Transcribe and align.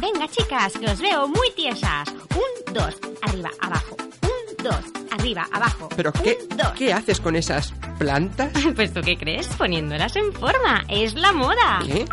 Venga, 0.00 0.28
chicas, 0.28 0.72
que 0.74 0.86
os 0.86 1.00
veo 1.00 1.26
muy 1.28 1.50
tiesas. 1.56 2.08
Un, 2.34 2.74
dos, 2.74 2.94
arriba, 3.22 3.50
abajo. 3.60 3.96
Un, 4.22 4.64
dos, 4.64 4.80
arriba, 5.10 5.48
abajo. 5.52 5.88
¿Pero 5.96 6.12
Un, 6.16 6.22
qué, 6.22 6.38
dos. 6.56 6.72
qué 6.76 6.92
haces 6.92 7.20
con 7.20 7.36
esas 7.36 7.72
plantas? 7.98 8.52
Pues 8.76 8.92
tú 8.92 9.00
qué 9.00 9.16
crees, 9.16 9.46
poniéndolas 9.48 10.14
en 10.16 10.32
forma. 10.32 10.84
Es 10.88 11.14
la 11.14 11.32
moda. 11.32 11.80
¿Qué? 11.86 12.04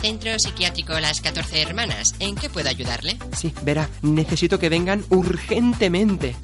Centro 0.00 0.38
Psiquiátrico 0.38 0.98
Las 0.98 1.20
14 1.20 1.60
Hermanas. 1.62 2.14
¿En 2.20 2.34
qué 2.34 2.48
puedo 2.48 2.68
ayudarle? 2.70 3.18
Sí, 3.36 3.52
verá, 3.62 3.88
necesito 4.02 4.58
que 4.58 4.70
vengan 4.70 5.04
urgentemente. 5.10 6.34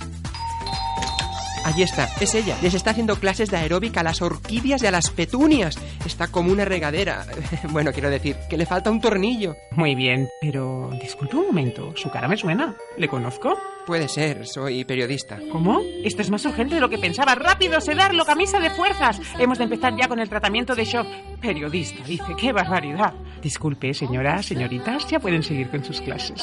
Allí 1.66 1.82
está, 1.82 2.08
es 2.20 2.32
ella. 2.36 2.56
Les 2.62 2.74
está 2.74 2.90
haciendo 2.92 3.16
clases 3.16 3.50
de 3.50 3.56
aeróbica 3.56 3.98
a 3.98 4.04
las 4.04 4.22
orquídeas 4.22 4.80
y 4.84 4.86
a 4.86 4.92
las 4.92 5.10
petunias. 5.10 5.76
Está 6.06 6.28
como 6.28 6.52
una 6.52 6.64
regadera. 6.64 7.26
Bueno, 7.70 7.92
quiero 7.92 8.08
decir, 8.08 8.36
que 8.48 8.56
le 8.56 8.66
falta 8.66 8.90
un 8.90 9.00
tornillo. 9.00 9.56
Muy 9.72 9.96
bien, 9.96 10.28
pero 10.40 10.90
disculpe 11.00 11.36
un 11.36 11.46
momento, 11.46 11.92
su 11.96 12.08
cara 12.08 12.28
me 12.28 12.36
suena. 12.36 12.76
¿Le 12.96 13.08
conozco? 13.08 13.58
Puede 13.84 14.08
ser, 14.08 14.46
soy 14.46 14.84
periodista. 14.84 15.38
¿Cómo? 15.50 15.80
Esto 16.04 16.22
es 16.22 16.30
más 16.30 16.44
urgente 16.44 16.76
de 16.76 16.80
lo 16.80 16.88
que 16.88 16.98
pensaba. 16.98 17.34
¡Rápido, 17.34 17.80
sedarlo, 17.80 18.24
camisa 18.24 18.60
de 18.60 18.70
fuerzas! 18.70 19.20
Hemos 19.38 19.58
de 19.58 19.64
empezar 19.64 19.96
ya 19.96 20.06
con 20.06 20.20
el 20.20 20.28
tratamiento 20.28 20.74
de 20.76 20.84
shock. 20.84 21.06
Periodista, 21.40 22.04
dice, 22.04 22.34
qué 22.38 22.52
barbaridad. 22.52 23.12
Disculpe, 23.42 23.92
señora, 23.92 24.42
señoritas, 24.42 25.08
ya 25.08 25.18
pueden 25.18 25.42
seguir 25.42 25.68
con 25.68 25.84
sus 25.84 26.00
clases. 26.00 26.42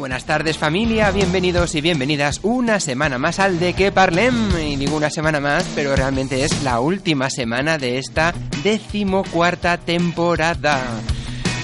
Buenas 0.00 0.24
tardes 0.24 0.56
familia, 0.56 1.10
bienvenidos 1.10 1.74
y 1.74 1.82
bienvenidas 1.82 2.40
una 2.42 2.80
semana 2.80 3.18
más 3.18 3.38
al 3.38 3.60
de 3.60 3.74
que 3.74 3.92
parlem. 3.92 4.58
Y 4.58 4.76
digo 4.76 4.96
una 4.96 5.10
semana 5.10 5.40
más, 5.40 5.70
pero 5.74 5.94
realmente 5.94 6.42
es 6.42 6.62
la 6.62 6.80
última 6.80 7.28
semana 7.28 7.76
de 7.76 7.98
esta 7.98 8.32
decimocuarta 8.62 9.76
temporada. 9.76 10.80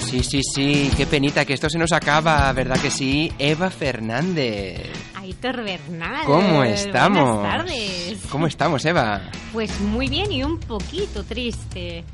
Sí, 0.05 0.21
sí, 0.23 0.41
sí, 0.43 0.91
qué 0.95 1.07
penita 1.07 1.45
que 1.45 1.55
esto 1.55 1.67
se 1.67 1.79
nos 1.79 1.91
acaba, 1.91 2.53
¿verdad 2.53 2.79
que 2.79 2.91
sí? 2.91 3.33
Eva 3.39 3.71
Fernández. 3.71 4.83
Aitor 5.15 5.63
Bernal. 5.63 6.23
¿Cómo 6.25 6.63
estamos? 6.63 7.39
Buenas 7.39 7.57
tardes. 7.57 8.19
¿Cómo 8.29 8.45
estamos, 8.45 8.85
Eva? 8.85 9.31
Pues 9.51 9.81
muy 9.81 10.09
bien 10.09 10.31
y 10.31 10.43
un 10.43 10.59
poquito 10.59 11.23
triste. 11.23 12.05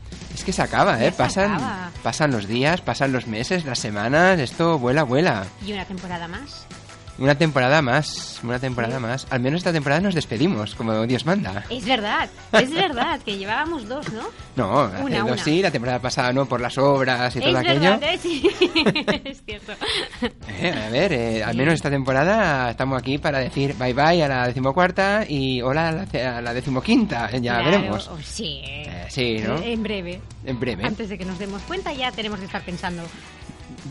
Es 0.44 0.48
que 0.48 0.52
se 0.52 0.62
acaba, 0.62 1.00
Ya 1.00 1.06
¿eh? 1.06 1.12
se 1.12 1.18
Pasan, 1.18 1.54
acaba. 1.54 1.92
pasan 2.04 2.32
los 2.32 2.48
días, 2.50 2.82
pasan 2.82 3.14
los 3.14 3.28
meses, 3.28 3.64
las 3.64 3.80
semanas, 3.80 4.38
esto 4.42 4.78
vuela, 4.78 5.04
vuela. 5.04 5.46
Y 5.66 5.72
una 5.72 5.86
temporada 5.86 6.28
más. 6.28 6.66
Una 7.20 7.36
temporada 7.36 7.82
más, 7.84 8.40
una 8.44 8.58
temporada 8.58 9.00
más. 9.00 9.28
Al 9.30 9.40
menos 9.40 9.60
esta 9.60 9.72
temporada 9.72 10.02
nos 10.02 10.16
despedimos, 10.16 10.74
como 10.74 11.06
Dios 11.06 11.26
manda. 11.28 11.64
Es 11.70 11.86
verdad, 11.86 12.28
es 12.54 12.72
verdad, 12.74 13.20
que 13.22 13.38
llevábamos 13.38 13.88
dos, 13.88 14.12
¿no? 14.12 14.24
No, 14.56 14.90
Una, 15.04 15.20
dos 15.20 15.32
una. 15.34 15.38
sí, 15.44 15.62
la 15.62 15.70
temporada 15.70 16.00
pasada 16.00 16.34
no, 16.34 16.48
por 16.48 16.60
las 16.60 16.76
obras 16.80 17.36
y 17.36 17.40
todo 17.40 17.50
es 17.52 17.56
aquello. 17.58 17.80
verdad, 17.82 18.04
¿eh? 18.14 18.18
sí. 18.20 18.50
es 19.26 19.44
cierto. 19.46 19.74
Eh, 20.60 20.72
a 20.88 20.90
ver, 20.90 21.14
eh, 21.14 21.44
al 21.44 21.56
menos 21.56 21.76
esta 21.76 21.92
temporada 21.92 22.72
estamos 22.72 23.00
aquí 23.00 23.20
para 23.20 23.38
decir 23.40 23.76
bye 23.78 23.94
bye 23.94 24.24
a 24.24 24.28
la 24.28 24.48
decimocuarta 24.48 25.24
y 25.28 25.62
hola 25.62 25.90
a 25.90 25.92
la, 25.92 26.38
a 26.38 26.42
la 26.42 26.54
decimoquinta, 26.54 27.30
eh, 27.32 27.42
ya 27.42 27.60
Claro, 27.60 27.72
veremos. 27.72 28.08
oh, 28.08 28.18
sí. 28.24 28.62
Eh, 28.64 29.06
sí, 29.10 29.38
¿no? 29.46 29.58
En 29.62 29.84
breve. 29.84 30.20
En 30.46 30.60
breve. 30.60 30.84
Antes 30.84 31.10
de 31.10 31.18
que 31.20 31.26
nos 31.26 31.38
demos 31.38 31.62
cuenta 31.64 31.94
ya 31.94 32.12
tenemos 32.12 32.40
que 32.40 32.46
estar 32.46 32.64
pensando. 32.64 33.04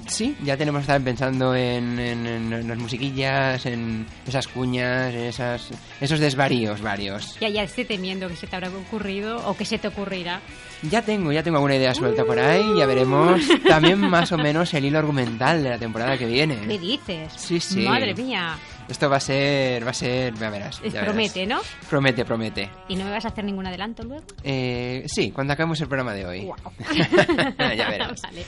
Sí, 0.07 0.37
ya 0.45 0.57
tenemos 0.57 0.81
que 0.81 0.83
estar 0.83 1.01
pensando 1.01 1.55
en, 1.55 1.99
en- 1.99 2.27
en 2.27 2.69
las 2.69 2.79
musiquillas, 2.79 3.65
en 3.67 4.07
esas 4.27 4.49
cuñas, 4.49 5.15
en 5.15 5.21
esas, 5.25 5.69
esos 6.01 6.21
desvaríos 6.21 6.81
varios. 6.81 7.39
Ya 7.41 7.49
ya 7.49 7.63
estoy 7.63 7.85
temiendo 7.85 8.29
que 8.29 8.37
se 8.37 8.47
te 8.47 8.57
habrá 8.57 8.69
ocurrido 8.71 9.47
o 9.49 9.57
que 9.57 9.65
se 9.65 9.79
te 9.79 9.89
ocurrirá. 9.89 10.41
Ya 10.83 11.03
tengo, 11.03 11.31
ya 11.33 11.43
tengo 11.43 11.59
alguna 11.59 11.77
idea 11.77 11.95
suelta 11.95 12.25
por 12.25 12.39
ahí, 12.39 12.65
ya 12.77 12.87
veremos 12.87 13.41
también 13.69 14.01
más 14.01 14.33
o 14.33 14.39
menos 14.39 14.75
el 14.75 14.85
hilo 14.85 14.99
argumental 14.99 15.63
de 15.63 15.71
la 15.71 15.79
temporada 15.79 16.13
que 16.19 16.27
¿Qué 16.27 16.33
viene. 16.33 16.57
dices? 16.79 17.33
Sí, 17.37 17.61
sí. 17.61 17.81
Madre 17.83 18.15
mía. 18.15 18.57
Esto 18.93 19.09
va 19.09 19.17
a 19.17 19.21
ser, 19.21 19.87
va 19.87 19.91
a 19.91 19.95
ser, 19.95 20.35
ya 20.35 20.51
verás. 20.51 20.83
Ya 20.83 20.91
verás. 20.91 21.05
promete, 21.07 21.47
¿no? 21.47 21.63
Promete, 21.89 22.27
promete. 22.27 22.71
¿Y 22.89 22.97
no 22.97 23.07
me 23.07 23.11
vas 23.11 23.25
a 23.25 23.29
hacer 23.29 23.43
ningún 23.43 23.67
adelanto 23.67 24.03
luego? 24.03 24.23
Eh, 24.45 25.05
sí, 25.07 25.31
cuando 25.31 25.55
acabemos 25.55 25.81
el 25.81 25.89
programa 25.89 26.13
de 26.13 26.27
hoy. 26.27 26.45
Guau. 26.45 26.59
ya 27.59 27.89
verás. 27.89 28.21
Vale. 28.23 28.45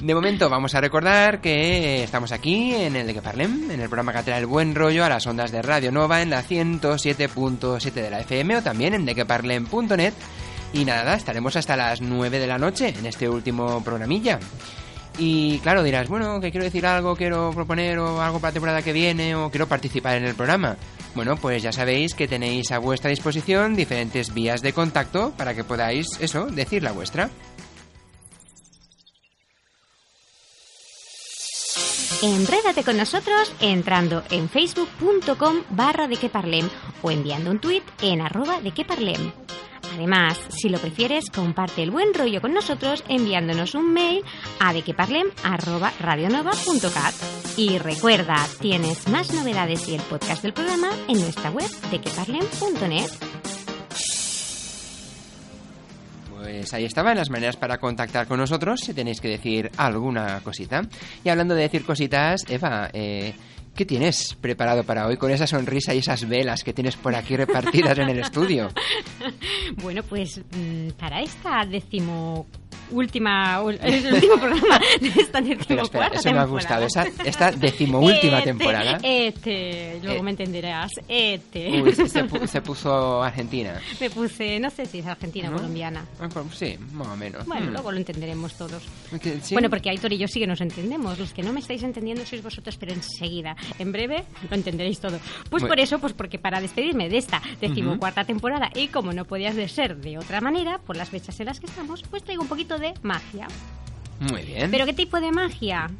De 0.00 0.14
momento 0.16 0.50
vamos 0.50 0.74
a 0.74 0.80
recordar 0.80 1.40
que 1.40 2.02
estamos 2.02 2.32
aquí 2.32 2.74
en 2.74 2.96
el 2.96 3.06
de 3.06 3.14
que 3.14 3.22
parlem, 3.22 3.70
en 3.70 3.80
el 3.80 3.88
programa 3.88 4.12
que 4.12 4.24
trae 4.24 4.40
el 4.40 4.46
buen 4.46 4.74
rollo 4.74 5.04
a 5.04 5.08
las 5.08 5.24
ondas 5.28 5.52
de 5.52 5.62
Radio 5.62 5.92
Nova 5.92 6.22
en 6.22 6.30
la 6.30 6.42
107.7 6.42 7.92
de 7.92 8.10
la 8.10 8.18
FM 8.18 8.56
o 8.56 8.62
también 8.62 8.94
en 8.94 9.06
dequeparlem.net. 9.06 10.14
Y 10.72 10.84
nada, 10.84 11.14
estaremos 11.14 11.54
hasta 11.54 11.76
las 11.76 12.00
9 12.00 12.40
de 12.40 12.46
la 12.48 12.58
noche 12.58 12.88
en 12.88 13.06
este 13.06 13.28
último 13.28 13.82
programilla. 13.84 14.40
Y 15.18 15.58
claro, 15.58 15.82
dirás, 15.82 16.08
bueno, 16.08 16.40
que 16.40 16.52
quiero 16.52 16.64
decir 16.64 16.86
algo, 16.86 17.16
quiero 17.16 17.50
proponer 17.50 17.98
o 17.98 18.22
algo 18.22 18.38
para 18.38 18.50
la 18.50 18.54
temporada 18.54 18.82
que 18.82 18.92
viene 18.92 19.34
o 19.34 19.50
quiero 19.50 19.66
participar 19.66 20.16
en 20.16 20.24
el 20.24 20.36
programa. 20.36 20.76
Bueno, 21.14 21.36
pues 21.36 21.62
ya 21.62 21.72
sabéis 21.72 22.14
que 22.14 22.28
tenéis 22.28 22.70
a 22.70 22.78
vuestra 22.78 23.10
disposición 23.10 23.74
diferentes 23.74 24.32
vías 24.32 24.62
de 24.62 24.72
contacto 24.72 25.32
para 25.36 25.54
que 25.54 25.64
podáis, 25.64 26.06
eso, 26.20 26.46
decir 26.46 26.84
la 26.84 26.92
vuestra. 26.92 27.30
Enrédate 32.22 32.82
con 32.84 32.96
nosotros 32.96 33.52
entrando 33.60 34.24
en 34.30 34.48
facebook.com 34.48 35.62
barra 35.70 36.08
de 36.08 36.16
que 36.16 36.28
parlem 36.28 36.68
o 37.02 37.10
enviando 37.10 37.50
un 37.50 37.60
tuit 37.60 37.84
en 38.02 38.20
arroba 38.20 38.60
de 38.60 38.72
que 38.72 38.84
parlem. 38.84 39.32
Además, 39.94 40.38
si 40.50 40.68
lo 40.68 40.78
prefieres, 40.78 41.30
comparte 41.30 41.82
el 41.82 41.90
buen 41.90 42.14
rollo 42.14 42.40
con 42.40 42.52
nosotros 42.52 43.04
enviándonos 43.08 43.74
un 43.74 43.92
mail 43.92 44.22
a 44.60 44.72
dequeparlem 44.72 45.28
arroba 45.42 45.92
radionova.cat. 46.00 47.14
Y 47.56 47.78
recuerda, 47.78 48.36
tienes 48.60 49.08
más 49.08 49.32
novedades 49.32 49.88
y 49.88 49.94
el 49.94 50.02
podcast 50.02 50.42
del 50.42 50.52
programa 50.52 50.90
en 51.08 51.20
nuestra 51.20 51.50
web 51.50 51.68
dequeparlem.net. 51.90 53.10
Pues 56.38 56.72
ahí 56.72 56.84
estaban 56.84 57.16
las 57.16 57.30
maneras 57.30 57.56
para 57.56 57.78
contactar 57.78 58.26
con 58.26 58.38
nosotros 58.38 58.80
si 58.80 58.94
tenéis 58.94 59.20
que 59.20 59.28
decir 59.28 59.70
alguna 59.76 60.40
cosita. 60.40 60.82
Y 61.24 61.28
hablando 61.28 61.54
de 61.54 61.62
decir 61.62 61.84
cositas, 61.84 62.44
Eva, 62.48 62.88
eh, 62.92 63.34
¿qué 63.78 63.86
tienes 63.86 64.34
preparado 64.40 64.82
para 64.82 65.06
hoy 65.06 65.16
con 65.16 65.30
esa 65.30 65.46
sonrisa 65.46 65.94
y 65.94 65.98
esas 65.98 66.28
velas 66.28 66.64
que 66.64 66.72
tienes 66.72 66.96
por 66.96 67.14
aquí 67.14 67.36
repartidas 67.36 67.96
en 67.98 68.08
el 68.08 68.18
estudio? 68.18 68.70
Bueno, 69.82 70.02
pues 70.02 70.38
mm, 70.38 70.90
para 70.98 71.20
esta 71.20 71.64
decimocuarta 71.64 72.67
última, 72.90 73.60
el 73.82 74.14
último 74.14 74.36
programa 74.38 74.80
de 75.00 75.08
esta 75.08 75.38
Espera, 75.38 75.82
espera, 75.82 76.08
decimocuarta 76.10 76.18
eso 76.18 76.30
me 76.32 76.38
ha 76.38 76.42
temporada. 76.42 76.46
gustado. 76.46 76.86
Esa, 76.86 77.06
esta 77.24 77.52
decimoúltima 77.52 78.38
Este, 78.38 78.48
temporada. 78.50 78.98
Este, 79.02 80.00
luego 80.02 80.20
Eh. 80.20 80.22
me 80.22 80.30
entenderás. 80.30 80.90
Este. 81.06 81.82
Uy, 81.82 81.92
se, 81.94 82.08
se 82.48 82.60
puso 82.62 83.22
Argentina. 83.22 83.80
Me 84.00 84.10
puse, 84.10 84.58
no 84.60 84.70
sé 84.70 84.86
si 84.86 84.98
es 84.98 85.06
argentina 85.06 85.48
o 85.48 85.52
¿No? 85.52 85.56
colombiana. 85.58 86.04
Ah, 86.20 86.28
pues 86.32 86.46
Sí, 86.56 86.76
más 86.92 87.08
o 87.08 87.16
menos. 87.16 87.46
Bueno, 87.46 87.66
Mm. 87.66 87.72
luego 87.72 87.92
lo 87.92 87.98
entenderemos 87.98 88.54
todos. 88.56 88.82
Sí. 89.42 89.54
Bueno, 89.54 89.68
porque 89.70 89.90
Aitor 89.90 90.12
y 90.12 90.18
yo 90.18 90.26
sí 90.28 90.40
que 90.40 90.46
nos 90.46 90.60
entendemos. 90.60 91.18
Los 91.18 91.32
que 91.32 91.42
no 91.42 91.52
me 91.52 91.60
estáis 91.60 91.82
entendiendo 91.82 92.24
sois 92.24 92.42
vosotros, 92.42 92.76
pero 92.78 92.92
enseguida, 92.92 93.56
en 93.78 93.92
breve, 93.92 94.24
lo 94.48 94.56
entenderéis 94.56 95.00
todo. 95.00 95.18
Pues 95.50 95.62
Bueno. 95.62 95.68
por 95.68 95.80
eso, 95.80 95.98
pues 95.98 96.12
porque 96.12 96.38
para 96.38 96.60
despedirme 96.60 97.08
de 97.08 97.18
esta 97.18 97.40
decimocuarta 97.60 98.24
temporada 98.24 98.70
y 98.74 98.88
como 98.88 99.12
no 99.12 99.24
podías 99.24 99.54
de 99.56 99.68
ser 99.68 99.96
de 99.96 100.18
otra 100.18 100.40
manera, 100.40 100.78
por 100.78 100.96
las 100.96 101.08
fechas 101.10 101.38
en 101.40 101.46
las 101.46 101.60
que 101.60 101.66
estamos, 101.66 102.02
pues 102.10 102.22
traigo 102.24 102.42
un 102.42 102.48
poquito 102.48 102.57
de 102.78 102.94
magia. 103.02 103.48
Muy 104.20 104.42
bien. 104.42 104.70
¿Pero 104.70 104.84
qué 104.84 104.92
tipo 104.92 105.20
de 105.20 105.30
magia? 105.30 105.90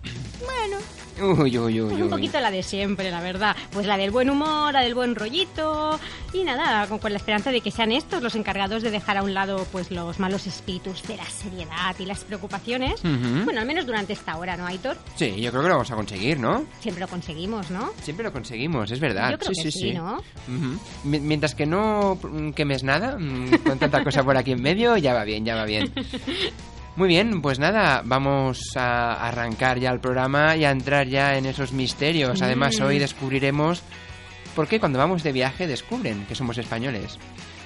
Bueno, 0.44 0.78
Uy, 1.20 1.58
uy, 1.58 1.80
uy, 1.80 1.88
pues 1.90 2.02
un 2.02 2.10
poquito 2.10 2.40
la 2.40 2.50
de 2.50 2.62
siempre, 2.62 3.10
la 3.10 3.20
verdad. 3.20 3.56
Pues 3.72 3.86
la 3.86 3.96
del 3.96 4.10
buen 4.10 4.30
humor, 4.30 4.72
la 4.72 4.80
del 4.82 4.94
buen 4.94 5.14
rollito 5.14 5.98
y 6.32 6.44
nada, 6.44 6.86
con, 6.86 6.98
con 6.98 7.12
la 7.12 7.18
esperanza 7.18 7.50
de 7.50 7.60
que 7.60 7.70
sean 7.70 7.92
estos 7.92 8.22
los 8.22 8.34
encargados 8.34 8.82
de 8.82 8.90
dejar 8.90 9.16
a 9.16 9.22
un 9.22 9.34
lado 9.34 9.66
pues 9.72 9.90
los 9.90 10.18
malos 10.20 10.46
espíritus 10.46 11.02
de 11.04 11.16
la 11.16 11.24
seriedad 11.24 11.96
y 11.98 12.04
las 12.06 12.24
preocupaciones. 12.24 13.00
Ujú. 13.04 13.44
Bueno, 13.44 13.60
al 13.60 13.66
menos 13.66 13.86
durante 13.86 14.12
esta 14.12 14.36
hora, 14.36 14.56
¿no, 14.56 14.66
Aitor? 14.66 14.96
Sí, 15.16 15.40
yo 15.40 15.50
creo 15.50 15.62
que 15.62 15.68
lo 15.68 15.74
vamos 15.74 15.90
a 15.90 15.96
conseguir, 15.96 16.38
¿no? 16.38 16.64
Siempre 16.80 17.00
lo 17.00 17.08
conseguimos, 17.08 17.70
¿no? 17.70 17.90
Siempre 18.02 18.24
lo 18.24 18.32
conseguimos, 18.32 18.90
es 18.90 19.00
verdad. 19.00 19.30
Yo 19.32 19.38
creo 19.38 19.54
sí, 19.54 19.62
que 19.64 19.70
sí, 19.72 19.78
sí. 19.80 19.92
¿no? 19.94 20.14
Ujú. 20.16 20.78
Mi- 21.04 21.20
Mientras 21.20 21.54
que 21.54 21.66
no 21.66 22.18
quemes 22.54 22.82
nada, 22.84 23.16
mm, 23.18 23.58
con 23.66 23.78
tanta 23.78 24.04
cosa 24.04 24.22
por 24.22 24.36
aquí 24.36 24.52
en 24.52 24.62
medio, 24.62 24.96
ya 24.96 25.14
va 25.14 25.24
bien, 25.24 25.44
ya 25.44 25.54
va 25.56 25.64
bien. 25.64 25.92
Muy 26.98 27.06
bien, 27.08 27.40
pues 27.42 27.60
nada, 27.60 28.02
vamos 28.04 28.76
a 28.76 29.12
arrancar 29.28 29.78
ya 29.78 29.90
el 29.90 30.00
programa 30.00 30.56
y 30.56 30.64
a 30.64 30.72
entrar 30.72 31.06
ya 31.06 31.36
en 31.38 31.46
esos 31.46 31.70
misterios. 31.72 32.42
Además, 32.42 32.80
Mm. 32.80 32.82
hoy 32.82 32.98
descubriremos 32.98 33.82
por 34.56 34.66
qué 34.66 34.80
cuando 34.80 34.98
vamos 34.98 35.22
de 35.22 35.30
viaje 35.30 35.68
descubren 35.68 36.26
que 36.26 36.34
somos 36.34 36.58
españoles. 36.58 37.16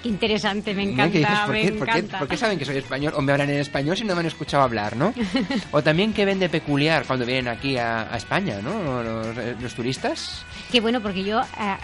Qué 0.02 0.10
interesante, 0.10 0.74
me 0.74 0.82
encanta, 0.82 1.12
¿Qué 1.12 1.18
dices? 1.20 1.38
¿Por, 1.46 1.52
me 1.54 1.62
qué, 1.62 1.72
por 1.72 1.86
qué- 1.88 1.98
encanta. 1.98 2.18
por 2.18 2.28
qué 2.28 2.36
saben 2.36 2.58
que 2.58 2.66
soy 2.66 2.76
español 2.76 3.14
o 3.16 3.22
me 3.22 3.32
hablan 3.32 3.48
en 3.48 3.60
español 3.60 3.96
si 3.96 4.04
no 4.04 4.14
me 4.14 4.20
han 4.20 4.26
escuchado 4.26 4.64
hablar, 4.64 4.96
no? 4.96 5.14
O 5.70 5.82
también 5.82 6.12
qué 6.12 6.26
ven 6.26 6.38
de 6.38 6.50
peculiar 6.50 7.04
cuando 7.06 7.24
vienen 7.24 7.48
aquí 7.48 7.78
a, 7.78 8.12
a 8.12 8.16
España, 8.18 8.56
¿no? 8.62 9.02
Los, 9.02 9.36
los 9.62 9.74
turistas. 9.74 10.44
Qué 10.70 10.80
bueno, 10.82 11.00
porque 11.00 11.24
yo 11.24 11.40
eh, 11.40 11.76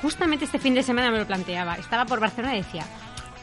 justamente 0.00 0.46
este 0.46 0.58
fin 0.58 0.72
de 0.74 0.82
semana 0.82 1.10
me 1.10 1.18
lo 1.18 1.26
planteaba. 1.26 1.74
Estaba 1.74 2.06
por 2.06 2.18
Barcelona 2.20 2.54
y 2.54 2.62
decía, 2.62 2.84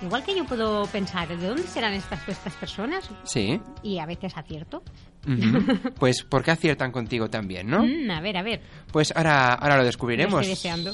igual 0.01 0.23
que 0.23 0.35
yo 0.35 0.45
puedo 0.45 0.85
pensar, 0.87 1.27
¿de 1.27 1.47
dónde 1.47 1.63
serán 1.63 1.93
estas, 1.93 2.27
estas 2.27 2.53
personas? 2.55 3.09
Sí. 3.23 3.59
Y 3.83 3.99
a 3.99 4.05
veces 4.05 4.35
acierto. 4.37 4.83
Ujú. 5.27 5.91
Pues, 5.99 6.23
¿por 6.23 6.43
qué 6.43 6.51
aciertan 6.51 6.91
contigo 6.91 7.29
también, 7.29 7.67
no? 7.69 7.83
Mm, 7.85 8.09
a 8.11 8.21
ver, 8.21 8.37
a 8.37 8.43
ver. 8.43 8.61
Pues 8.91 9.13
ahora, 9.15 9.53
ahora 9.53 9.75
lo 9.75 9.81
Lo 9.81 9.85
descubriremos. 9.87 10.41
estoy 10.41 10.49
deseando. 10.49 10.93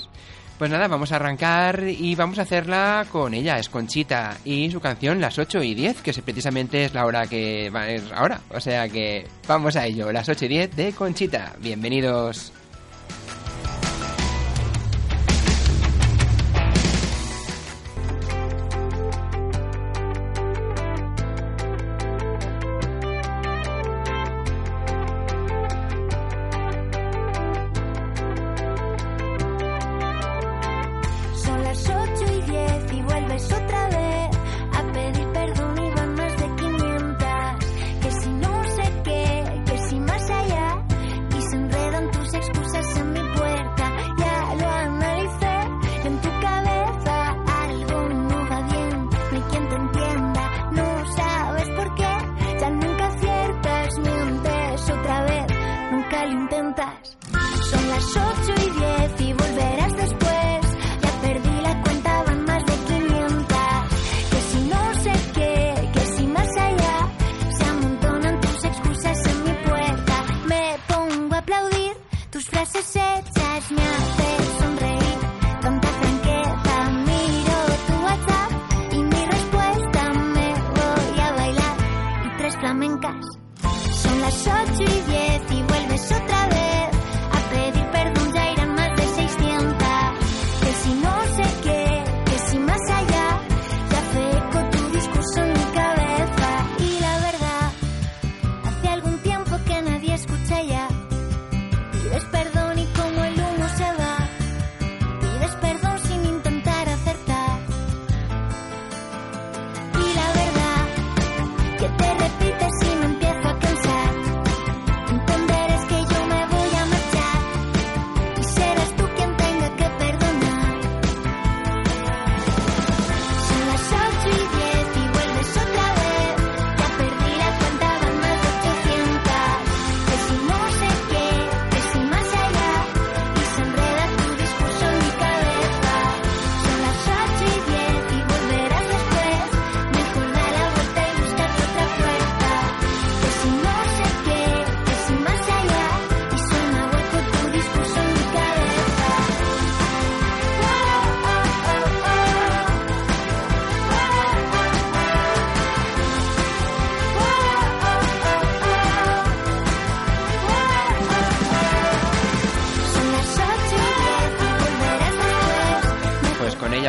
Pues 0.58 0.72
nada, 0.72 0.88
vamos 0.88 1.12
a 1.12 1.18
arrancar 1.18 1.84
y 1.88 2.16
vamos 2.16 2.40
a 2.40 2.42
hacerla 2.42 3.06
con 3.12 3.36
ella, 3.36 3.60
es 3.60 3.70
Conchita, 3.70 4.38
y 4.44 4.72
su 4.72 4.80
canción 4.80 5.22
Las 5.22 5.38
8 5.38 5.62
y 5.62 5.76
10, 5.76 6.02
que 6.02 6.10
es- 6.10 6.20
precisamente 6.22 6.84
es 6.86 6.96
la 6.96 7.06
hora 7.06 7.28
que 7.28 7.70
va 7.70 7.84
a 7.84 7.92
ir 7.92 8.02
ahora. 8.14 8.42
O 8.50 8.60
sea 8.60 8.90
que 8.90 9.28
vamos 9.48 9.76
a 9.76 9.86
ello, 9.86 10.12
las 10.12 10.28
8 10.28 10.46
y 10.46 10.48
10 10.48 10.76
de 10.76 10.94
Conchita. 10.94 11.54
Bienvenidos. 11.60 12.52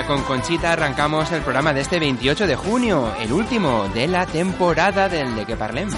Con 0.08 0.22
Conchita, 0.22 0.72
arrancamos 0.72 1.30
el 1.32 1.42
programa 1.42 1.74
de 1.74 1.82
este 1.82 2.00
28 2.00 2.46
de 2.46 2.56
junio, 2.56 3.12
el 3.20 3.30
último 3.30 3.88
de 3.92 4.08
la 4.08 4.24
temporada 4.24 5.06
del 5.06 5.36
De 5.36 5.44
Que 5.44 5.54
Parlem. 5.54 5.90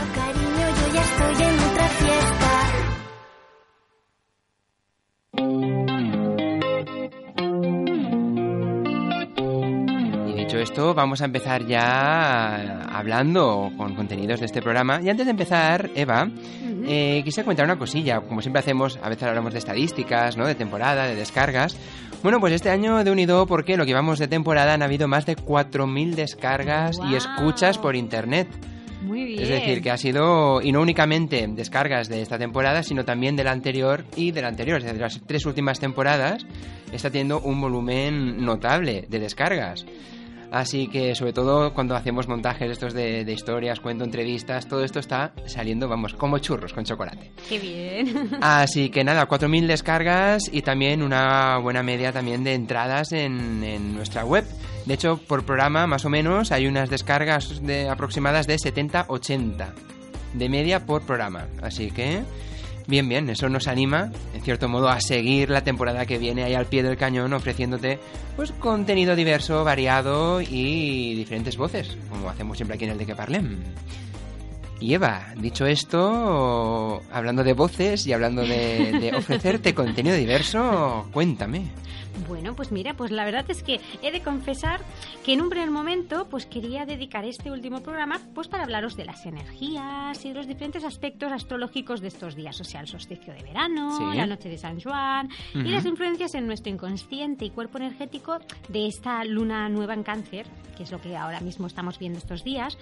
Y 10.81 10.95
vamos 10.95 11.21
a 11.21 11.27
empezar 11.27 11.67
ya 11.67 12.85
hablando 12.91 13.71
con 13.77 13.95
contenidos 13.95 14.41
de 14.41 14.47
este 14.47 14.63
programa. 14.63 15.01
Y 15.03 15.11
antes 15.11 15.27
de 15.27 15.31
empezar, 15.33 15.91
Eva, 15.95 16.31
eh, 16.87 17.21
quisiera 17.23 17.45
comentar 17.45 17.67
una 17.67 17.79
cosilla. 17.79 18.21
Como 18.21 18.41
siempre 18.41 18.61
hacemos, 18.61 18.99
a 19.03 19.11
veces 19.11 19.25
hablamos 19.25 19.53
de 19.53 19.59
estadísticas, 19.59 20.39
¿no? 20.39 20.47
De 20.47 20.55
temporada, 20.55 21.07
de 21.07 21.17
descargas. 21.17 21.77
Bueno, 22.23 22.41
pues 22.41 22.55
este 22.55 22.71
año 22.71 23.05
de 23.05 23.11
unido, 23.11 23.47
porque 23.47 23.77
lo 23.77 23.85
que 23.85 23.89
llevamos 23.91 24.19
de 24.19 24.29
temporada 24.29 24.73
han 24.73 24.83
habido 24.83 25.07
más 25.07 25.27
de 25.27 25.37
4.000 25.37 26.15
descargas 26.15 26.97
y 26.97 27.01
Guau. 27.01 27.15
escuchas 27.15 27.77
por 27.77 27.95
internet. 27.95 28.49
Muy 29.03 29.25
bien. 29.25 29.43
Es 29.43 29.49
decir, 29.51 29.83
que 29.83 29.91
ha 29.91 29.99
sido, 29.99 30.63
y 30.63 30.73
no 30.73 30.81
únicamente 30.81 31.47
descargas 31.49 32.09
de 32.09 32.23
esta 32.23 32.39
temporada, 32.39 32.83
sino 32.83 33.05
también 33.05 33.37
de 33.37 33.45
la 33.45 33.53
anterior 33.53 34.07
y 34.17 34.31
de 34.31 34.41
la 34.43 34.49
anterior. 34.49 34.79
Es 34.79 34.85
decir, 34.85 35.01
las 35.01 35.21
tres 35.27 35.45
últimas 35.45 35.79
temporadas 35.79 36.47
está 36.91 37.11
teniendo 37.11 37.41
un 37.41 37.61
volumen 37.61 38.43
notable 38.43 39.05
de 39.09 39.19
descargas. 39.19 39.85
Así 40.51 40.89
que, 40.89 41.15
sobre 41.15 41.33
todo, 41.33 41.73
cuando 41.75 41.95
hacemos 41.95 42.27
montajes 42.27 42.71
estos 42.71 42.93
de, 42.93 43.25
de 43.25 43.33
historias, 43.33 43.81
cuento, 43.81 44.05
entrevistas, 44.05 44.67
todo 44.67 44.83
esto 44.85 44.99
está 44.99 45.33
saliendo, 45.47 45.89
vamos, 45.89 46.15
como 46.15 46.39
churros 46.39 46.73
con 46.73 46.85
chocolate. 46.85 47.33
Qué 47.49 47.59
bien. 47.59 48.31
Así 48.41 48.91
que 48.91 49.05
nada, 49.05 49.29
4.000 49.29 49.67
descargas 49.67 50.51
y 50.53 50.63
también 50.63 51.03
una 51.03 51.59
buena 51.59 51.83
media 51.83 52.13
también 52.13 52.43
de 52.45 52.55
entradas 52.55 53.13
en, 53.13 53.63
en 53.63 53.95
nuestra 53.95 54.25
web. 54.25 54.45
De 54.87 54.95
hecho, 54.95 55.19
por 55.19 55.45
programa, 55.45 55.87
más 55.87 56.05
o 56.05 56.11
menos, 56.11 56.53
hay 56.53 56.67
unas 56.67 56.91
descargas 56.91 57.63
de, 57.63 57.89
aproximadas 57.89 58.47
de 58.47 58.57
70-80 58.57 59.73
de 60.35 60.49
media 60.49 60.87
por 60.87 61.03
programa. 61.03 61.47
Así 61.63 61.91
que, 61.91 62.23
bien, 62.87 63.09
bien, 63.09 63.31
eso 63.31 63.49
nos 63.49 63.69
anima, 63.69 64.11
en 64.35 64.43
cierto 64.43 64.69
modo, 64.69 64.89
a 64.89 65.01
seguir 65.01 65.51
la 65.51 65.63
temporada 65.63 66.07
que 66.07 66.19
viene 66.19 66.45
ahí 66.45 66.55
al 66.55 66.67
pie 66.67 66.83
del 66.83 66.97
cañón, 66.97 67.33
ofreciéndote 67.33 67.99
pues 68.37 68.53
contenido 68.53 69.17
diverso, 69.17 69.65
variado 69.65 70.41
y 70.41 71.15
diferentes 71.15 71.57
voces, 71.57 71.97
como 72.09 72.31
hacemos 72.31 72.57
siempre 72.57 72.77
aquí 72.77 72.85
en 72.85 72.93
el 72.93 72.99
de 72.99 73.07
que 73.07 73.15
parlem. 73.15 73.59
Y 74.81 74.95
Eva, 74.95 75.27
dicho 75.37 75.67
esto, 75.67 77.03
hablando 77.13 77.45
de 77.45 77.53
voces 77.53 78.07
y 78.07 78.15
hablando 78.15 78.43
de, 78.43 78.93
de 78.99 79.13
ofrecerte 79.15 79.75
contenido 79.75 80.17
diverso, 80.17 81.07
cuéntame. 81.13 81.65
Bueno, 82.29 82.55
pues 82.55 82.71
mira, 82.73 82.95
pues 82.95 83.11
la 83.11 83.25
verdad 83.25 83.45
es 83.49 83.63
que 83.63 83.81
he 84.03 84.11
de 84.13 84.21
confesar 84.23 84.81
que 85.25 85.33
en 85.33 85.41
un 85.43 85.51
primer 85.51 85.71
momento 85.71 86.27
pues 86.29 86.47
quería 86.47 86.85
dedicar 86.87 87.25
este 87.25 87.51
último 87.51 87.83
programa 87.83 88.21
pues 88.35 88.49
para 88.49 88.65
hablaros 88.65 88.97
de 88.97 89.05
las 89.05 89.25
energías 89.27 90.25
y 90.25 90.29
de 90.29 90.35
los 90.35 90.47
diferentes 90.47 90.85
aspectos 90.85 91.33
astrológicos 91.33 92.01
de 92.01 92.09
estos 92.09 92.35
días, 92.35 92.61
o 92.61 92.65
sea, 92.65 92.81
el 92.81 92.89
solsticio 92.89 93.33
de 93.35 93.43
verano, 93.43 93.97
Sí. 93.97 94.17
la 94.17 94.27
noche 94.27 94.49
de 94.49 94.59
San 94.59 94.81
Juan 94.81 95.29
y 95.55 95.69
las 95.71 95.85
influencias 95.87 96.35
en 96.35 96.47
nuestro 96.47 96.73
inconsciente 96.73 97.45
y 97.45 97.51
cuerpo 97.51 97.79
energético 97.79 98.39
de 98.69 98.87
esta 98.87 99.25
luna 99.25 99.69
nueva 99.69 99.95
en 99.95 100.03
cáncer, 100.03 100.47
que 100.77 100.83
es 100.85 100.91
lo 100.91 101.01
que 101.01 101.17
ahora 101.17 101.41
mismo 101.41 101.67
estamos 101.67 101.99
viendo 101.99 102.19
estos 102.19 102.45
días. 102.45 102.79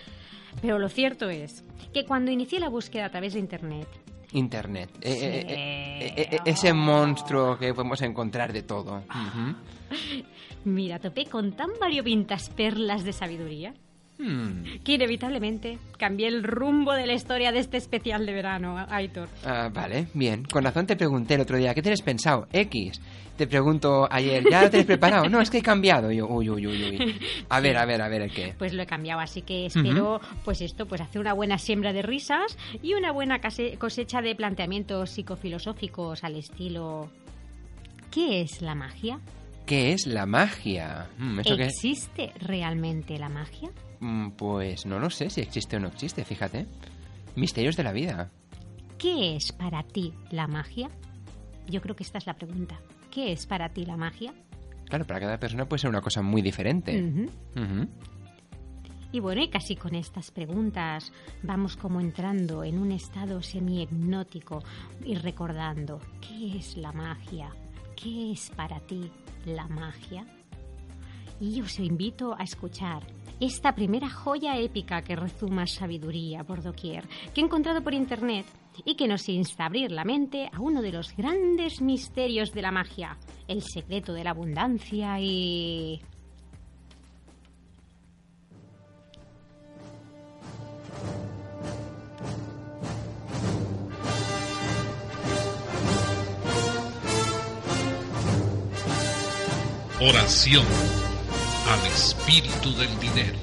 Pero 0.63 0.79
lo 0.79 0.89
cierto 0.89 1.29
es 1.29 1.65
que 1.93 2.05
cuando 2.05 2.31
inicié 2.31 2.59
la 2.61 2.69
búsqueda 2.69 3.07
a 3.07 3.11
través 3.11 3.35
de 3.35 3.41
internet 3.41 3.87
Internet. 4.33 4.91
Eh, 5.01 5.13
Sí. 5.13 5.25
eh, 5.25 6.29
eh, 6.33 6.39
ese 6.45 6.73
monstruo 6.73 7.59
que 7.59 7.73
podemos 7.75 8.01
encontrar 8.03 8.53
de 8.53 8.63
todo. 8.63 9.03
Mira, 10.65 10.99
topé 10.99 11.27
con 11.27 11.53
tan 11.53 11.71
variopintas 11.81 12.51
perlas 12.51 13.05
de 13.05 13.13
sabiduría 13.13 13.75
Hmm. 14.19 14.65
que 14.85 14.95
inevitablemente 14.95 15.79
cambié 15.97 16.27
el 16.27 16.43
rumbo 16.43 16.93
de 16.93 17.07
la 17.07 17.13
historia 17.13 17.53
de 17.53 17.61
este 17.61 17.77
especial 17.77 18.27
de 18.27 18.33
verano, 18.33 18.77
Aitor. 18.91 19.29
Ah, 19.45 19.71
vale, 19.73 20.09
bien. 20.13 20.45
Con 20.45 20.65
razón 20.65 20.87
te 20.87 20.97
pregunté 20.97 21.35
el 21.35 21.43
otro 21.43 21.57
día, 21.57 21.73
¿qué 21.73 21.83
tienes 21.83 22.03
pensado? 22.03 22.49
X. 22.53 23.01
Te 23.37 23.47
pregunto 23.47 24.09
ayer, 24.11 24.43
¿ya 24.51 24.63
lo 24.63 24.71
tienes 24.71 24.87
preparado? 24.87 25.29
No, 25.29 25.41
es 25.41 25.49
que 25.49 25.59
he 25.59 25.63
cambiado. 25.63 26.11
Yo, 26.11 26.27
uy, 26.27 26.51
uy, 26.51 26.67
uy, 26.67 26.85
uy. 26.85 27.21
A 27.49 27.61
ver, 27.61 27.77
a 27.77 27.87
ver, 27.87 28.03
a 28.03 28.09
ver, 28.09 28.23
¿el 28.23 28.33
qué? 28.33 28.55
Pues 28.59 28.73
lo 28.73 28.83
he 28.83 28.87
cambiado, 28.87 29.21
así 29.21 29.43
que 29.43 29.67
espero, 29.67 30.21
pues 30.45 30.61
esto, 30.61 30.87
pues 30.87 31.01
hacer 31.01 31.21
una 31.21 31.35
buena 31.35 31.57
siembra 31.57 31.93
de 31.93 32.03
risas 32.03 32.59
y 32.83 32.95
una 32.95 33.13
buena 33.13 33.41
cosecha 33.79 34.21
de 34.21 34.35
planteamientos 34.35 35.11
psicofilosóficos 35.11 36.25
al 36.25 36.35
estilo... 36.35 37.09
¿Qué 38.11 38.41
es 38.41 38.63
la 38.63 38.75
magia? 38.75 39.21
¿Qué 39.67 39.93
es 39.93 40.07
la 40.07 40.27
magia? 40.27 41.09
Mm, 41.19 41.41
¿Eso 41.41 41.57
qué? 41.57 41.67
¿Existe 41.67 42.33
realmente 42.41 43.19
la 43.19 43.29
magia? 43.29 43.71
Mm, 44.01 44.31
Pues 44.31 44.87
no 44.87 44.99
lo 44.99 45.11
sé 45.11 45.31
si 45.31 45.41
existe 45.41 45.77
o 45.77 45.81
no 45.81 45.89
existe, 45.89 46.25
fíjate. 46.25 46.67
Misterios 47.37 47.77
de 47.77 47.85
la 47.85 47.93
vida. 47.93 48.31
¿Qué 48.99 49.37
es 49.37 49.53
para 49.53 49.83
ti 49.85 50.13
la 50.31 50.47
magia? 50.49 50.91
Yo 51.69 51.81
creo 51.81 51.95
que 51.95 52.03
esta 52.03 52.19
es 52.19 52.27
la 52.27 52.35
pregunta. 52.35 52.81
¿Qué 53.11 53.33
es 53.33 53.47
para 53.47 53.69
ti 53.69 53.85
la 53.85 53.97
magia? 53.97 54.33
Claro, 54.87 55.07
para 55.07 55.21
cada 55.21 55.39
persona 55.39 55.69
puede 55.69 55.81
ser 55.81 55.91
una 55.91 56.01
cosa 56.01 56.23
muy 56.23 56.43
diferente. 56.43 57.31
Y 59.13 59.21
bueno, 59.21 59.43
y 59.43 59.49
casi 59.49 59.77
con 59.77 59.95
estas 59.95 60.31
preguntas 60.31 61.13
vamos 61.43 61.77
como 61.77 62.01
entrando 62.01 62.63
en 62.65 62.79
un 62.79 62.93
estado 62.93 63.41
semi-hipnótico 63.41 64.63
y 65.05 65.15
recordando, 65.15 66.01
¿qué 66.21 66.59
es 66.59 66.77
la 66.77 66.93
magia? 66.93 67.51
¿Qué 67.97 68.33
es 68.33 68.51
para 68.51 68.81
ti 68.81 69.11
la 69.47 69.67
magia? 69.69 70.27
Y 71.41 71.61
os 71.61 71.79
invito 71.79 72.35
a 72.39 72.43
escuchar 72.43 73.03
esta 73.41 73.75
primera 73.75 74.09
joya 74.11 74.57
épica 74.59 75.03
que 75.03 75.17
rezuma 75.17 75.67
sabiduría 75.67 76.45
por 76.45 76.63
doquier, 76.63 77.05
que 77.35 77.41
he 77.41 77.45
encontrado 77.45 77.83
por 77.83 77.95
internet 77.95 78.47
y 78.85 78.95
que 78.97 79.09
nos 79.09 79.29
insta 79.29 79.65
a 79.65 79.67
abrir 79.67 79.91
la 79.93 80.05
mente 80.05 80.49
a 80.53 80.61
uno 80.61 80.83
de 80.83 80.93
los 80.93 81.17
grandes 81.17 81.81
misterios 81.81 82.53
de 82.53 82.63
la 82.63 82.73
magia, 82.73 83.17
el 83.47 83.63
secreto 83.63 84.13
de 84.13 84.25
la 84.25 84.31
abundancia 84.31 85.21
y... 85.21 86.01
Oración 100.01 101.08
al 101.69 101.87
espíritu 101.87 102.75
del 102.77 102.99
dinero. 102.99 103.39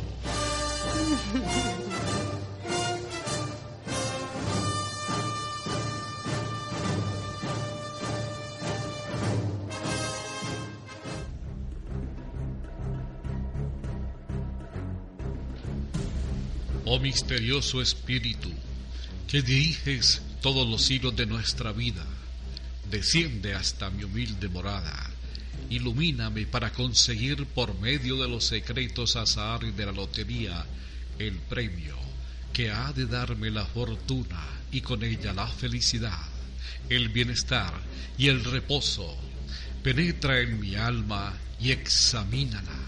Oh 16.85 16.99
misterioso 16.99 17.79
espíritu, 17.79 18.49
que 19.27 19.43
diriges 19.43 20.23
todos 20.41 20.67
los 20.67 20.89
hilos 20.89 21.15
de 21.15 21.27
nuestra 21.27 21.71
vida, 21.73 22.03
desciende 22.89 23.53
hasta 23.53 23.91
mi 23.91 24.03
humilde 24.03 24.47
morada. 24.49 25.14
Ilumíname 25.69 26.45
para 26.45 26.71
conseguir 26.71 27.45
por 27.47 27.79
medio 27.79 28.17
de 28.21 28.29
los 28.29 28.45
secretos 28.45 29.15
azar 29.15 29.63
y 29.63 29.71
de 29.71 29.85
la 29.85 29.91
lotería 29.91 30.65
el 31.17 31.37
premio 31.39 31.95
que 32.53 32.71
ha 32.71 32.93
de 32.93 33.05
darme 33.05 33.51
la 33.51 33.65
fortuna 33.65 34.41
y 34.71 34.81
con 34.81 35.03
ella 35.03 35.33
la 35.33 35.47
felicidad, 35.47 36.25
el 36.89 37.09
bienestar 37.09 37.73
y 38.17 38.27
el 38.27 38.43
reposo. 38.43 39.17
Penetra 39.83 40.39
en 40.39 40.59
mi 40.59 40.75
alma 40.75 41.33
y 41.59 41.71
examínala. 41.71 42.79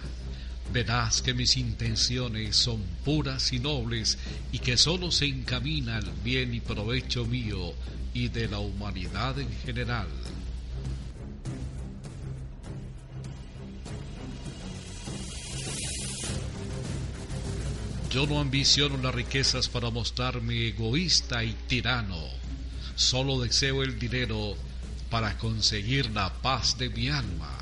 Verás 0.72 1.22
que 1.22 1.34
mis 1.34 1.58
intenciones 1.58 2.56
son 2.56 2.82
puras 3.04 3.52
y 3.54 3.60
nobles 3.60 4.18
y 4.52 4.60
que 4.60 4.78
sólo 4.78 5.12
se 5.12 5.26
encamina 5.26 5.98
al 5.98 6.12
bien 6.24 6.54
y 6.54 6.60
provecho 6.60 7.26
mío 7.26 7.74
y 8.14 8.30
de 8.30 8.48
la 8.48 8.60
humanidad 8.60 9.40
en 9.40 9.52
general. 9.66 10.08
Yo 18.10 18.26
no 18.26 18.40
ambiciono 18.40 18.98
las 18.98 19.14
riquezas 19.14 19.68
para 19.68 19.90
mostrarme 19.90 20.68
egoísta 20.68 21.44
y 21.44 21.54
tirano. 21.68 22.18
Solo 22.96 23.42
deseo 23.42 23.84
el 23.84 24.00
dinero 24.00 24.56
para 25.10 25.38
conseguir 25.38 26.10
la 26.12 26.34
paz 26.34 26.78
de 26.78 26.90
mi 26.90 27.10
alma, 27.10 27.58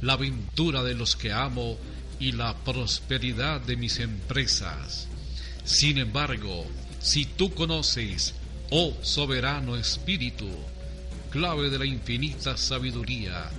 la 0.00 0.12
aventura 0.12 0.84
de 0.84 0.94
los 0.94 1.16
que 1.16 1.32
amo 1.32 1.76
y 2.20 2.32
la 2.32 2.56
prosperidad 2.58 3.60
de 3.60 3.76
mis 3.76 3.98
empresas. 3.98 5.08
Sin 5.64 5.98
embargo, 5.98 6.64
si 7.00 7.24
tú 7.24 7.52
conoces, 7.52 8.34
oh 8.70 8.96
soberano 9.02 9.76
espíritu, 9.76 10.48
clave 11.30 11.70
de 11.70 11.78
la 11.78 11.86
infinita 11.86 12.56
sabiduría, 12.56 13.50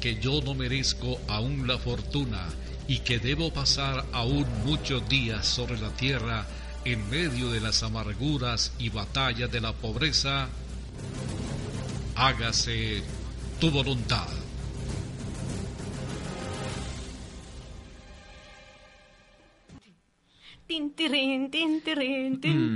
que 0.00 0.20
yo 0.20 0.42
no 0.42 0.54
merezco 0.54 1.18
aún 1.26 1.66
la 1.66 1.78
fortuna 1.78 2.46
y 2.88 3.00
que 3.00 3.18
debo 3.18 3.52
pasar 3.52 4.04
aún 4.12 4.46
muchos 4.64 5.08
días 5.08 5.46
sobre 5.46 5.78
la 5.78 5.90
tierra 5.90 6.46
en 6.84 7.08
medio 7.10 7.50
de 7.50 7.60
las 7.60 7.82
amarguras 7.82 8.72
y 8.78 8.90
batallas 8.90 9.50
de 9.50 9.60
la 9.60 9.72
pobreza, 9.72 10.48
hágase 12.14 13.02
tu 13.58 13.70
voluntad. 13.70 14.45
Tin, 20.66 20.90
tin, 20.90 20.90
tirrín, 20.96 21.48
tin, 21.50 21.80
tirrín, 21.80 22.40
tin, 22.40 22.74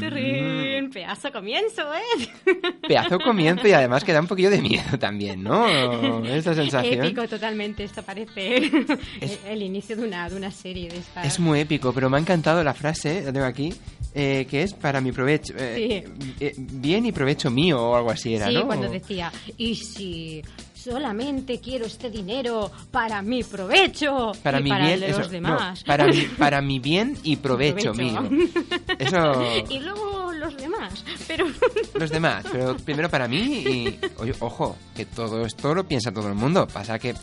Mm. 0.86 0.90
Pedazo 0.90 1.32
comienzo, 1.32 1.82
¿eh? 1.92 2.28
Pedazo 2.88 3.18
comienzo 3.18 3.66
y 3.66 3.72
además 3.72 4.04
que 4.04 4.12
da 4.12 4.20
un 4.20 4.28
poquillo 4.28 4.48
de 4.50 4.62
miedo 4.62 4.96
también, 4.98 5.42
¿no? 5.42 6.24
Esta 6.24 6.54
sensación. 6.54 7.04
Épico 7.04 7.26
totalmente, 7.26 7.82
esto 7.82 8.02
parece 8.04 8.58
Es- 9.20 9.40
el, 9.48 9.62
inicio 9.62 9.96
de 9.96 10.04
una, 10.06 10.28
de 10.30 10.36
una 10.36 10.52
serie 10.52 10.88
de 10.88 10.98
estas. 10.98 11.26
Es 11.26 11.40
muy 11.40 11.60
épico, 11.60 11.92
pero 11.92 12.08
me 12.08 12.16
ha 12.16 12.20
encantado 12.20 12.62
la 12.62 12.74
frase, 12.74 13.22
la 13.24 13.32
tengo 13.32 13.46
aquí, 13.46 13.72
eh, 14.14 14.46
que 14.48 14.62
es 14.62 14.72
para 14.72 15.00
mi 15.00 15.10
provecho. 15.10 15.54
eh, 15.58 16.04
eh, 16.38 16.54
bien 16.56 17.06
y 17.06 17.12
provecho 17.12 17.50
mío 17.50 17.80
o 17.82 17.96
algo 17.96 18.10
así 18.12 18.34
era, 18.36 18.46
sí, 18.48 18.54
¿no? 18.54 18.66
cuando 18.66 18.88
decía, 18.88 19.32
y 19.58 19.74
si 19.74 20.42
solamente 20.82 21.60
quiero 21.60 21.86
este 21.86 22.10
dinero 22.10 22.70
para 22.90 23.22
mi 23.22 23.42
provecho 23.44 24.32
Para 24.42 24.60
y 24.60 24.62
mi 24.64 24.70
para 24.70 24.84
bien, 24.84 24.94
el 24.94 25.00
de 25.00 25.06
eso, 25.10 25.18
los 25.18 25.26
no, 25.28 25.32
demás. 25.32 25.84
para, 25.84 26.06
mi, 26.06 26.20
para 26.38 26.60
mi 26.62 26.78
bien 26.78 27.16
y 27.22 27.36
provecho, 27.36 27.92
Provecho. 27.92 28.22
mío. 28.22 28.48
Eso, 28.98 29.42
y 29.68 29.78
luego 29.80 30.32
los 30.32 30.56
demás, 30.56 31.04
pero 31.26 31.46
los 31.94 32.10
demás, 32.10 32.44
pero 32.50 32.76
primero 32.76 33.08
para 33.10 33.28
mí 33.28 33.36
y, 33.38 33.98
oye, 34.18 34.34
ojo, 34.40 34.76
que 34.94 35.04
todo 35.06 35.44
esto 35.44 35.74
lo 35.74 35.84
piensa 35.84 36.10
todo 36.12 36.28
el 36.28 36.34
mundo. 36.34 36.66
Pasa 36.66 36.98
que 36.98 37.14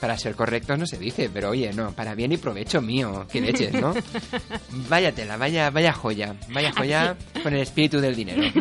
para 0.00 0.18
ser 0.18 0.34
correctos 0.34 0.78
no 0.78 0.86
se 0.86 0.98
dice, 0.98 1.30
pero 1.32 1.50
oye, 1.50 1.72
no, 1.72 1.92
para 1.92 2.14
bien 2.14 2.32
y 2.32 2.36
provecho 2.36 2.80
mío, 2.80 3.26
que 3.30 3.40
leches, 3.40 3.72
¿no? 3.74 3.94
Vaya 4.88 5.12
tela, 5.12 5.36
vaya, 5.36 5.70
vaya 5.70 5.92
joya, 5.92 6.36
vaya 6.48 6.72
joya 6.72 7.16
con 7.42 7.54
el 7.54 7.60
espíritu 7.60 8.00
del 8.00 8.14
dinero. 8.14 8.42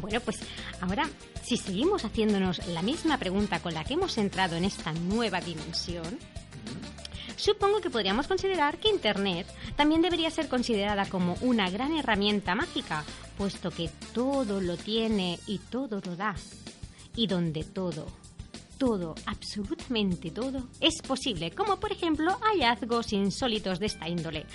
Bueno, 0.00 0.20
pues 0.20 0.40
ahora, 0.80 1.08
si 1.42 1.56
seguimos 1.56 2.04
haciéndonos 2.04 2.66
la 2.68 2.82
misma 2.82 3.18
pregunta 3.18 3.60
con 3.60 3.74
la 3.74 3.84
que 3.84 3.94
hemos 3.94 4.16
entrado 4.18 4.56
en 4.56 4.64
esta 4.64 4.92
nueva 4.92 5.40
dimensión, 5.40 6.18
supongo 7.36 7.80
que 7.80 7.90
podríamos 7.90 8.26
considerar 8.26 8.78
que 8.78 8.88
Internet 8.88 9.46
también 9.76 10.02
debería 10.02 10.30
ser 10.30 10.48
considerada 10.48 11.06
como 11.06 11.36
una 11.42 11.70
gran 11.70 11.96
herramienta 11.96 12.54
mágica, 12.54 13.04
puesto 13.36 13.70
que 13.70 13.90
todo 14.14 14.60
lo 14.60 14.76
tiene 14.76 15.38
y 15.46 15.58
todo 15.58 16.00
lo 16.04 16.16
da. 16.16 16.34
Y 17.14 17.26
donde 17.26 17.62
todo, 17.64 18.06
todo, 18.80 19.14
absolutamente 19.26 20.30
todo, 20.30 20.66
es 20.80 21.02
posible, 21.02 21.50
como 21.50 21.78
por 21.78 21.92
ejemplo 21.92 22.38
hallazgos 22.40 23.12
insólitos 23.12 23.78
de 23.78 23.86
esta 23.86 24.08
índole. 24.08 24.46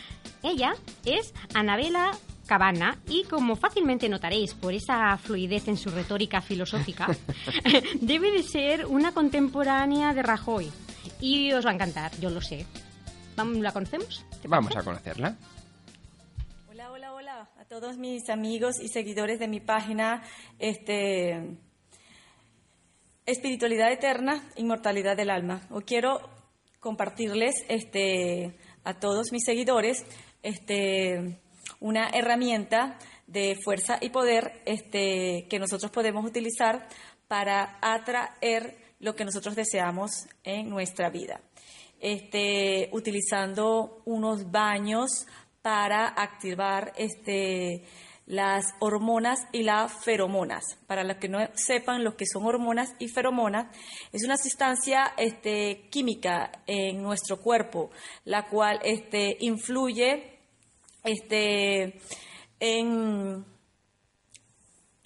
Ella 0.42 0.74
es 1.06 1.32
Anabela 1.54 2.12
Cabana 2.48 2.98
y 3.08 3.24
como 3.26 3.56
fácilmente 3.56 4.10
notaréis 4.10 4.56
por 4.56 4.74
esa 4.74 5.16
fluidez 5.18 5.68
en 5.68 5.78
su 5.78 5.92
retórica 5.92 6.42
filosófica, 6.42 7.08
debe 8.02 8.32
de 8.32 8.42
ser 8.42 8.88
una 8.88 9.14
contemporánea 9.14 10.12
de 10.16 10.24
Rajoy. 10.24 10.72
Y 11.22 11.54
os 11.54 11.64
va 11.64 11.70
a 11.70 11.76
encantar, 11.76 12.12
yo 12.20 12.32
lo 12.32 12.42
sé. 12.42 12.66
¿La 13.38 13.72
conocemos? 13.72 14.26
¿Te 14.42 14.48
Vamos 14.48 14.76
a 14.76 14.82
conocerla. 14.84 15.38
Hola, 16.72 16.92
hola, 16.92 17.14
hola 17.14 17.50
a 17.60 17.66
todos 17.66 17.98
mis 17.98 18.28
amigos 18.30 18.80
y 18.82 18.88
seguidores 18.88 19.40
de 19.40 19.48
mi 19.48 19.60
página 19.60 20.24
este, 20.58 21.60
Espiritualidad 23.28 23.92
Eterna, 23.92 24.44
Inmortalidad 24.56 25.18
del 25.18 25.32
Alma. 25.32 25.62
Hoy 25.72 25.82
quiero 25.84 26.20
compartirles 26.80 27.56
este, 27.70 28.56
a 28.84 29.00
todos 29.00 29.32
mis 29.32 29.44
seguidores 29.44 30.06
este, 30.44 31.40
una 31.80 32.10
herramienta 32.10 33.00
de 33.26 33.58
fuerza 33.64 33.98
y 34.00 34.12
poder 34.12 34.62
este, 34.66 35.48
que 35.50 35.58
nosotros 35.58 35.92
podemos 35.92 36.24
utilizar 36.24 36.88
para 37.28 37.80
atraer 37.82 38.78
lo 39.00 39.16
que 39.16 39.26
nosotros 39.26 39.56
deseamos 39.56 40.28
en 40.44 40.70
nuestra 40.70 41.10
vida. 41.10 41.42
Este, 42.00 42.90
utilizando 42.92 44.04
unos 44.06 44.52
baños 44.52 45.26
para 45.64 46.10
activar 46.10 46.94
este, 46.96 47.86
las 48.26 48.74
hormonas 48.80 49.40
y 49.52 49.64
las 49.64 50.04
feromonas. 50.04 50.64
Para 50.88 51.04
los 51.04 51.18
que 51.18 51.30
no 51.30 51.40
sepan 51.54 52.04
lo 52.04 52.16
que 52.18 52.26
son 52.26 52.46
hormonas 52.46 52.96
y 53.00 53.08
feromonas, 53.08 53.68
es 54.12 54.24
una 54.24 54.38
sustancia 54.38 55.14
este, 55.18 55.88
química 55.90 56.64
en 56.66 57.04
nuestro 57.04 57.40
cuerpo, 57.40 57.92
la 58.24 58.48
cual 58.48 58.80
este, 58.84 59.38
influye 59.40 60.40
este, 61.04 62.00
en 62.60 63.46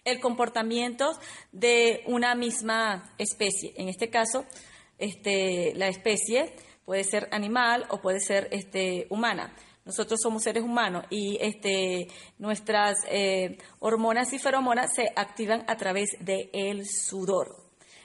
el 0.05 0.19
comportamiento 0.19 1.11
de 1.51 2.03
una 2.05 2.35
misma 2.35 3.13
especie. 3.17 3.73
En 3.75 3.89
este 3.89 4.09
caso, 4.09 4.45
este, 4.97 5.73
la 5.75 5.88
especie 5.88 6.55
puede 6.85 7.03
ser 7.03 7.27
animal 7.31 7.85
o 7.89 8.01
puede 8.01 8.19
ser 8.19 8.47
este, 8.51 9.07
humana. 9.09 9.53
Nosotros 9.89 10.19
somos 10.22 10.43
seres 10.43 10.63
humanos 10.63 11.05
y 11.10 11.39
este, 11.41 12.10
nuestras 12.38 12.96
eh, 13.10 13.58
hormonas 13.79 14.31
y 14.34 14.38
feromonas 14.38 14.93
se 14.93 15.12
activan 15.15 15.63
a 15.65 15.77
través 15.77 16.10
del 16.19 16.86
sudor. 16.86 17.55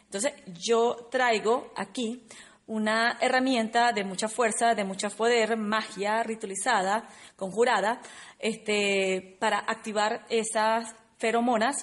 Entonces, 0.05 0.33
yo 0.63 1.09
traigo 1.11 1.75
aquí 1.77 2.27
una 2.67 3.19
herramienta 3.21 3.93
de 3.93 4.03
mucha 4.03 4.29
fuerza, 4.29 4.75
de 4.75 4.85
mucho 4.85 5.11
poder, 5.11 5.59
magia 5.59 6.23
ritualizada, 6.23 7.07
conjurada, 7.37 8.01
este, 8.39 9.37
para 9.39 9.59
activar 9.59 10.25
esas 10.31 10.97
feromonas 11.19 11.77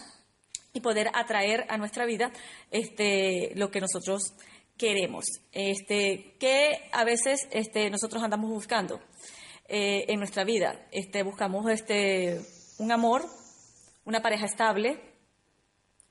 y 0.74 0.80
poder 0.80 1.12
atraer 1.14 1.68
a 1.70 1.78
nuestra 1.78 2.08
vida 2.08 2.32
este, 2.72 3.52
lo 3.54 3.70
que 3.70 3.82
nosotros 3.82 4.34
queremos, 4.78 5.26
este, 5.52 6.38
que 6.40 6.90
a 6.92 7.04
veces 7.04 7.48
este, 7.52 7.92
nosotros 7.92 8.24
andamos 8.24 8.50
buscando 8.50 9.00
eh, 9.74 10.04
en 10.10 10.20
nuestra 10.20 10.44
vida. 10.44 10.86
Este, 10.92 11.24
buscamos 11.24 11.66
este, 11.70 12.42
un 12.78 12.92
amor, 12.92 13.24
una 14.04 14.22
pareja 14.22 14.46
estable, 14.46 15.00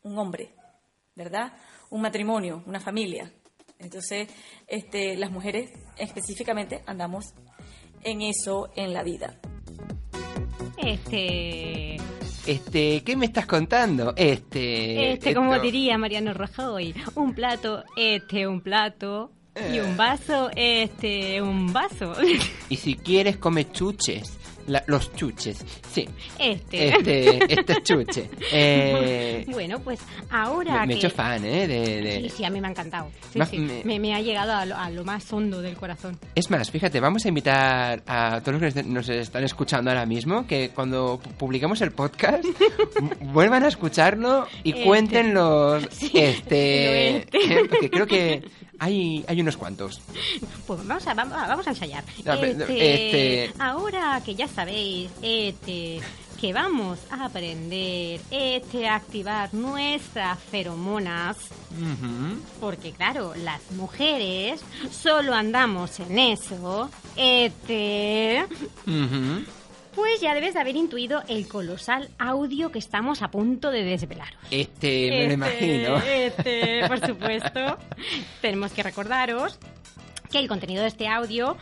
un 0.02 0.16
hombre, 0.18 0.54
¿verdad? 1.14 1.52
Un 1.90 2.00
matrimonio, 2.00 2.62
una 2.64 2.80
familia. 2.80 3.30
Entonces, 3.78 4.28
este, 4.66 5.14
las 5.14 5.30
mujeres 5.30 5.72
específicamente 5.98 6.82
andamos 6.86 7.34
en 8.02 8.22
eso 8.22 8.70
en 8.76 8.94
la 8.94 9.02
vida. 9.02 9.38
Este, 10.78 11.96
Este, 12.46 13.02
¿qué 13.04 13.14
me 13.14 13.26
estás 13.26 13.44
contando? 13.44 14.14
Este. 14.16 15.12
este, 15.12 15.34
como 15.34 15.58
diría 15.58 15.98
Mariano 15.98 16.32
Rajoy, 16.32 16.94
un 17.14 17.34
plato, 17.34 17.84
este, 17.94 18.46
un 18.46 18.62
plato. 18.62 19.32
Y 19.72 19.78
un 19.80 19.96
vaso, 19.96 20.50
este, 20.54 21.42
un 21.42 21.72
vaso. 21.72 22.14
Y 22.68 22.76
si 22.76 22.94
quieres, 22.94 23.36
come 23.36 23.70
chuches. 23.70 24.36
La- 24.66 24.84
los 24.86 25.12
chuches, 25.16 25.64
sí. 25.90 26.06
Este. 26.38 26.88
Este, 26.88 27.52
este 27.54 27.82
chuche. 27.82 28.30
Eh, 28.52 29.44
Bueno, 29.48 29.80
pues 29.80 29.98
ahora 30.30 30.82
me, 30.82 30.88
me 30.88 30.94
he 30.94 30.96
hecho 30.98 31.10
fan, 31.10 31.44
¿eh? 31.44 31.66
De, 31.66 32.02
de- 32.02 32.20
Sí, 32.28 32.28
sí, 32.36 32.44
a 32.44 32.50
mí 32.50 32.60
me 32.60 32.68
ha 32.68 32.70
encantado. 32.70 33.08
Sí, 33.32 33.40
sí. 33.50 33.58
me- 33.58 33.82
Me, 33.84 33.98
me 33.98 34.14
ha 34.14 34.20
llegado 34.20 34.52
a 34.52 34.64
lo, 34.66 34.76
a 34.76 34.88
lo 34.90 35.02
más 35.02 35.32
hondo 35.32 35.60
del 35.60 35.76
corazón. 35.76 36.16
Es 36.36 36.50
más, 36.50 36.70
fíjate, 36.70 37.00
vamos 37.00 37.24
a 37.24 37.28
invitar 37.28 38.02
a 38.06 38.40
todos 38.44 38.60
los 38.60 38.74
que 38.74 38.82
nos 38.84 39.08
están 39.08 39.42
escuchando 39.42 39.90
ahora 39.90 40.06
mismo 40.06 40.46
que 40.46 40.70
cuando 40.72 41.18
pu- 41.20 41.32
publiquemos 41.32 41.80
el 41.80 41.90
podcast 41.90 42.44
vuelvan 43.32 43.64
a 43.64 43.68
escucharlo 43.68 44.46
y 44.62 44.70
Este. 44.70 44.84
cuenten 44.84 45.34
los 45.34 45.84
Sí, 45.90 46.12
este, 46.14 47.16
este. 47.16 47.64
porque 47.68 47.90
creo 47.90 48.06
que 48.06 48.42
hay, 48.80 49.24
hay 49.28 49.40
unos 49.40 49.56
cuantos. 49.56 50.00
Pues 50.66 50.84
vamos 50.86 51.06
a, 51.06 51.14
vamos 51.14 51.34
a, 51.36 51.46
vamos 51.46 51.66
a 51.66 51.70
ensayar. 51.70 52.02
Este, 52.64 53.46
este- 53.46 53.54
Ahora 53.62 54.20
que 54.24 54.34
ya 54.34 54.48
sabéis 54.48 55.10
este, 55.22 56.00
que 56.40 56.52
vamos 56.54 56.98
a 57.10 57.26
aprender 57.26 58.20
este, 58.30 58.88
a 58.88 58.96
activar 58.96 59.52
nuestras 59.52 60.38
feromonas, 60.50 61.36
porque 62.58 62.92
claro, 62.92 63.34
las 63.36 63.60
mujeres 63.72 64.62
solo 64.90 65.34
andamos 65.34 66.00
en 66.00 66.18
eso, 66.18 66.90
este. 67.16 68.46
Pues 69.94 70.20
ya 70.20 70.34
debes 70.34 70.54
de 70.54 70.60
haber 70.60 70.76
intuido 70.76 71.22
el 71.28 71.48
colosal 71.48 72.08
audio 72.18 72.70
que 72.70 72.78
estamos 72.78 73.22
a 73.22 73.30
punto 73.30 73.70
de 73.70 73.82
desvelaros. 73.84 74.38
Este, 74.50 75.10
me 75.10 75.16
lo 75.16 75.22
Este, 75.22 75.34
imagino. 75.34 75.96
Este, 75.98 76.88
por 76.88 77.06
supuesto. 77.06 77.78
Tenemos 78.40 78.72
que 78.72 78.82
recordaros 78.82 79.58
que 80.30 80.38
el 80.38 80.48
contenido 80.48 80.82
de 80.82 80.88
este 80.88 81.08
audio, 81.08 81.56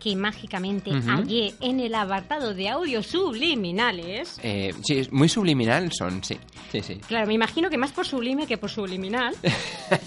que 0.00 0.16
mágicamente 0.16 0.90
Ujú. 0.90 1.08
hallé 1.10 1.54
en 1.60 1.80
el 1.80 1.94
apartado 1.94 2.54
de 2.54 2.68
audios 2.68 3.06
subliminales. 3.06 4.38
Eh, 4.42 4.72
sí, 4.82 4.98
es 4.98 5.12
muy 5.12 5.28
subliminal 5.28 5.90
son, 5.92 6.22
sí. 6.24 6.38
Sí, 6.72 6.80
sí. 6.82 6.94
Claro, 7.06 7.26
me 7.26 7.34
imagino 7.34 7.70
que 7.70 7.78
más 7.78 7.92
por 7.92 8.06
sublime 8.06 8.46
que 8.46 8.58
por 8.58 8.68
subliminal. 8.70 9.34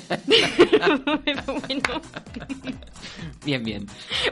Pero 0.08 0.98
bueno, 1.68 2.02
Bien, 3.48 3.64
bien. 3.64 3.86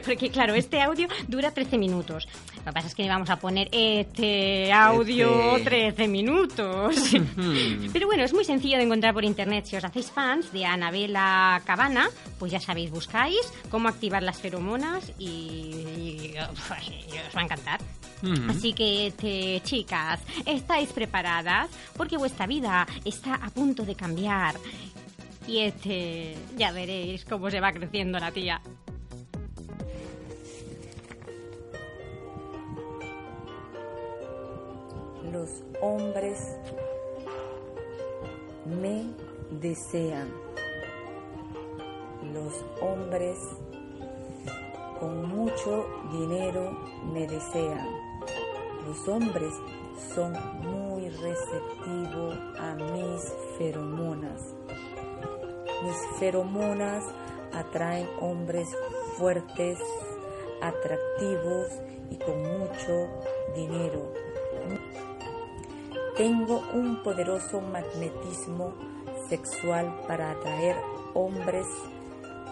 porque 0.04 0.28
claro, 0.30 0.54
este 0.54 0.80
audio 0.82 1.08
dura 1.26 1.50
13 1.50 1.78
minutos. 1.78 2.28
Lo 2.58 2.64
que 2.66 2.72
pasa 2.72 2.86
es 2.88 2.94
que 2.94 3.08
vamos 3.08 3.30
a 3.30 3.36
poner 3.36 3.68
este 3.72 4.70
audio 4.72 5.56
Este. 5.56 5.70
13 5.70 6.06
minutos. 6.08 6.94
Pero 7.94 8.06
bueno, 8.06 8.24
es 8.24 8.34
muy 8.34 8.44
sencillo 8.44 8.76
de 8.76 8.84
encontrar 8.84 9.14
por 9.14 9.24
internet. 9.24 9.64
Si 9.64 9.74
os 9.76 9.84
hacéis 9.84 10.10
fans 10.10 10.52
de 10.52 10.66
Anabela 10.66 11.62
Cabana, 11.64 12.08
pues 12.38 12.52
ya 12.52 12.60
sabéis, 12.60 12.90
buscáis 12.90 13.40
cómo 13.70 13.88
activar 13.88 14.22
las 14.22 14.38
feromonas 14.38 15.10
y, 15.18 15.24
y- 15.24 16.34
y 16.34 16.38
os 16.38 17.34
va 17.34 17.40
a 17.40 17.44
encantar. 17.44 17.80
Así 18.50 18.72
que, 18.74 19.06
este, 19.06 19.60
chicas, 19.64 20.20
¿estáis 20.44 20.90
preparadas? 20.92 21.68
Porque 21.96 22.16
vuestra 22.18 22.46
vida 22.46 22.86
está 23.04 23.34
a 23.36 23.48
punto 23.50 23.84
de 23.84 23.94
cambiar. 23.94 24.56
Y 25.46 25.60
este, 25.60 26.34
ya 26.56 26.72
veréis 26.72 27.24
cómo 27.24 27.50
se 27.50 27.60
va 27.60 27.72
creciendo 27.72 28.18
la 28.18 28.32
tía. 28.32 28.60
Los 35.32 35.62
hombres 35.80 36.38
me 38.64 39.06
desean. 39.50 40.28
Los 42.32 42.52
hombres 42.80 43.38
con 45.00 45.28
mucho 45.28 45.86
dinero 46.12 46.78
me 47.12 47.26
desean. 47.26 47.88
Los 48.86 49.08
hombres 49.08 49.52
son 50.14 50.32
muy 50.62 51.08
receptivos 51.08 52.38
a 52.58 52.74
mis 52.74 53.32
feromonas. 53.58 54.54
Mis 55.82 56.18
feromonas 56.18 57.04
atraen 57.52 58.08
hombres 58.20 58.68
fuertes, 59.16 59.78
atractivos 60.60 61.68
y 62.10 62.16
con 62.16 62.42
mucho 62.42 63.08
dinero. 63.54 64.25
Tengo 66.16 66.62
un 66.72 67.02
poderoso 67.02 67.60
magnetismo 67.60 68.72
sexual 69.28 70.00
para 70.08 70.30
atraer 70.30 70.74
hombres 71.12 71.66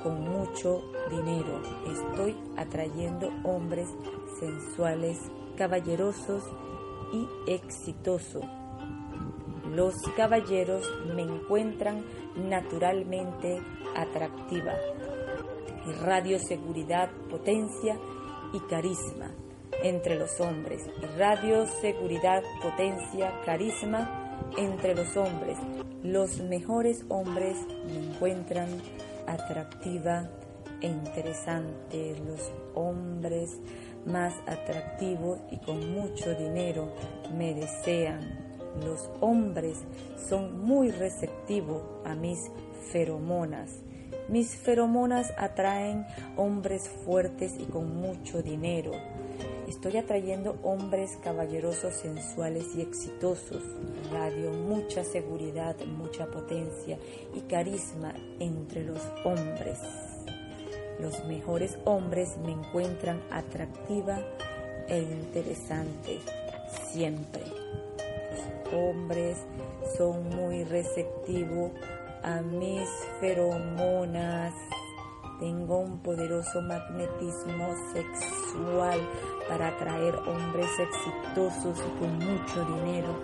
con 0.03 0.21
mucho 0.21 0.83
dinero. 1.09 1.63
Estoy 1.91 2.37
atrayendo 2.59 3.31
hombres 3.43 3.89
sensuales, 4.39 5.19
caballerosos 5.57 6.45
y 7.15 7.27
exitosos. 7.51 8.45
Los 9.71 9.95
caballeros 10.15 10.87
me 11.17 11.23
encuentran 11.23 12.05
naturalmente 12.37 13.63
atractiva. 13.97 14.75
Irradio 15.87 16.39
seguridad, 16.39 17.11
potencia 17.31 17.99
y 18.53 18.61
carisma 18.69 19.31
entre 19.85 20.19
los 20.19 20.41
hombres. 20.41 20.83
Irradio 21.03 21.67
seguridad, 21.67 22.43
potencia, 22.63 23.33
carisma 23.45 24.41
entre 24.57 24.95
los 24.95 25.15
hombres. 25.17 25.59
Los 26.03 26.41
mejores 26.41 27.05
hombres 27.11 27.57
me 27.87 28.09
encuentran 28.09 28.69
atractiva 29.27 30.29
e 30.81 30.87
interesante. 30.89 32.17
Los 32.27 32.51
hombres 32.75 33.61
más 34.07 34.35
atractivos 34.47 35.39
y 35.51 35.59
con 35.59 35.93
mucho 35.93 36.35
dinero 36.35 36.89
me 37.37 37.55
desean. 37.55 38.43
Los 38.83 39.11
hombres 39.21 39.79
son 40.29 40.65
muy 40.65 40.91
receptivos 40.91 41.83
a 42.07 42.15
mis 42.15 42.51
feromonas. 42.91 43.71
Mis 44.29 44.57
feromonas 44.57 45.33
atraen 45.37 46.07
hombres 46.37 46.89
fuertes 46.89 47.55
y 47.59 47.65
con 47.65 47.95
mucho 47.97 48.43
dinero. 48.43 48.93
Estoy 49.69 49.97
atrayendo 49.97 50.59
hombres 50.63 51.19
caballerosos, 51.23 51.95
sensuales 51.95 52.75
y 52.77 52.83
exitosos. 52.83 53.63
Radio, 54.13 54.51
mucha 54.51 55.05
seguridad, 55.05 55.77
mucha 55.87 56.27
potencia 56.27 56.99
y 57.35 57.41
carisma 57.43 58.15
entre 58.41 58.85
los 58.85 59.01
hombres. 59.25 59.79
Los 61.01 61.25
mejores 61.25 61.79
hombres 61.85 62.37
me 62.45 62.53
encuentran 62.53 63.23
atractiva 63.31 64.19
e 64.87 64.99
interesante 64.99 66.19
siempre. 66.93 67.43
Los 68.31 68.75
hombres 68.75 69.39
son 69.97 70.29
muy 70.29 70.65
receptivos 70.65 71.73
a 72.23 72.41
mis 72.43 72.89
feromonas. 73.21 74.55
Tengo 75.41 75.79
un 75.79 75.99
poderoso 75.99 76.63
magnetismo 76.63 77.75
sexual 77.93 79.01
para 79.49 79.69
atraer 79.69 80.15
hombres 80.27 80.71
exitosos 80.79 81.79
y 81.79 81.99
con 81.99 82.19
mucho 82.19 82.65
dinero. 82.65 83.15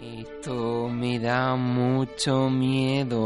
Esto 0.00 0.88
me 0.88 1.18
da 1.18 1.56
mucho 1.56 2.48
miedo 2.48 3.17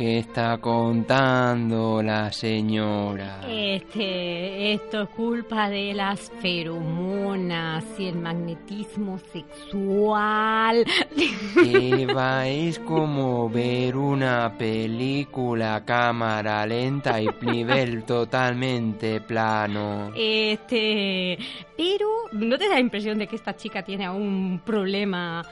que 0.00 0.20
está 0.20 0.56
contando 0.56 2.02
la 2.02 2.32
señora. 2.32 3.42
Este, 3.46 4.72
esto 4.72 5.02
es 5.02 5.08
culpa 5.10 5.68
de 5.68 5.92
las 5.92 6.32
feromonas 6.40 7.84
y 7.98 8.06
el 8.06 8.16
magnetismo 8.16 9.18
sexual. 9.18 10.86
Eva, 11.66 12.48
es 12.48 12.78
como 12.78 13.50
ver 13.50 13.94
una 13.94 14.56
película 14.56 15.74
a 15.74 15.84
cámara 15.84 16.64
lenta 16.64 17.20
y 17.20 17.28
nivel 17.42 18.04
totalmente 18.06 19.20
plano. 19.20 20.12
Este, 20.16 21.36
pero 21.76 22.08
¿no 22.32 22.56
te 22.56 22.68
da 22.68 22.76
la 22.76 22.80
impresión 22.80 23.18
de 23.18 23.26
que 23.26 23.36
esta 23.36 23.54
chica 23.54 23.82
tiene 23.82 24.08
un 24.08 24.62
problema 24.64 25.44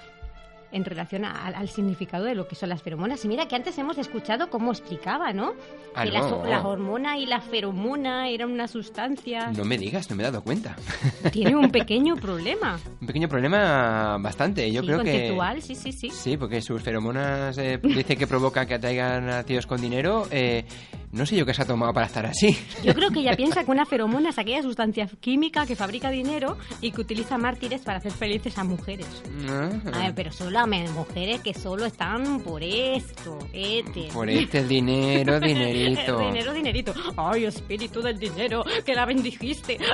en 0.72 0.84
relación 0.84 1.24
a- 1.24 1.46
al, 1.46 1.54
al 1.54 1.68
significado 1.68 2.24
de 2.24 2.34
lo 2.34 2.46
que 2.48 2.54
son 2.54 2.68
las 2.68 2.82
feromonas? 2.82 3.24
Y 3.24 3.28
mira 3.28 3.46
que 3.48 3.56
antes 3.56 3.76
hemos 3.78 3.98
escuchado 3.98 4.50
cómo 4.50 4.70
explicaba, 4.70 5.32
¿no? 5.32 5.52
Ah, 5.94 6.04
que 6.04 6.10
las, 6.10 6.30
no. 6.30 6.44
la 6.44 6.66
hormona 6.66 7.18
y 7.18 7.26
la 7.26 7.40
feromona 7.40 8.28
eran 8.28 8.50
una 8.50 8.68
sustancia. 8.68 9.50
No 9.56 9.64
me 9.64 9.78
digas, 9.78 10.08
no 10.10 10.16
me 10.16 10.22
he 10.22 10.26
dado 10.26 10.42
cuenta. 10.42 10.76
Tiene 11.32 11.56
un 11.56 11.70
pequeño 11.70 12.16
problema. 12.16 12.78
Un 13.00 13.06
pequeño 13.06 13.28
problema 13.28 14.16
bastante. 14.20 14.70
Yo 14.72 14.80
sí, 14.82 14.86
creo 14.86 15.02
que... 15.02 15.60
sí, 15.60 15.74
sí, 15.74 15.92
sí. 15.92 16.10
Sí, 16.10 16.36
porque 16.36 16.60
sus 16.62 16.82
feromonas 16.82 17.56
eh, 17.58 17.78
dice 17.82 18.16
que 18.16 18.26
provocan 18.26 18.66
que 18.66 18.74
atraigan 18.74 19.28
a 19.30 19.42
tíos 19.44 19.66
con 19.66 19.80
dinero. 19.80 20.26
eh, 20.30 20.64
no 21.12 21.24
sé 21.26 21.36
yo 21.36 21.46
qué 21.46 21.54
se 21.54 21.62
ha 21.62 21.66
tomado 21.66 21.92
para 21.92 22.06
estar 22.06 22.26
así. 22.26 22.56
Yo 22.84 22.94
creo 22.94 23.10
que 23.10 23.20
ella 23.20 23.34
piensa 23.36 23.64
que 23.64 23.70
una 23.70 23.86
feromona 23.86 24.30
es 24.30 24.38
aquella 24.38 24.62
sustancia 24.62 25.08
química 25.20 25.66
que 25.66 25.76
fabrica 25.76 26.10
dinero 26.10 26.58
y 26.80 26.92
que 26.92 27.00
utiliza 27.00 27.38
mártires 27.38 27.80
para 27.82 27.98
hacer 27.98 28.12
felices 28.12 28.58
a 28.58 28.64
mujeres. 28.64 29.06
Ah, 29.48 29.70
A 29.92 29.98
ver, 29.98 30.14
pero 30.14 30.32
solo 30.32 30.58
a 30.58 30.66
mujeres 30.66 31.40
que 31.40 31.54
solo 31.54 31.86
están 31.86 32.40
por 32.40 32.62
esto, 32.62 33.38
este. 33.52 34.08
Por 34.12 34.28
este 34.28 34.58
el 34.58 34.68
dinero, 34.68 35.40
dinerito. 35.40 36.18
dinero, 36.26 36.52
dinerito. 36.52 36.94
Ay, 37.16 37.46
espíritu 37.46 38.02
del 38.02 38.18
dinero, 38.18 38.64
que 38.84 38.94
la 38.94 39.06
bendijiste. 39.06 39.78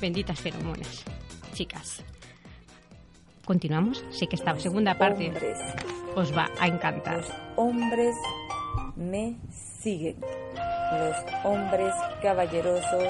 Benditas 0.00 0.40
feromonas. 0.40 1.04
Chicas. 1.52 2.02
¿Continuamos? 3.44 4.04
Sí 4.10 4.26
que 4.26 4.36
esta 4.36 4.58
segunda 4.58 4.96
parte 4.96 5.28
Hombres, 5.28 5.58
os 6.14 6.36
va 6.36 6.48
a 6.60 6.68
encantar. 6.68 7.16
los 7.18 7.32
hombres 7.56 8.14
me 8.96 9.36
siguen. 9.80 10.16
Los 10.92 11.16
hombres 11.44 11.94
caballerosos 12.22 13.08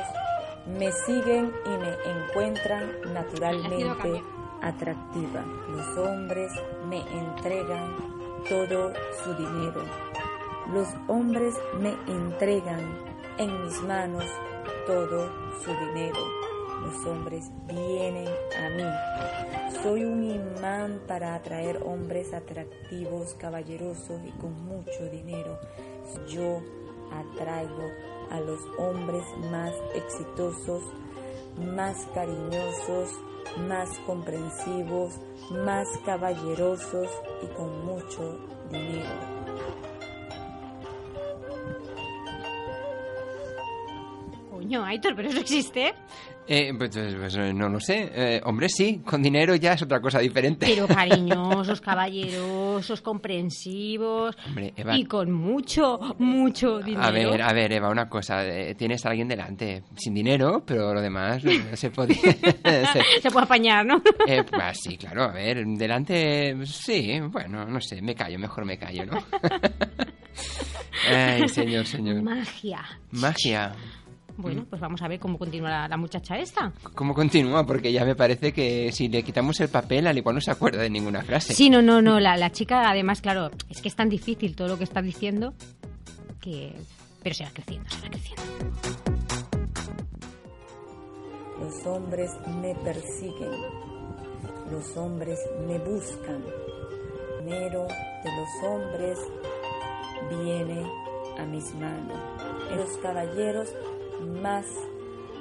me 0.79 0.93
siguen 0.93 1.53
y 1.65 1.69
me 1.69 1.93
encuentran 2.11 2.91
naturalmente 3.13 4.23
atractiva. 4.63 5.45
Los 5.71 5.99
hombres 5.99 6.53
me 6.89 7.01
entregan 7.01 7.97
todo 8.49 8.93
su 9.25 9.35
dinero. 9.35 9.83
Los 10.73 10.89
hombres 11.09 11.55
me 11.81 11.95
entregan 12.07 12.81
en 13.39 13.65
mis 13.65 13.83
manos 13.83 14.25
todo 14.87 15.29
su 15.65 15.71
dinero. 15.87 16.40
Los 16.83 17.07
hombres 17.07 17.51
vienen 17.67 18.27
a 18.27 18.69
mí. 18.71 19.73
Soy 19.83 20.05
un 20.05 20.25
imán 20.25 21.01
para 21.07 21.35
atraer 21.35 21.83
hombres 21.85 22.33
atractivos, 22.33 23.35
caballerosos 23.35 24.21
y 24.27 24.31
con 24.33 24.53
mucho 24.65 25.09
dinero. 25.11 25.59
Yo 26.29 26.61
atraigo 27.13 27.85
a 28.31 28.41
los 28.41 28.61
hombres 28.79 29.25
más 29.51 29.73
exitosos, 29.95 30.83
más 31.75 31.97
cariñosos, 32.15 33.11
más 33.69 33.91
comprensivos, 34.07 35.19
más 35.51 35.89
caballerosos 36.05 37.09
y 37.43 37.47
con 37.57 37.85
mucho 37.85 38.39
dinero. 38.71 39.30
Cariño, 44.71 44.85
Aitor, 44.85 45.17
pero 45.17 45.29
eso 45.31 45.41
existe. 45.41 45.95
Eh, 46.47 46.73
pues, 46.79 46.91
pues, 46.97 47.37
no 47.55 47.69
lo 47.69 47.81
sé. 47.81 48.09
Eh, 48.15 48.41
hombre, 48.45 48.69
sí, 48.69 49.01
con 49.05 49.21
dinero 49.21 49.57
ya 49.57 49.73
es 49.73 49.83
otra 49.83 50.01
cosa 50.01 50.21
diferente. 50.21 50.65
Pero 50.69 50.87
cariñosos, 50.89 51.81
caballerosos, 51.81 53.01
comprensivos. 53.01 54.37
Hombre, 54.47 54.73
Eva- 54.77 54.97
Y 54.97 55.05
con 55.07 55.33
mucho, 55.33 55.99
mucho 56.19 56.79
dinero. 56.79 57.03
A 57.05 57.11
ver, 57.11 57.43
a 57.43 57.53
ver, 57.53 57.73
Eva, 57.73 57.89
una 57.91 58.09
cosa. 58.09 58.47
eh, 58.47 58.77
tienes 58.77 59.05
a 59.07 59.11
alguien 59.11 59.27
delante, 59.27 59.83
sin 59.97 60.15
dinero, 60.15 60.63
pero 60.65 60.95
lo 60.95 61.01
demás 61.01 61.43
se 61.75 61.91
podía. 61.91 62.17
se- 62.17 63.21
Se 63.23 63.31
puede 63.31 63.45
apañar, 63.47 63.85
¿no? 63.85 64.01
eh, 64.27 64.45
pues 64.49 64.79
sí, 64.83 64.97
claro, 64.97 65.25
a 65.25 65.33
ver, 65.33 65.65
delante, 65.67 66.57
sí, 66.65 67.19
bueno, 67.29 67.65
no 67.67 67.81
sé, 67.81 68.01
me 68.03 68.15
callo, 68.15 68.39
mejor 68.39 68.65
me 68.65 68.79
callo, 68.79 69.05
¿no? 69.07 69.19
Ay, 71.09 71.49
señor, 71.49 71.87
señor. 71.87 72.23
Magia. 72.23 72.83
Magia. 73.13 73.73
Bueno, 74.37 74.65
pues 74.69 74.81
vamos 74.81 75.03
a 75.03 75.09
ver 75.09 75.19
cómo 75.21 75.39
continúa 75.39 75.71
la, 75.71 75.89
la 75.89 75.97
muchacha 75.97 76.39
esta. 76.39 76.73
¿Cómo 76.95 77.15
continúa? 77.15 77.67
Porque 77.67 77.93
ya 77.93 78.05
me 78.05 78.15
parece 78.15 78.53
que 78.53 78.91
si 78.93 79.09
le 79.09 79.23
quitamos 79.23 79.61
el 79.61 79.69
papel, 79.69 80.07
al 80.07 80.17
igual 80.17 80.35
no 80.37 80.41
se 80.41 80.51
acuerda 80.51 80.83
de 80.83 80.91
ninguna 80.91 81.23
frase. 81.23 81.55
Sí, 81.55 81.69
no, 81.71 81.83
no, 81.83 82.01
no. 82.01 82.21
La, 82.21 82.37
la 82.37 82.51
chica, 82.51 82.89
además, 82.91 83.21
claro, 83.21 83.51
es 83.69 83.81
que 83.83 83.89
es 83.89 83.97
tan 83.97 84.09
difícil 84.09 84.57
todo 84.57 84.69
lo 84.69 84.79
que 84.79 84.85
está 84.85 85.03
diciendo 85.03 85.55
que. 86.41 86.75
Pero 87.23 87.35
se 87.35 87.45
va 87.45 87.51
creciendo, 87.53 87.91
se 87.91 88.01
va 88.01 88.09
creciendo. 88.09 88.43
Los 91.61 91.87
hombres 91.87 92.31
me 92.63 92.75
persiguen, 92.77 93.51
los 94.71 94.97
hombres 94.97 95.39
me 95.67 95.79
buscan. 95.79 96.43
Dinero 97.45 97.87
de 98.25 98.31
los 98.37 98.71
hombres 98.71 99.19
viene 100.31 100.83
a 101.39 101.45
mis 101.45 101.75
manos. 101.75 102.19
Los 102.77 102.97
caballeros 102.99 103.69
más 104.21 104.67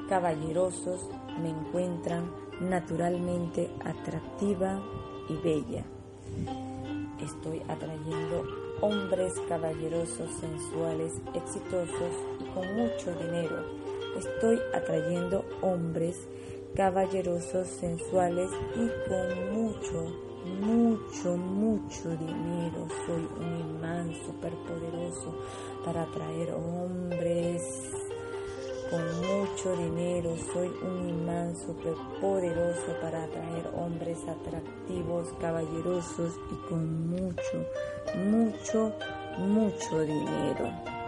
caballerosos 0.09 1.07
me 1.41 1.49
encuentran 1.49 2.31
naturalmente 2.59 3.69
atractiva 3.85 4.81
y 5.29 5.35
bella. 5.37 5.83
Estoy 7.21 7.61
atrayendo 7.67 8.43
hombres 8.81 9.33
caballerosos, 9.47 10.31
sensuales, 10.39 11.13
exitosos 11.33 12.13
y 12.39 12.43
con 12.53 12.75
mucho 12.75 13.13
dinero. 13.19 13.63
Estoy 14.17 14.59
atrayendo 14.73 15.45
hombres 15.61 16.27
caballerosos, 16.75 17.67
sensuales 17.67 18.49
y 18.75 19.09
con 19.09 19.53
mucho, 19.53 20.05
mucho, 20.61 21.37
mucho 21.37 22.09
dinero. 22.09 22.87
Soy 23.05 23.27
un 23.39 23.59
imán 23.59 24.13
superpoderoso 24.25 25.35
para 25.83 26.03
atraer 26.03 26.53
hombres 26.53 27.98
con 28.89 29.01
mucho 29.21 29.75
dinero. 29.75 30.35
Soy 30.53 30.71
un 30.81 31.09
imán 31.09 31.55
superpoderoso 31.55 32.93
para 33.01 33.23
atraer 33.23 33.69
hombres 33.75 34.17
atractivos, 34.27 35.27
caballerosos 35.39 36.33
y 36.51 36.67
con 36.67 37.09
mucho, 37.09 37.65
mucho, 38.15 38.93
mucho 39.37 40.01
dinero. 40.01 40.98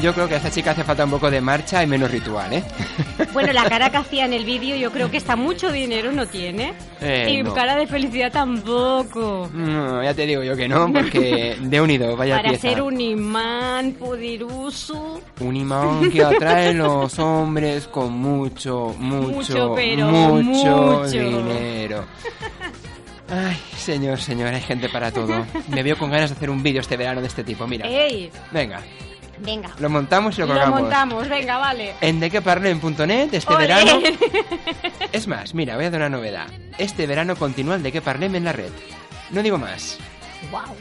Yo 0.00 0.14
creo 0.14 0.28
que 0.28 0.34
a 0.34 0.36
esta 0.36 0.50
chica 0.52 0.70
hace 0.70 0.84
falta 0.84 1.04
un 1.04 1.10
poco 1.10 1.28
de 1.28 1.40
marcha 1.40 1.82
y 1.82 1.86
menos 1.88 2.08
ritual, 2.12 2.52
¿eh? 2.52 2.62
Bueno, 3.32 3.52
la 3.52 3.68
cara 3.68 3.90
que 3.90 3.96
hacía 3.96 4.26
en 4.26 4.32
el 4.32 4.44
vídeo 4.44 4.76
yo 4.76 4.92
creo 4.92 5.10
que 5.10 5.16
está 5.16 5.34
mucho 5.34 5.72
dinero 5.72 6.12
no 6.12 6.26
tiene. 6.26 6.72
Eh, 7.00 7.26
y 7.30 7.42
no. 7.42 7.52
cara 7.52 7.74
de 7.74 7.86
felicidad 7.88 8.30
tampoco. 8.30 9.50
No, 9.52 10.00
ya 10.02 10.14
te 10.14 10.24
digo 10.26 10.44
yo 10.44 10.54
que 10.56 10.68
no, 10.68 10.92
porque 10.92 11.56
de 11.60 11.80
unido, 11.80 12.16
vaya 12.16 12.36
Para 12.36 12.50
pieza. 12.50 12.68
ser 12.68 12.80
un 12.82 13.00
imán 13.00 13.92
poderoso. 13.92 15.20
Un 15.40 15.56
imán 15.56 16.08
que 16.12 16.22
atrae 16.22 16.74
los 16.74 17.18
hombres 17.18 17.88
con 17.88 18.12
mucho, 18.12 18.94
mucho, 18.98 19.32
Mucho, 19.32 19.72
pero 19.74 20.06
mucho, 20.06 21.00
mucho. 21.02 21.08
dinero. 21.10 22.04
Ay, 23.30 23.56
señor, 23.76 24.20
señor, 24.20 24.54
hay 24.54 24.60
gente 24.62 24.88
para 24.88 25.10
todo. 25.12 25.44
Me 25.68 25.82
veo 25.82 25.98
con 25.98 26.10
ganas 26.10 26.30
de 26.30 26.36
hacer 26.36 26.48
un 26.50 26.62
vídeo 26.62 26.80
este 26.80 26.96
verano 26.96 27.20
de 27.20 27.26
este 27.26 27.44
tipo, 27.44 27.66
mira. 27.66 27.86
¡Ey! 27.86 28.30
Venga, 28.50 28.80
Venga. 29.40 29.70
lo 29.78 29.88
montamos 29.90 30.36
y 30.38 30.40
lo 30.40 30.46
Lo 30.46 30.54
colgamos. 30.54 30.80
montamos, 30.80 31.28
venga, 31.28 31.58
vale. 31.58 31.94
En 32.00 32.20
dequeparlem.net 32.20 33.28
este 33.32 33.54
verano... 33.56 34.00
Es 35.12 35.26
más, 35.26 35.54
mira, 35.54 35.76
voy 35.76 35.84
a 35.86 35.90
dar 35.90 36.00
una 36.00 36.08
novedad. 36.10 36.46
Este 36.78 37.06
verano 37.06 37.34
continúa 37.36 37.76
el 37.76 37.82
De 37.82 37.92
Que 37.92 38.00
Parlem 38.02 38.34
en 38.34 38.44
la 38.44 38.52
red. 38.52 38.70
No 39.30 39.42
digo 39.42 39.58
más. 39.58 39.98
Wow. 40.50 40.76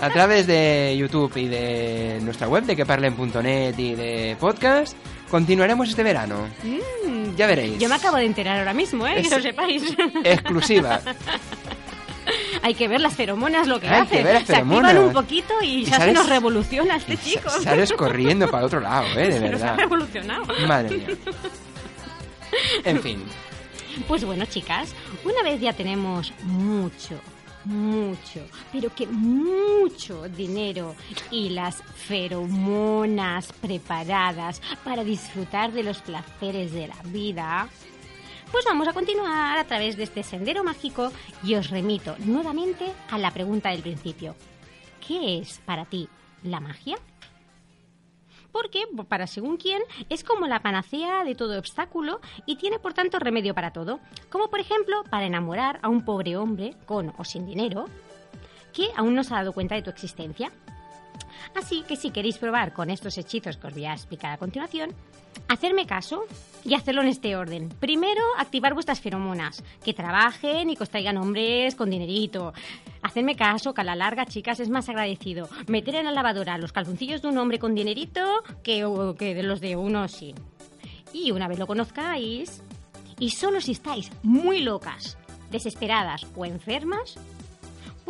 A 0.00 0.08
través 0.10 0.46
de 0.46 0.96
YouTube 0.98 1.36
y 1.36 1.46
de 1.48 2.18
nuestra 2.22 2.48
web 2.48 2.64
de 2.64 2.74
queparlen.net 2.76 3.78
y 3.78 3.94
de 3.94 4.36
podcast, 4.40 4.96
continuaremos 5.30 5.88
este 5.88 6.02
verano. 6.02 6.48
Mm, 6.62 7.34
Ya 7.36 7.46
veréis. 7.46 7.78
Yo 7.78 7.88
me 7.88 7.94
acabo 7.94 8.16
de 8.16 8.24
enterar 8.26 8.58
ahora 8.58 8.74
mismo, 8.74 9.06
¿eh? 9.06 9.20
Es- 9.20 9.28
Que 9.28 9.36
lo 9.36 9.42
sepáis. 9.42 9.82
Exclusiva. 10.24 11.00
Hay 12.62 12.74
que 12.74 12.88
ver 12.88 13.00
las 13.00 13.14
feromonas 13.14 13.66
lo 13.66 13.80
que 13.80 13.88
Hay 13.88 14.02
hacen. 14.02 14.18
que 14.18 14.24
ver 14.24 14.34
las 14.34 14.44
se 14.46 14.56
activan 14.56 14.98
un 14.98 15.12
poquito 15.12 15.54
y, 15.62 15.66
Y 15.66 15.84
ya 15.84 15.98
se 15.98 16.12
nos 16.12 16.28
revoluciona 16.28 16.96
este 16.96 17.16
chico. 17.16 17.48
Sa- 17.48 17.60
Sales 17.62 17.92
corriendo 17.92 18.50
para 18.50 18.66
otro 18.66 18.80
lado, 18.80 19.06
¿eh? 19.18 19.28
De 19.28 19.32
Se 19.38 19.40
nos 19.40 19.62
ha 19.62 19.64
verdad. 19.66 19.76
revolucionado. 19.78 20.44
Madre 20.66 20.96
mía. 20.96 21.06
En 22.84 23.00
fin. 23.00 23.22
Pues 24.08 24.24
bueno, 24.24 24.44
chicas, 24.44 24.92
una 25.24 25.42
vez 25.42 25.60
ya 25.60 25.72
tenemos 25.72 26.32
mucho, 26.42 27.14
mucho, 27.64 28.46
pero 28.72 28.94
que 28.94 29.06
mucho 29.06 30.28
dinero 30.28 30.94
y 31.30 31.50
las 31.50 31.82
feromonas 31.82 33.52
preparadas 33.60 34.60
para 34.84 35.04
disfrutar 35.04 35.72
de 35.72 35.82
los 35.82 36.00
placeres 36.02 36.72
de 36.72 36.88
la 36.88 37.02
vida, 37.04 37.68
pues 38.50 38.64
vamos 38.64 38.88
a 38.88 38.92
continuar 38.92 39.58
a 39.58 39.64
través 39.64 39.96
de 39.96 40.04
este 40.04 40.22
sendero 40.22 40.64
mágico 40.64 41.12
y 41.44 41.54
os 41.54 41.70
remito 41.70 42.16
nuevamente 42.18 42.86
a 43.10 43.18
la 43.18 43.30
pregunta 43.30 43.70
del 43.70 43.82
principio. 43.82 44.34
¿Qué 45.06 45.38
es 45.38 45.60
para 45.64 45.84
ti 45.84 46.08
la 46.42 46.60
magia? 46.60 46.96
Porque, 48.52 48.84
para 49.08 49.26
según 49.26 49.56
quién, 49.56 49.82
es 50.08 50.24
como 50.24 50.46
la 50.46 50.60
panacea 50.60 51.24
de 51.24 51.34
todo 51.34 51.58
obstáculo 51.58 52.20
y 52.46 52.56
tiene 52.56 52.78
por 52.78 52.94
tanto 52.94 53.18
remedio 53.18 53.54
para 53.54 53.72
todo. 53.72 54.00
Como 54.28 54.50
por 54.50 54.60
ejemplo 54.60 55.04
para 55.10 55.26
enamorar 55.26 55.78
a 55.82 55.88
un 55.88 56.04
pobre 56.04 56.36
hombre, 56.36 56.76
con 56.86 57.12
o 57.18 57.24
sin 57.24 57.46
dinero, 57.46 57.86
que 58.72 58.88
aún 58.96 59.14
no 59.14 59.24
se 59.24 59.34
ha 59.34 59.38
dado 59.38 59.52
cuenta 59.52 59.74
de 59.74 59.82
tu 59.82 59.90
existencia. 59.90 60.50
Así 61.54 61.82
que 61.86 61.96
si 61.96 62.10
queréis 62.10 62.38
probar 62.38 62.72
con 62.72 62.90
estos 62.90 63.16
hechizos 63.18 63.56
que 63.56 63.66
os 63.66 63.74
voy 63.74 63.86
a 63.86 63.92
explicar 63.92 64.32
a 64.32 64.38
continuación, 64.38 64.94
hacerme 65.48 65.86
caso 65.86 66.24
y 66.64 66.74
hacerlo 66.74 67.02
en 67.02 67.08
este 67.08 67.36
orden. 67.36 67.68
Primero, 67.68 68.22
activar 68.38 68.74
vuestras 68.74 69.00
feromonas, 69.00 69.62
que 69.84 69.94
trabajen 69.94 70.70
y 70.70 70.76
que 70.76 70.82
os 70.82 70.90
traigan 70.90 71.16
hombres 71.16 71.74
con 71.74 71.90
dinerito. 71.90 72.52
Hacerme 73.02 73.36
caso, 73.36 73.72
que 73.74 73.80
a 73.80 73.84
la 73.84 73.96
larga, 73.96 74.26
chicas, 74.26 74.60
es 74.60 74.68
más 74.68 74.88
agradecido 74.88 75.48
meter 75.66 75.96
en 75.96 76.04
la 76.04 76.12
lavadora 76.12 76.58
los 76.58 76.72
calzoncillos 76.72 77.22
de 77.22 77.28
un 77.28 77.38
hombre 77.38 77.58
con 77.58 77.74
dinerito 77.74 78.42
que, 78.62 78.86
que 79.18 79.34
de 79.34 79.42
los 79.42 79.60
de 79.60 79.76
uno 79.76 80.06
sin. 80.08 80.36
Y 81.12 81.32
una 81.32 81.48
vez 81.48 81.58
lo 81.58 81.66
conozcáis, 81.66 82.62
y 83.18 83.30
solo 83.30 83.60
si 83.60 83.72
estáis 83.72 84.10
muy 84.22 84.62
locas, 84.62 85.18
desesperadas 85.50 86.26
o 86.36 86.44
enfermas, 86.44 87.16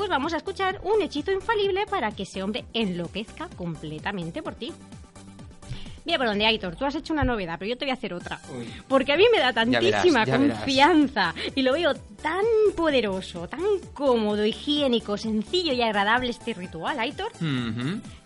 pues 0.00 0.08
vamos 0.08 0.32
a 0.32 0.38
escuchar 0.38 0.80
un 0.82 1.02
hechizo 1.02 1.30
infalible 1.30 1.84
para 1.84 2.10
que 2.12 2.22
ese 2.22 2.42
hombre 2.42 2.64
enloquezca 2.72 3.50
completamente 3.50 4.42
por 4.42 4.54
ti. 4.54 4.72
Mira 6.06 6.16
por 6.16 6.26
dónde, 6.26 6.46
Aitor, 6.46 6.74
tú 6.74 6.86
has 6.86 6.94
hecho 6.94 7.12
una 7.12 7.22
novedad, 7.22 7.56
pero 7.58 7.68
yo 7.68 7.76
te 7.76 7.84
voy 7.84 7.90
a 7.90 7.94
hacer 7.94 8.14
otra. 8.14 8.40
Porque 8.88 9.12
a 9.12 9.18
mí 9.18 9.24
me 9.30 9.38
da 9.40 9.52
Ya 9.52 9.78
verás, 9.78 9.90
tantísima 9.90 10.24
verás. 10.24 10.40
confianza 10.40 11.34
y 11.54 11.60
lo 11.60 11.74
veo 11.74 11.92
tan 12.22 12.46
poderoso, 12.74 13.46
tan 13.46 13.60
cómodo, 13.92 14.46
higiénico, 14.46 15.18
sencillo 15.18 15.74
y 15.74 15.82
agradable 15.82 16.30
este 16.30 16.54
ritual, 16.54 16.98
Aitor, 16.98 17.30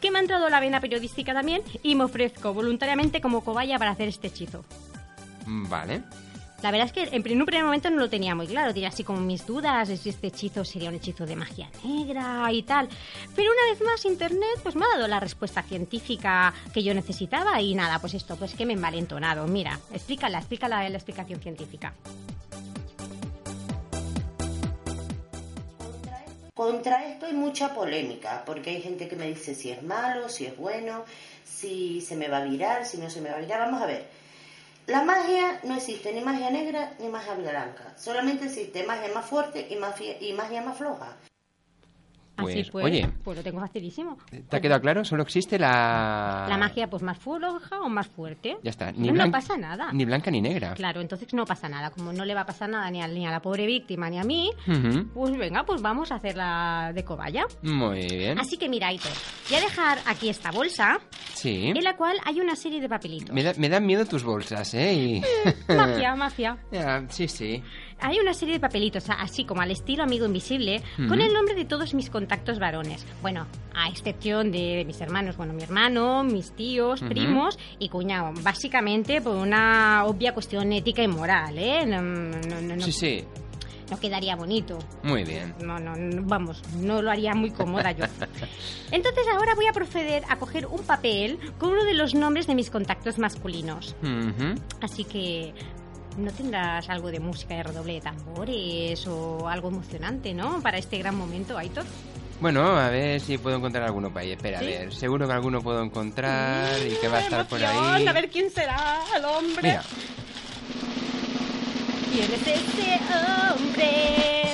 que 0.01 0.13
me 0.13 0.19
ha 0.19 0.23
entrado 0.23 0.49
la 0.49 0.61
vena 0.61 0.81
periodística 0.81 1.35
también 1.35 1.61
y 1.83 1.97
me 1.97 2.05
ofrezco 2.05 2.55
voluntariamente 2.55 3.21
como 3.21 3.43
cobaya 3.43 3.81
para 3.81 3.91
hacer 3.91 4.07
este 4.07 4.29
hechizo. 4.29 4.65
Vale. 5.45 6.05
La 6.64 6.70
verdad 6.70 6.87
es 6.87 6.92
que 6.94 7.14
en 7.14 7.40
un 7.40 7.44
primer 7.44 7.62
momento 7.62 7.90
no 7.90 7.98
lo 7.98 8.09
tenía 8.09 8.35
muy 8.35 8.46
claro, 8.46 8.72
tenía 8.72 8.88
así 8.88 9.05
como 9.05 9.20
mis 9.20 9.46
dudas 9.46 9.87
de 9.87 9.98
si 9.98 10.09
este 10.09 10.29
hechizo 10.29 10.64
sería 10.64 10.88
un 10.88 10.94
hechizo 10.94 11.27
de 11.27 11.37
magia 11.37 11.68
negra 11.85 12.50
y 12.50 12.62
tal. 12.62 12.88
Pero 13.37 13.50
una 13.50 13.70
vez 13.70 13.83
más 13.83 14.03
Internet 14.07 14.61
pues 14.62 14.74
me 14.74 14.87
ha 14.87 14.96
dado 14.96 15.07
la 15.07 15.20
respuesta 15.20 15.62
científica 15.62 16.55
que 16.72 16.83
yo 16.83 16.94
necesitaba 16.94 17.61
y 17.61 17.74
nada, 17.74 17.98
pues 17.98 18.14
esto, 18.14 18.37
pues 18.37 18.55
que 18.55 18.64
me 18.64 18.72
he 18.72 18.77
envalentonado. 18.77 19.46
Mira, 19.46 19.79
explícala, 19.92 20.38
explícala 20.38 20.88
la 20.88 20.96
explicación 20.96 21.38
científica. 21.38 21.92
Contra 26.55 27.05
esto 27.05 27.27
hay 27.27 27.35
mucha 27.35 27.74
polémica, 27.74 28.42
porque 28.46 28.70
hay 28.70 28.81
gente 28.81 29.07
que 29.07 29.16
me 29.16 29.29
dice 29.29 29.55
si 29.55 29.70
es 29.70 29.83
malo, 29.83 30.31
si 30.31 30.46
es 30.46 30.57
bueno, 30.57 31.05
si 31.44 32.00
se 32.00 32.16
me 32.16 32.29
va 32.29 32.38
a 32.38 32.44
virar, 32.44 32.87
si 32.87 32.96
no 32.96 33.11
se 33.11 33.20
me 33.20 33.29
va 33.29 33.37
a 33.37 33.40
virar. 33.40 33.61
Vamos 33.61 33.83
a 33.83 33.87
ver. 33.87 34.24
La 34.87 35.03
magia 35.03 35.61
no 35.64 35.77
existe 35.77 36.12
ni 36.12 36.20
magia 36.20 36.51
negra 36.51 36.92
ni 36.99 37.09
magia 37.09 37.35
blanca. 37.35 37.94
Solamente 37.97 38.44
existe 38.44 38.85
magia 38.85 39.14
más 39.14 39.25
fuerte 39.25 39.66
y 39.70 39.77
magia, 39.77 40.20
y 40.20 40.35
magia 40.35 40.61
más 40.61 40.77
floja. 40.77 41.16
Así 42.37 42.55
Pues, 42.55 42.70
pues, 42.70 42.85
oye. 42.87 43.09
pues 43.23 43.37
lo 43.38 43.42
tengo 43.44 43.61
facilísimo. 43.61 44.18
¿Te 44.49 44.57
ha 44.57 44.61
quedado 44.61 44.81
claro? 44.81 45.05
Solo 45.05 45.23
existe 45.23 45.59
la... 45.59 46.47
La 46.49 46.59
magia 46.59 46.88
pues 46.90 47.03
más 47.03 47.16
floja 47.18 47.81
o 47.81 47.88
más 47.88 48.09
fuerte. 48.09 48.57
Ya 48.62 48.70
está. 48.70 48.90
Ni 48.92 49.09
no, 49.12 49.25
no 49.25 49.31
pasa 49.31 49.57
nada. 49.57 49.92
Ni 49.92 50.05
blanca 50.05 50.31
ni 50.33 50.40
negra. 50.40 50.75
Claro, 50.75 51.01
entonces 51.01 51.33
no 51.33 51.44
pasa 51.44 51.68
nada. 51.68 51.90
Como 51.90 52.12
no 52.12 52.25
le 52.25 52.35
va 52.35 52.40
a 52.40 52.47
pasar 52.47 52.68
nada 52.68 52.90
ni 52.90 53.01
a, 53.01 53.07
ni 53.07 53.25
a 53.27 53.31
la 53.31 53.40
pobre 53.40 53.66
víctima 53.66 54.11
ni 54.11 54.18
a 54.18 54.25
mí, 54.25 54.51
Ujú. 54.66 55.07
pues 55.14 55.37
venga, 55.37 55.62
pues 55.64 55.81
vamos 55.81 56.11
a 56.11 56.16
hacerla 56.16 56.90
de 56.94 57.05
cobaya. 57.05 57.44
Muy 57.62 58.07
bien. 58.07 58.38
Así 58.38 58.57
que 58.57 58.68
mira, 58.68 58.88
Aitor, 58.88 59.12
voy 59.49 59.59
a 59.59 59.61
dejar 59.61 59.99
aquí 60.07 60.29
esta 60.29 60.51
bolsa 60.51 60.99
Sí. 61.35 61.68
en 61.68 61.85
la 61.85 61.97
cual 61.97 62.16
hay 62.25 62.40
una 62.40 62.57
serie 62.57 62.81
de 62.81 62.88
papelitos. 62.88 63.33
Me, 63.35 63.42
da- 63.44 63.55
me 63.59 63.68
dan 63.68 63.87
miedo 63.87 64.05
tus 64.07 64.25
bolsas, 64.25 64.75
¿eh? 64.75 64.92
Y- 64.94 65.23
Magia, 65.73 66.14
magia. 66.16 66.57
Ya, 66.73 67.05
sí, 67.09 67.29
sí. 67.29 67.62
Hay 68.01 68.19
una 68.19 68.35
serie 68.35 68.55
de 68.55 68.61
papelitos, 68.61 69.05
así 69.09 69.45
como 69.45 69.63
al 69.63 69.71
estilo 69.71 70.03
amigo 70.03 70.27
invisible, 70.27 70.83
con 71.09 71.21
el 71.21 71.33
nombre 71.33 71.55
de 71.55 71.65
todos 71.65 71.95
mis 71.95 72.11
contactos 72.11 72.59
varones. 72.59 73.07
Bueno, 73.23 73.47
a 73.75 73.89
excepción 73.89 74.53
de 74.53 74.85
mis 74.87 75.01
hermanos. 75.01 75.37
Bueno, 75.37 75.53
mi 75.55 75.63
hermano, 75.63 76.23
mis 76.25 76.53
tíos, 76.53 77.01
primos 77.01 77.59
y 77.79 77.89
cuñado. 77.89 78.33
Básicamente 78.43 79.21
por 79.23 79.37
una 79.37 80.05
obvia 80.07 80.35
cuestión 80.35 80.73
ética 80.73 81.03
y 81.03 81.09
moral, 81.09 81.57
¿eh? 81.59 81.87
No, 81.87 82.03
no- 82.03 82.61
no- 82.61 82.77
no- 82.77 82.85
Sí, 82.85 82.93
sí. 82.93 83.25
no 83.91 83.99
quedaría 84.01 84.35
bonito. 84.37 84.79
Muy 85.03 85.25
bien. 85.25 85.55
No, 85.63 85.79
no, 85.79 85.95
no, 85.97 86.23
vamos, 86.25 86.63
no 86.81 87.01
lo 87.01 87.11
haría 87.11 87.35
muy 87.35 87.51
cómoda 87.53 87.93
yo. 87.93 88.05
Entonces 88.91 89.25
ahora 89.33 89.55
voy 89.55 89.67
a 89.67 89.73
proceder 89.73 90.25
a 90.29 90.37
coger 90.37 90.67
un 90.67 90.83
papel 90.85 91.39
con 91.59 91.71
uno 91.71 91.85
de 91.85 91.95
los 91.95 92.15
nombres 92.15 92.47
de 92.47 92.55
mis 92.55 92.71
contactos 92.71 93.19
masculinos. 93.19 93.95
Ujú. 94.03 94.55
Así 94.81 95.05
que 95.05 95.55
no 96.16 96.31
tendrás 96.33 96.88
algo 96.88 97.11
de 97.11 97.20
música 97.20 97.55
de 97.55 97.62
redoble 97.62 97.94
de 97.94 98.00
tambores 98.00 99.07
o 99.07 99.48
algo 99.48 99.68
emocionante, 99.68 100.35
¿no? 100.35 100.61
Para 100.61 100.79
este 100.79 100.98
gran 100.98 101.16
momento, 101.16 101.57
Aitor. 101.59 101.85
Bueno, 102.40 102.77
a 102.77 102.90
ver 102.90 103.20
si 103.20 103.38
puedo 103.38 103.57
encontrar 103.57 103.85
alguno 103.85 104.11
por 104.11 104.22
ahí. 104.22 104.33
Espera, 104.33 104.59
¿Sí? 104.61 104.66
a 104.66 104.68
ver. 104.68 104.94
Seguro 104.94 105.27
que 105.27 105.33
alguno 105.33 105.62
puedo 105.62 105.83
encontrar 105.83 106.79
y 106.87 106.94
que 107.00 107.09
va 107.09 107.18
a 107.18 107.20
estar 107.20 107.46
por 107.46 107.62
ahí. 107.64 108.07
A 108.07 108.12
ver 108.12 108.29
quién 108.29 108.50
será 108.50 109.03
el 109.16 109.24
hombre. 109.24 109.62
Mira, 109.62 109.83
¿Quién 112.12 112.33
es 112.33 112.46
ese 112.46 113.00
hombre? 113.57 114.44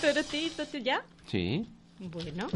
Turutito, 0.00 0.66
¿tú 0.66 0.78
¿Ya? 0.78 1.02
sí. 1.26 1.66
Bueno. 2.10 2.48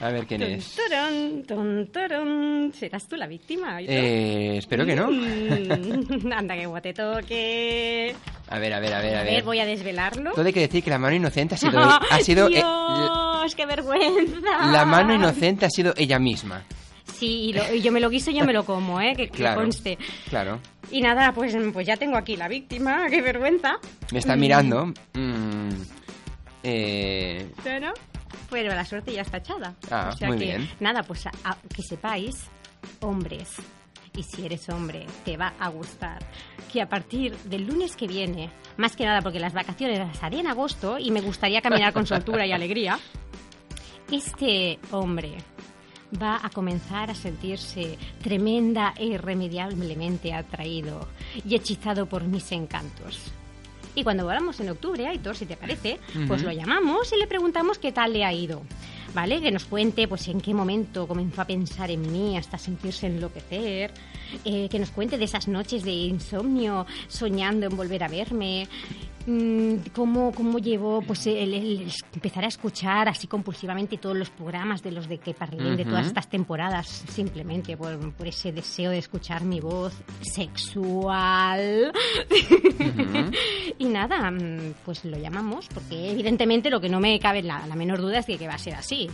A 0.00 0.10
ver 0.10 0.26
quién 0.26 0.42
es. 0.42 0.76
turun, 0.76 1.44
tun, 1.46 1.88
turun. 1.92 2.72
¿Serás 2.74 3.06
tú 3.08 3.16
la 3.16 3.26
víctima? 3.26 3.80
Eh, 3.80 4.56
espero 4.58 4.84
que 4.86 4.94
no. 4.96 5.10
Mm, 5.10 6.32
Anda, 6.36 6.54
que 6.56 6.66
guate 6.66 6.92
toque. 6.94 8.14
A 8.48 8.58
ver, 8.58 8.72
a 8.74 8.80
ver, 8.80 8.94
a 8.94 9.00
ver, 9.00 9.16
a 9.16 9.22
ver, 9.24 9.42
voy 9.42 9.58
a 9.60 9.66
desvelarlo. 9.66 10.32
Todo 10.32 10.46
hay 10.46 10.52
que 10.52 10.60
decir 10.60 10.82
que 10.84 10.90
la 10.90 10.98
mano 10.98 11.16
inocente 11.16 11.54
ha 11.54 11.58
sido... 11.58 11.78
ha 11.80 12.20
sido 12.20 12.48
eh, 12.48 12.52
Dios, 12.54 13.54
qué 13.54 13.66
vergüenza. 13.66 14.66
la 14.72 14.84
mano 14.84 15.14
inocente 15.14 15.66
ha 15.66 15.70
sido 15.70 15.92
ella 15.96 16.18
misma. 16.18 16.64
Sí, 17.14 17.48
y, 17.48 17.52
lo- 17.54 17.74
y 17.74 17.80
yo 17.80 17.90
me 17.92 18.00
lo 18.00 18.10
guiso 18.10 18.30
y 18.30 18.34
yo 18.38 18.44
me 18.44 18.52
lo 18.52 18.64
como, 18.64 19.00
¿eh? 19.00 19.14
Que, 19.16 19.28
que 19.28 19.38
Claro. 19.38 19.60
conste. 19.62 19.96
Claro. 20.28 20.60
Y 20.90 21.00
nada, 21.00 21.32
pues, 21.32 21.56
pues 21.72 21.86
ya 21.86 21.96
tengo 21.96 22.16
aquí 22.16 22.36
la 22.36 22.46
víctima, 22.48 23.06
qué 23.08 23.22
vergüenza. 23.22 23.76
Me 24.12 24.18
está 24.18 24.36
Mm, 24.36 24.40
mirando. 24.40 24.86
Mm, 25.14 25.68
eh, 26.62 27.46
Pero, 27.64 27.92
pero 28.50 28.74
la 28.74 28.84
suerte 28.84 29.12
ya 29.12 29.22
está 29.22 29.38
echada. 29.38 29.74
Ah, 29.90 30.10
o 30.12 30.16
sea 30.16 30.28
muy 30.28 30.38
que, 30.38 30.44
bien. 30.44 30.70
Nada, 30.80 31.02
pues 31.02 31.26
a- 31.26 31.32
a- 31.44 31.56
que 31.74 31.82
sepáis, 31.82 32.44
hombres, 33.00 33.54
y 34.16 34.22
si 34.22 34.46
eres 34.46 34.68
hombre, 34.70 35.06
te 35.24 35.36
va 35.36 35.52
a 35.58 35.68
gustar, 35.68 36.24
que 36.72 36.80
a 36.80 36.88
partir 36.88 37.36
del 37.44 37.66
lunes 37.66 37.96
que 37.96 38.06
viene, 38.06 38.50
más 38.78 38.96
que 38.96 39.04
nada 39.04 39.20
porque 39.20 39.38
las 39.40 39.52
vacaciones 39.52 39.98
las 39.98 40.22
haré 40.22 40.40
en 40.40 40.46
agosto 40.46 40.98
y 40.98 41.10
me 41.10 41.20
gustaría 41.20 41.60
caminar 41.60 41.92
con 41.92 42.06
soltura 42.06 42.46
y 42.46 42.52
alegría, 42.52 42.98
este 44.10 44.78
hombre 44.92 45.36
va 46.22 46.40
a 46.42 46.50
comenzar 46.50 47.10
a 47.10 47.14
sentirse 47.14 47.98
tremenda 48.22 48.94
e 48.96 49.06
irremediablemente 49.06 50.32
atraído 50.32 51.08
y 51.44 51.54
hechizado 51.56 52.06
por 52.06 52.22
mis 52.24 52.52
encantos. 52.52 53.32
Y 53.96 54.04
cuando 54.04 54.24
volvamos 54.24 54.60
en 54.60 54.68
octubre, 54.68 55.06
Aitor, 55.08 55.36
si 55.36 55.46
te 55.46 55.56
parece, 55.56 55.98
pues 56.28 56.42
lo 56.42 56.52
llamamos 56.52 57.12
y 57.12 57.16
le 57.18 57.26
preguntamos 57.26 57.78
qué 57.78 57.90
tal 57.92 58.12
le 58.12 58.24
ha 58.24 58.32
ido. 58.32 58.62
¿Vale? 59.14 59.40
Que 59.40 59.50
nos 59.50 59.64
cuente 59.64 60.06
pues 60.06 60.28
en 60.28 60.42
qué 60.42 60.52
momento 60.52 61.08
comenzó 61.08 61.40
a 61.40 61.46
pensar 61.46 61.90
en 61.90 62.12
mí 62.12 62.36
hasta 62.36 62.58
sentirse 62.58 63.06
enloquecer. 63.06 63.90
eh, 64.44 64.68
que 64.68 64.78
nos 64.78 64.90
cuente 64.90 65.16
de 65.18 65.24
esas 65.24 65.46
noches 65.48 65.84
de 65.84 65.92
insomnio 65.92 66.84
soñando 67.08 67.66
en 67.66 67.76
volver 67.76 68.02
a 68.04 68.08
verme. 68.08 68.68
Mm, 69.26 69.90
cómo, 69.94 70.32
cómo 70.32 70.58
llevó 70.58 71.02
pues 71.02 71.26
el, 71.26 71.54
el 71.54 71.92
empezar 72.14 72.44
a 72.44 72.48
escuchar 72.48 73.08
así 73.08 73.26
compulsivamente 73.26 73.98
todos 73.98 74.16
los 74.16 74.30
programas 74.30 74.82
de 74.82 74.92
los 74.92 75.08
de 75.08 75.18
que 75.18 75.34
parlé 75.34 75.76
de 75.76 75.84
todas 75.84 76.06
estas 76.06 76.28
temporadas 76.28 77.04
simplemente 77.08 77.76
por, 77.76 78.12
por 78.14 78.26
ese 78.26 78.52
deseo 78.52 78.90
de 78.90 78.98
escuchar 78.98 79.44
mi 79.44 79.60
voz 79.60 79.92
sexual 80.20 81.92
y 83.78 83.84
nada, 83.86 84.30
mm, 84.30 84.74
pues 84.84 85.04
lo 85.04 85.18
llamamos, 85.18 85.66
porque 85.72 86.10
evidentemente 86.10 86.70
lo 86.70 86.80
que 86.80 86.88
no 86.88 87.00
me 87.00 87.18
cabe 87.18 87.42
la, 87.42 87.66
la 87.66 87.74
menor 87.74 88.00
duda 88.00 88.18
es 88.18 88.26
que, 88.26 88.38
que 88.38 88.46
va 88.46 88.54
a 88.54 88.58
ser 88.58 88.74
así. 88.74 89.08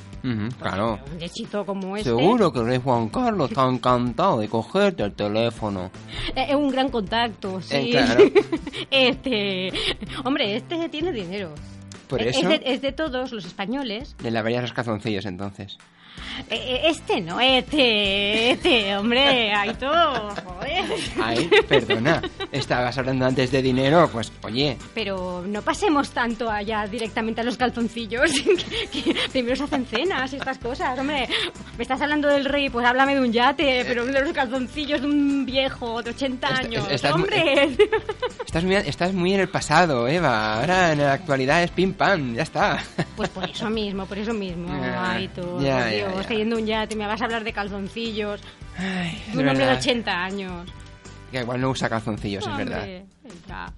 Claro. 0.60 0.98
Un 1.14 1.22
hechizo 1.22 1.64
como 1.64 1.96
este 1.96 2.10
Seguro 2.10 2.52
que 2.52 2.60
el 2.60 2.66
rey 2.66 2.80
Juan 2.82 3.08
Carlos 3.08 3.50
está 3.50 3.68
encantado 3.68 4.38
de 4.38 4.48
cogerte 4.48 5.02
el 5.02 5.12
teléfono. 5.12 5.90
eh, 6.34 6.46
es 6.50 6.54
un 6.54 6.70
gran 6.70 6.88
contacto, 6.88 7.60
sí. 7.60 7.76
Eh, 7.76 7.90
claro. 7.90 8.24
este, 8.90 9.72
hombre, 10.24 10.56
este 10.56 10.88
tiene 10.88 11.12
dinero. 11.12 11.54
Por 12.08 12.20
eso 12.22 12.40
Es 12.40 12.48
de, 12.48 12.62
es 12.72 12.82
de 12.82 12.92
todos 12.92 13.32
los 13.32 13.44
españoles. 13.44 14.14
le 14.22 14.30
lavarías 14.30 14.62
los 14.62 14.72
calzoncillos 14.72 15.24
entonces. 15.26 15.78
Eh, 16.48 16.54
eh, 16.56 16.80
Este 16.84 17.20
no, 17.20 17.38
este, 17.40 18.52
este, 18.52 18.96
hombre, 18.96 19.52
Aitor, 19.52 20.34
joder. 20.44 20.84
Ay, 21.22 21.50
perdona. 21.68 22.22
Estabas 22.50 22.96
hablando 22.98 23.26
antes 23.26 23.50
de 23.50 23.60
dinero, 23.62 24.08
pues 24.12 24.32
oye. 24.42 24.76
Pero 24.94 25.44
no 25.46 25.62
pasemos 25.62 26.10
tanto 26.10 26.50
allá 26.50 26.86
directamente 26.86 27.40
a 27.42 27.44
los 27.44 27.56
calzoncillos. 27.56 28.30
que, 28.92 29.14
primero 29.30 29.56
se 29.56 29.64
hacen 29.64 29.84
cenas 29.86 30.32
y 30.32 30.36
estas 30.36 30.58
cosas. 30.58 30.98
Hombre, 30.98 31.28
me 31.76 31.82
estás 31.82 32.00
hablando 32.00 32.28
del 32.28 32.44
rey, 32.46 32.70
pues 32.70 32.86
háblame 32.86 33.14
de 33.14 33.20
un 33.20 33.32
yate, 33.32 33.84
pero 33.86 34.04
de 34.06 34.20
los 34.20 34.32
calzoncillos 34.32 35.00
de 35.02 35.06
un 35.06 35.44
viejo 35.46 36.02
de 36.02 36.10
80 36.10 36.48
Est- 36.48 36.58
años. 36.64 36.86
estás 36.90 37.12
muy- 37.12 37.22
¡Hombre! 37.22 37.76
Estás 38.46 38.64
muy, 38.64 38.74
estás 38.76 39.12
muy 39.12 39.34
en 39.34 39.40
el 39.40 39.48
pasado, 39.48 40.08
Eva. 40.08 40.60
Ahora 40.60 40.92
en 40.92 40.98
la 40.98 41.12
actualidad 41.12 41.62
es 41.62 41.70
pim 41.70 41.92
pam, 41.94 42.34
ya 42.34 42.42
está. 42.42 42.82
Pues 43.16 43.28
por 43.30 43.44
eso 43.48 43.68
mismo, 43.70 44.06
por 44.06 44.18
eso 44.18 44.32
mismo. 44.32 44.68
Tú, 45.34 45.60
ya, 45.62 45.90
por 46.04 46.14
ya, 46.16 46.22
ya. 46.22 46.28
teniendo 46.28 46.56
un 46.56 46.66
yate, 46.66 46.96
me 46.96 47.06
vas 47.06 47.20
a 47.20 47.24
hablar 47.24 47.44
de 47.44 47.52
calzoncillos. 47.52 48.40
Ay, 48.76 49.22
de 49.32 49.38
un 49.38 49.48
hombre 49.48 49.64
de 49.64 49.70
verdad. 49.72 49.80
80 49.80 50.24
años. 50.24 50.70
Que 51.30 51.40
igual 51.40 51.60
no 51.60 51.70
usa 51.70 51.88
calzoncillos, 51.88 52.46
es 52.46 52.56
verdad. 52.56 52.84
Venga. 53.22 53.72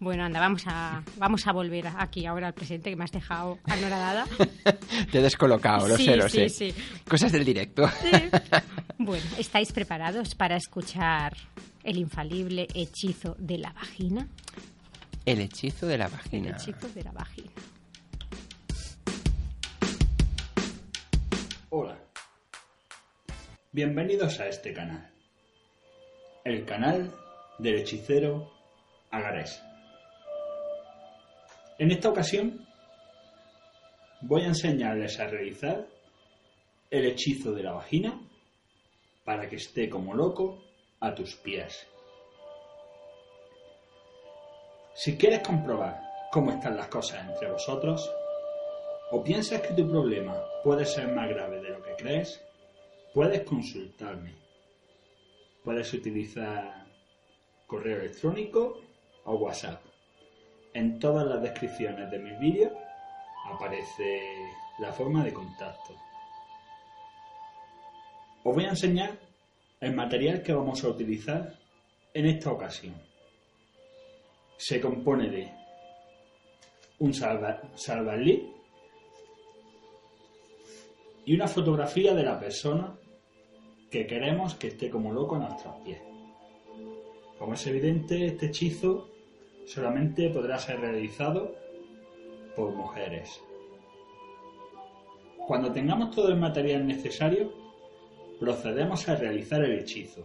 Bueno, 0.00 0.24
anda, 0.24 0.38
vamos 0.40 0.64
a, 0.66 1.02
vamos 1.16 1.46
a 1.46 1.52
volver 1.52 1.86
aquí 1.96 2.26
ahora 2.26 2.48
al 2.48 2.52
presente 2.52 2.90
que 2.90 2.96
me 2.96 3.04
has 3.04 3.12
dejado 3.12 3.58
anonadada. 3.64 4.26
Te 5.10 5.18
he 5.18 5.22
descolocado, 5.22 5.88
lo 5.88 5.96
Sí, 5.96 6.04
sé, 6.04 6.16
lo 6.16 6.28
sí, 6.28 6.48
sé. 6.50 6.72
sí. 6.72 6.74
Cosas 7.08 7.32
del 7.32 7.44
directo. 7.44 7.88
Bueno, 8.96 9.24
¿estáis 9.38 9.72
preparados 9.72 10.34
para 10.36 10.56
escuchar 10.56 11.36
el 11.82 11.98
infalible 11.98 12.68
hechizo 12.74 13.34
de 13.38 13.58
la 13.58 13.72
vagina? 13.72 14.28
El 15.26 15.40
hechizo 15.40 15.86
de 15.86 15.98
la 15.98 16.06
El 16.06 16.12
vagina. 16.12 16.50
hechizo 16.50 16.88
de 16.88 17.02
la 17.02 17.10
vagina. 17.10 17.50
Hola. 21.76 21.98
Bienvenidos 23.72 24.38
a 24.38 24.46
este 24.46 24.72
canal. 24.72 25.10
El 26.44 26.64
canal 26.64 27.12
del 27.58 27.80
hechicero 27.80 28.48
Agarés. 29.10 29.60
En 31.80 31.90
esta 31.90 32.10
ocasión 32.10 32.64
voy 34.20 34.42
a 34.42 34.54
enseñarles 34.54 35.18
a 35.18 35.26
realizar 35.26 35.84
el 36.92 37.06
hechizo 37.06 37.50
de 37.50 37.64
la 37.64 37.72
vagina 37.72 38.20
para 39.24 39.48
que 39.48 39.56
esté 39.56 39.90
como 39.90 40.14
loco 40.14 40.62
a 41.00 41.12
tus 41.12 41.34
pies. 41.34 41.88
Si 44.94 45.18
quieres 45.18 45.40
comprobar 45.40 46.00
cómo 46.30 46.52
están 46.52 46.76
las 46.76 46.86
cosas 46.86 47.28
entre 47.28 47.50
vosotros, 47.50 48.08
o 49.14 49.22
piensas 49.22 49.60
que 49.60 49.74
tu 49.74 49.88
problema 49.88 50.34
puede 50.64 50.84
ser 50.84 51.06
más 51.06 51.28
grave 51.28 51.62
de 51.62 51.68
lo 51.68 51.80
que 51.84 51.94
crees, 51.94 52.42
puedes 53.12 53.42
consultarme. 53.42 54.34
Puedes 55.62 55.94
utilizar 55.94 56.84
correo 57.64 58.00
electrónico 58.00 58.80
o 59.22 59.36
WhatsApp. 59.36 59.80
En 60.72 60.98
todas 60.98 61.24
las 61.28 61.40
descripciones 61.40 62.10
de 62.10 62.18
mis 62.18 62.36
vídeos 62.40 62.72
aparece 63.44 64.34
la 64.80 64.92
forma 64.92 65.22
de 65.22 65.32
contacto. 65.32 65.94
Os 68.42 68.52
voy 68.52 68.64
a 68.64 68.70
enseñar 68.70 69.16
el 69.80 69.94
material 69.94 70.42
que 70.42 70.52
vamos 70.52 70.82
a 70.82 70.88
utilizar 70.88 71.54
en 72.12 72.26
esta 72.26 72.50
ocasión. 72.50 73.00
Se 74.56 74.80
compone 74.80 75.28
de 75.28 75.52
un 76.98 77.14
salva, 77.14 77.62
salvalit 77.76 78.54
y 81.24 81.34
una 81.34 81.48
fotografía 81.48 82.14
de 82.14 82.22
la 82.22 82.38
persona 82.38 82.98
que 83.90 84.06
queremos 84.06 84.54
que 84.54 84.68
esté 84.68 84.90
como 84.90 85.12
loco 85.12 85.36
a 85.36 85.38
nuestros 85.38 85.74
pies. 85.84 86.00
Como 87.38 87.54
es 87.54 87.66
evidente, 87.66 88.26
este 88.26 88.46
hechizo 88.46 89.08
solamente 89.66 90.30
podrá 90.30 90.58
ser 90.58 90.80
realizado 90.80 91.54
por 92.54 92.72
mujeres. 92.74 93.40
Cuando 95.46 95.72
tengamos 95.72 96.14
todo 96.14 96.28
el 96.28 96.36
material 96.36 96.86
necesario, 96.86 97.52
procedemos 98.40 99.08
a 99.08 99.16
realizar 99.16 99.62
el 99.62 99.78
hechizo. 99.78 100.24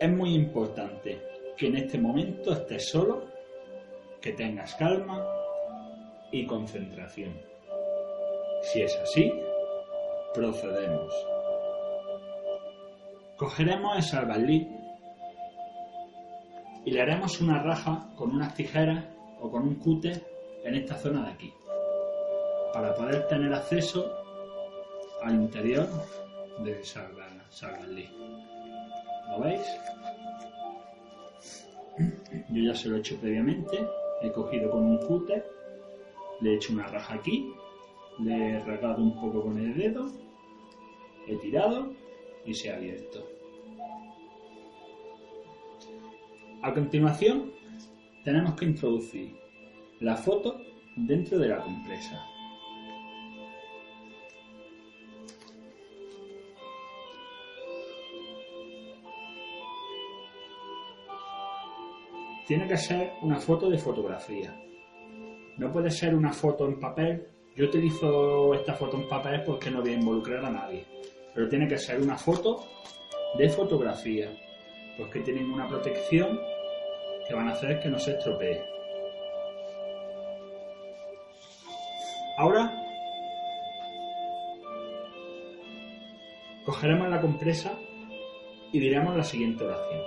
Es 0.00 0.10
muy 0.10 0.34
importante 0.34 1.20
que 1.56 1.66
en 1.66 1.76
este 1.76 1.98
momento 1.98 2.52
estés 2.52 2.88
solo, 2.88 3.24
que 4.20 4.32
tengas 4.32 4.74
calma 4.74 5.26
y 6.32 6.46
concentración. 6.46 7.32
Si 8.62 8.82
es 8.82 8.96
así, 8.96 9.32
procedemos. 10.34 11.12
Cogeremos 13.36 13.96
el 13.96 14.02
salvalit 14.02 14.68
y 16.84 16.90
le 16.90 17.00
haremos 17.00 17.40
una 17.40 17.62
raja 17.62 18.08
con 18.16 18.30
unas 18.32 18.54
tijeras 18.54 19.04
o 19.40 19.50
con 19.50 19.62
un 19.62 19.76
cúter 19.76 20.22
en 20.64 20.74
esta 20.74 20.96
zona 20.96 21.24
de 21.26 21.32
aquí, 21.32 21.52
para 22.72 22.94
poder 22.94 23.26
tener 23.28 23.52
acceso 23.52 24.10
al 25.22 25.34
interior 25.34 25.86
salva- 26.82 27.44
salvalit. 27.50 28.10
¿Lo 29.30 29.40
veis? 29.40 29.66
Yo 32.50 32.62
ya 32.62 32.74
se 32.74 32.88
lo 32.88 32.96
he 32.96 32.98
hecho 33.00 33.16
previamente, 33.20 33.86
he 34.22 34.30
cogido 34.32 34.70
con 34.70 34.84
un 34.84 34.98
cúter, 34.98 35.44
le 36.40 36.50
he 36.52 36.54
hecho 36.56 36.72
una 36.72 36.86
raja 36.86 37.14
aquí, 37.14 37.52
le 38.20 38.56
he 38.56 38.60
regado 38.64 39.02
un 39.02 39.14
poco 39.20 39.42
con 39.44 39.58
el 39.58 39.76
dedo, 39.76 40.06
he 41.26 41.36
tirado 41.36 41.92
y 42.44 42.54
se 42.54 42.70
ha 42.70 42.76
abierto. 42.76 43.26
A 46.62 46.72
continuación, 46.72 47.52
tenemos 48.24 48.54
que 48.54 48.64
introducir 48.64 49.36
la 50.00 50.16
foto 50.16 50.60
dentro 50.96 51.38
de 51.38 51.48
la 51.48 51.58
compresa. 51.58 52.24
Tiene 62.46 62.68
que 62.68 62.76
ser 62.76 63.12
una 63.22 63.38
foto 63.38 63.70
de 63.70 63.78
fotografía. 63.78 64.54
No 65.56 65.72
puede 65.72 65.90
ser 65.90 66.14
una 66.14 66.32
foto 66.32 66.66
en 66.66 66.78
papel. 66.78 67.26
Yo 67.56 67.66
utilizo 67.66 68.52
esta 68.54 68.74
foto 68.74 68.96
en 68.98 69.08
papel 69.08 69.42
porque 69.44 69.70
no 69.70 69.80
voy 69.80 69.92
a 69.92 69.94
involucrar 69.94 70.44
a 70.44 70.50
nadie. 70.50 70.84
Pero 71.34 71.48
tiene 71.48 71.68
que 71.68 71.78
ser 71.78 72.00
una 72.00 72.16
foto 72.16 72.64
de 73.36 73.48
fotografía. 73.48 74.30
Porque 74.96 75.20
tienen 75.20 75.50
una 75.50 75.68
protección 75.68 76.38
que 77.26 77.34
van 77.34 77.48
a 77.48 77.52
hacer 77.52 77.80
que 77.80 77.88
no 77.88 77.98
se 77.98 78.12
estropee. 78.12 78.62
Ahora 82.36 82.80
cogeremos 86.64 87.08
la 87.08 87.20
compresa 87.20 87.72
y 88.72 88.78
diremos 88.80 89.16
la 89.16 89.22
siguiente 89.22 89.64
oración. 89.64 90.02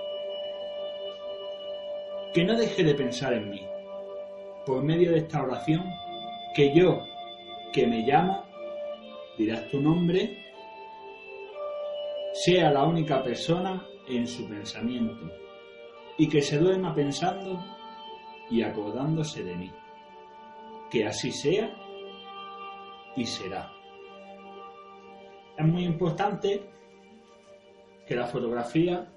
Que 2.34 2.44
no 2.44 2.56
deje 2.56 2.84
de 2.84 2.94
pensar 2.94 3.32
en 3.32 3.48
mí. 3.48 3.66
Por 4.66 4.82
medio 4.82 5.12
de 5.12 5.18
esta 5.18 5.42
oración, 5.42 5.84
que 6.54 6.74
yo, 6.74 7.02
que 7.72 7.86
me 7.86 8.04
llama, 8.04 8.44
dirás 9.38 9.66
tu 9.68 9.80
nombre, 9.80 10.47
sea 12.44 12.70
la 12.70 12.84
única 12.84 13.22
persona 13.22 13.84
en 14.06 14.26
su 14.26 14.48
pensamiento 14.48 15.28
y 16.16 16.28
que 16.28 16.40
se 16.40 16.58
duerma 16.58 16.94
pensando 16.94 17.58
y 18.48 18.62
acordándose 18.62 19.42
de 19.42 19.56
mí. 19.56 19.72
Que 20.88 21.04
así 21.04 21.32
sea 21.32 21.74
y 23.16 23.26
será. 23.26 23.72
Es 25.56 25.66
muy 25.66 25.84
importante 25.84 26.62
que 28.06 28.14
la 28.14 28.26
fotografía 28.26 29.08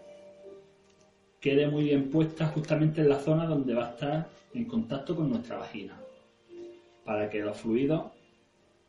quede 1.39 1.67
muy 1.67 1.83
bien 1.83 2.09
puesta 2.09 2.47
justamente 2.47 3.01
en 3.01 3.09
la 3.09 3.19
zona 3.19 3.45
donde 3.45 3.75
va 3.75 3.85
a 3.85 3.91
estar 3.91 4.29
en 4.53 4.65
contacto 4.65 5.15
con 5.15 5.29
nuestra 5.29 5.57
vagina, 5.57 6.01
para 7.05 7.29
que 7.29 7.39
los 7.39 7.57
fluidos 7.57 8.11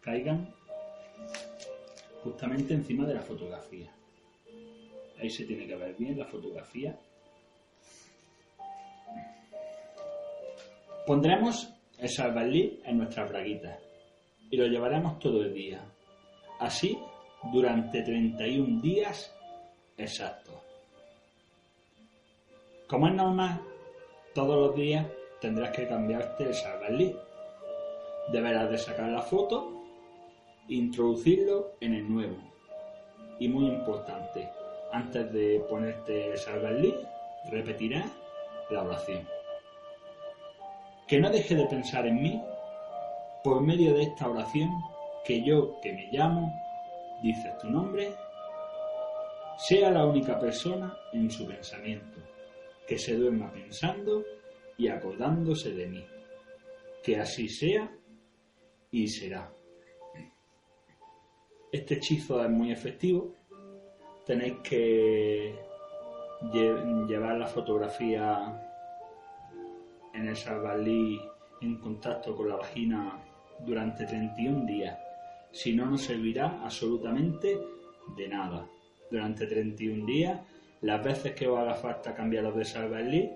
caigan 0.01 0.55
justamente 2.25 2.73
encima 2.73 3.07
de 3.07 3.15
la 3.15 3.21
fotografía. 3.21 3.93
Ahí 5.23 5.31
se 5.31 5.45
tiene 5.45 5.69
que 5.69 5.77
ver 5.77 5.95
bien 5.95 6.19
la 6.19 6.25
fotografía. 6.25 6.99
Pondremos 11.07 11.73
el 11.97 12.09
salvalit 12.09 12.85
en 12.85 12.99
nuestras 12.99 13.29
braguitas 13.31 13.79
y 14.51 14.57
lo 14.57 14.67
llevaremos 14.67 15.21
todo 15.21 15.43
el 15.43 15.55
día. 15.55 15.81
Así 16.59 16.99
durante 17.53 18.03
31 18.03 18.81
días 18.81 19.33
exactos. 19.97 20.57
Como 22.89 23.07
es 23.07 23.15
normal, 23.15 23.61
todos 24.35 24.57
los 24.57 24.75
días 24.75 25.07
tendrás 25.41 25.71
que 25.71 25.87
cambiarte 25.87 26.49
el 26.49 26.55
salvalit. 26.55 27.15
Deberás 28.33 28.71
de 28.73 28.79
sacar 28.79 29.09
la 29.09 29.23
foto 29.23 29.85
e 30.69 30.75
introducirlo 30.75 31.77
en 31.81 31.95
el 31.95 32.13
nuevo. 32.13 32.39
Y 33.39 33.47
muy 33.47 33.67
importante, 33.67 34.49
Antes 34.93 35.33
de 35.33 35.65
ponerte 35.69 36.37
salvarlí, 36.37 36.95
repetirás 37.51 38.11
la 38.71 38.83
oración. 38.83 39.27
Que 41.09 41.19
no 41.19 41.31
deje 41.31 41.55
de 41.55 41.67
pensar 41.67 42.07
en 42.07 42.23
mí 42.23 42.43
por 43.43 43.63
medio 43.63 43.95
de 43.95 44.03
esta 44.05 44.29
oración 44.29 44.71
que 45.25 45.43
yo 45.43 45.81
que 45.81 45.93
me 45.93 46.09
llamo, 46.13 46.53
dices 47.23 47.57
tu 47.59 47.71
nombre, 47.71 48.15
sea 49.57 49.91
la 49.91 50.07
única 50.07 50.39
persona 50.39 50.97
en 51.13 51.31
su 51.31 51.47
pensamiento, 51.47 52.21
que 52.87 52.99
se 52.99 53.15
duerma 53.15 53.51
pensando 53.53 54.25
y 54.77 54.89
acordándose 54.89 55.73
de 55.73 55.87
mí. 55.87 56.07
Que 57.03 57.17
así 57.17 57.49
sea 57.49 57.91
y 58.91 59.09
será. 59.09 59.53
Este 61.73 61.95
hechizo 61.95 62.43
es 62.45 62.51
muy 62.51 62.71
efectivo. 62.71 63.35
Tenéis 64.27 64.55
que 64.63 65.55
lle- 66.53 67.07
llevar 67.09 67.37
la 67.37 67.47
fotografía 67.47 68.61
en 70.15 70.29
el 70.29 70.37
salvalí 70.37 71.21
en 71.61 71.79
contacto 71.79 72.37
con 72.37 72.49
la 72.49 72.57
vagina 72.57 73.19
durante 73.61 74.07
31 74.07 74.67
días. 74.67 74.97
Si 75.51 75.75
no, 75.75 75.87
no 75.87 75.99
servirá 75.99 76.61
absolutamente 76.63 77.59
de 78.17 78.29
nada. 78.29 78.67
Durante 79.11 79.47
31 79.47 80.07
días, 80.07 80.41
las 80.81 81.03
veces 81.05 81.35
que 81.35 81.47
os 81.47 81.59
haga 81.59 81.75
falta 81.75 82.15
cambiaros 82.15 82.55
de 82.57 82.65
salvalí, 82.65 83.31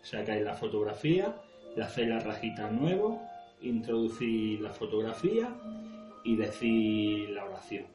sacáis 0.00 0.42
la 0.42 0.54
fotografía, 0.54 1.34
le 1.76 1.82
hacéis 1.82 2.08
la 2.08 2.18
rajita 2.20 2.70
nuevo, 2.70 3.20
introducís 3.62 4.60
la 4.60 4.70
fotografía 4.70 5.48
y 6.24 6.36
decís 6.36 7.30
la 7.30 7.44
oración. 7.44 7.86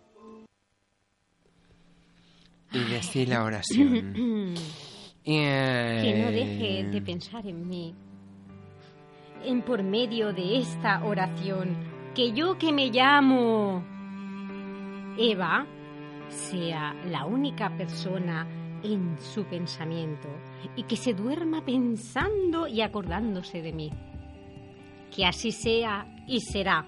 Y 2.78 2.92
decir 2.92 3.30
la 3.30 3.44
oración. 3.44 4.54
Eh, 5.30 6.00
Que 6.06 6.24
no 6.24 6.32
deje 6.32 6.84
de 6.86 7.02
pensar 7.02 7.46
en 7.46 7.68
mí. 7.68 7.94
En 9.44 9.62
por 9.62 9.84
medio 9.84 10.32
de 10.32 10.60
esta 10.60 11.04
oración, 11.04 11.76
que 12.16 12.32
yo 12.32 12.58
que 12.58 12.72
me 12.72 12.90
llamo 12.90 13.84
Eva 15.18 15.68
sea 16.30 16.94
la 17.10 17.26
única 17.26 17.76
persona 17.76 18.48
en 18.84 19.18
su 19.20 19.44
pensamiento 19.44 20.30
y 20.78 20.84
que 20.84 20.96
se 20.96 21.14
duerma 21.14 21.66
pensando 21.66 22.66
y 22.66 22.80
acordándose 22.80 23.62
de 23.62 23.74
mí. 23.74 23.92
Que 25.14 25.26
así 25.26 25.52
sea 25.52 26.08
y 26.26 26.40
será. 26.40 26.86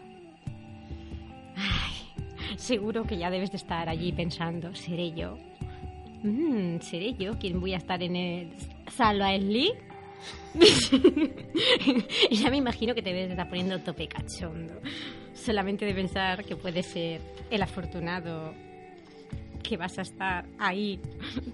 Ay, 1.57 2.55
seguro 2.55 3.03
que 3.03 3.17
ya 3.17 3.29
debes 3.29 3.51
de 3.51 3.57
estar 3.57 3.89
allí 3.89 4.13
pensando, 4.13 4.73
¿seré 4.73 5.11
yo? 5.11 5.37
Mm, 6.23 6.79
¿Seré 6.81 7.13
yo 7.13 7.37
quien 7.37 7.59
voy 7.59 7.73
a 7.73 7.77
estar 7.77 8.01
en 8.03 8.15
el 8.15 8.53
Salvaesli? 8.91 9.73
y 12.29 12.35
ya 12.35 12.49
me 12.49 12.57
imagino 12.57 12.93
que 12.93 13.01
te 13.01 13.09
debes 13.09 13.27
de 13.27 13.33
estar 13.33 13.47
poniendo 13.47 13.79
tope 13.79 14.07
cachondo. 14.07 14.81
Solamente 15.33 15.85
de 15.85 15.93
pensar 15.93 16.43
que 16.43 16.55
puede 16.55 16.83
ser 16.83 17.21
el 17.49 17.61
afortunado 17.61 18.53
que 19.63 19.77
vas 19.77 19.97
a 19.99 20.01
estar 20.01 20.45
ahí 20.57 20.99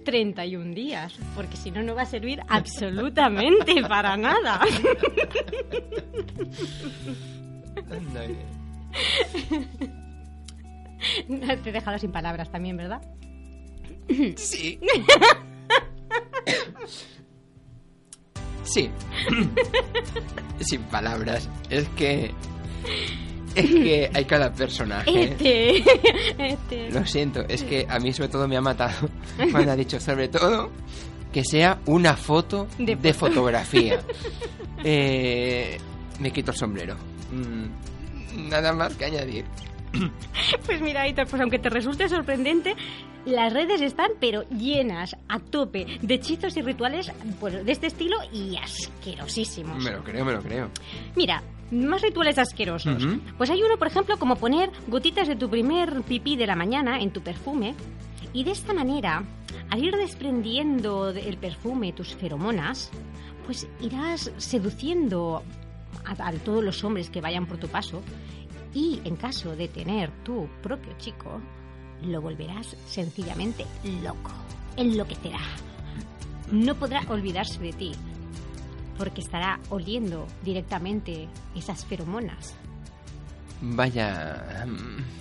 31 0.06 0.74
días, 0.74 1.20
porque 1.36 1.58
si 1.58 1.70
no, 1.70 1.84
no 1.84 1.96
va 1.96 2.04
a 2.04 2.06
servir 2.06 2.42
absolutamente 2.48 3.82
para 3.88 4.16
nada. 4.16 4.62
Te 11.28 11.70
he 11.70 11.74
dejado 11.74 11.98
sin 12.00 12.12
palabras 12.12 12.50
también, 12.50 12.78
¿verdad? 12.78 13.02
Sí. 14.36 14.80
Sí. 18.64 18.90
Sin 20.60 20.82
palabras. 20.84 21.50
Es 21.70 21.88
que. 21.90 22.32
Es 23.56 23.70
que 23.72 24.10
hay 24.14 24.26
cada 24.26 24.52
personaje. 24.52 25.24
Este, 25.24 25.78
este. 26.38 26.92
Lo 26.92 27.06
siento, 27.06 27.42
es 27.48 27.64
que 27.64 27.86
a 27.90 28.00
mí 28.00 28.12
sobre 28.12 28.30
todo 28.30 28.48
me 28.48 28.58
ha 28.58 28.62
matado 28.62 29.10
cuando 29.52 29.72
ha 29.72 29.76
dicho 29.76 30.00
sobre 30.00 30.28
todo 30.28 30.70
que 31.32 31.44
sea 31.46 31.80
una 31.86 32.16
foto 32.18 32.68
De 32.78 32.96
de, 32.96 33.14
foto. 33.14 33.34
fotografía. 33.34 34.00
Eh, 34.88 35.80
me 36.20 36.30
quito 36.32 36.52
el 36.52 36.58
sombrero. 36.58 36.96
Mm, 37.32 38.50
nada 38.50 38.72
más 38.72 38.94
que 38.94 39.06
añadir. 39.06 39.44
Pues 40.64 40.80
mira, 40.80 41.02
Aitor, 41.02 41.26
pues 41.28 41.42
aunque 41.42 41.58
te 41.58 41.72
resulte 41.72 42.08
sorprendente, 42.08 42.76
las 43.26 43.54
redes 43.54 43.82
están 43.82 44.12
pero 44.20 44.48
llenas 44.50 45.16
a 45.28 45.40
tope 45.40 45.86
de 46.02 46.14
hechizos 46.14 46.56
y 46.58 46.62
rituales 46.62 47.12
pues, 47.40 47.66
de 47.66 47.72
este 47.72 47.88
estilo 47.88 48.18
y 48.32 48.58
asquerosísimos. 48.58 49.84
Me 49.84 49.92
lo 49.92 50.04
creo, 50.04 50.26
me 50.26 50.34
lo 50.34 50.42
creo. 50.42 50.70
Mira, 51.16 51.44
más 51.72 52.02
rituales 52.02 52.38
asquerosos. 52.38 53.04
Pues 53.38 53.50
hay 53.50 53.64
uno, 53.64 53.78
por 53.78 53.88
ejemplo, 53.88 54.18
como 54.18 54.36
poner 54.36 54.72
gotitas 54.88 55.28
de 55.28 55.36
tu 55.36 55.50
primer 55.50 56.04
pipí 56.04 56.36
de 56.36 56.48
la 56.48 56.56
mañana 56.56 57.00
en 57.00 57.12
tu 57.12 57.22
perfume 57.22 57.76
y 58.34 58.44
de 58.44 58.52
esta 58.52 58.74
manera, 58.74 59.24
al 59.70 59.84
ir 59.84 59.96
desprendiendo 59.96 61.10
el 61.10 61.38
perfume 61.38 61.94
tus 61.94 62.16
feromonas, 62.16 62.92
pues 63.46 63.68
irás 63.82 64.32
seduciendo 64.38 65.44
a, 66.06 66.28
a 66.28 66.32
todos 66.34 66.64
los 66.64 66.84
hombres 66.84 67.10
que 67.10 67.22
vayan 67.22 67.46
por 67.46 67.58
tu 67.58 67.68
paso 67.68 68.02
y 68.74 69.00
en 69.06 69.16
caso 69.16 69.56
de 69.56 69.68
tener 69.68 70.12
tu 70.24 70.48
propio 70.62 70.94
chico, 70.98 71.40
lo 72.02 72.22
volverás 72.22 72.76
sencillamente 72.86 73.66
loco, 74.04 74.32
enloquecerá. 74.78 75.40
No 76.52 76.76
podrá 76.76 77.02
olvidarse 77.10 77.60
de 77.60 77.74
ti, 77.74 77.92
porque 78.98 79.22
estará 79.22 79.60
oliendo 79.70 80.28
directamente 80.44 81.28
esas 81.56 81.86
feromonas. 81.86 82.56
Vaya. 83.62 84.66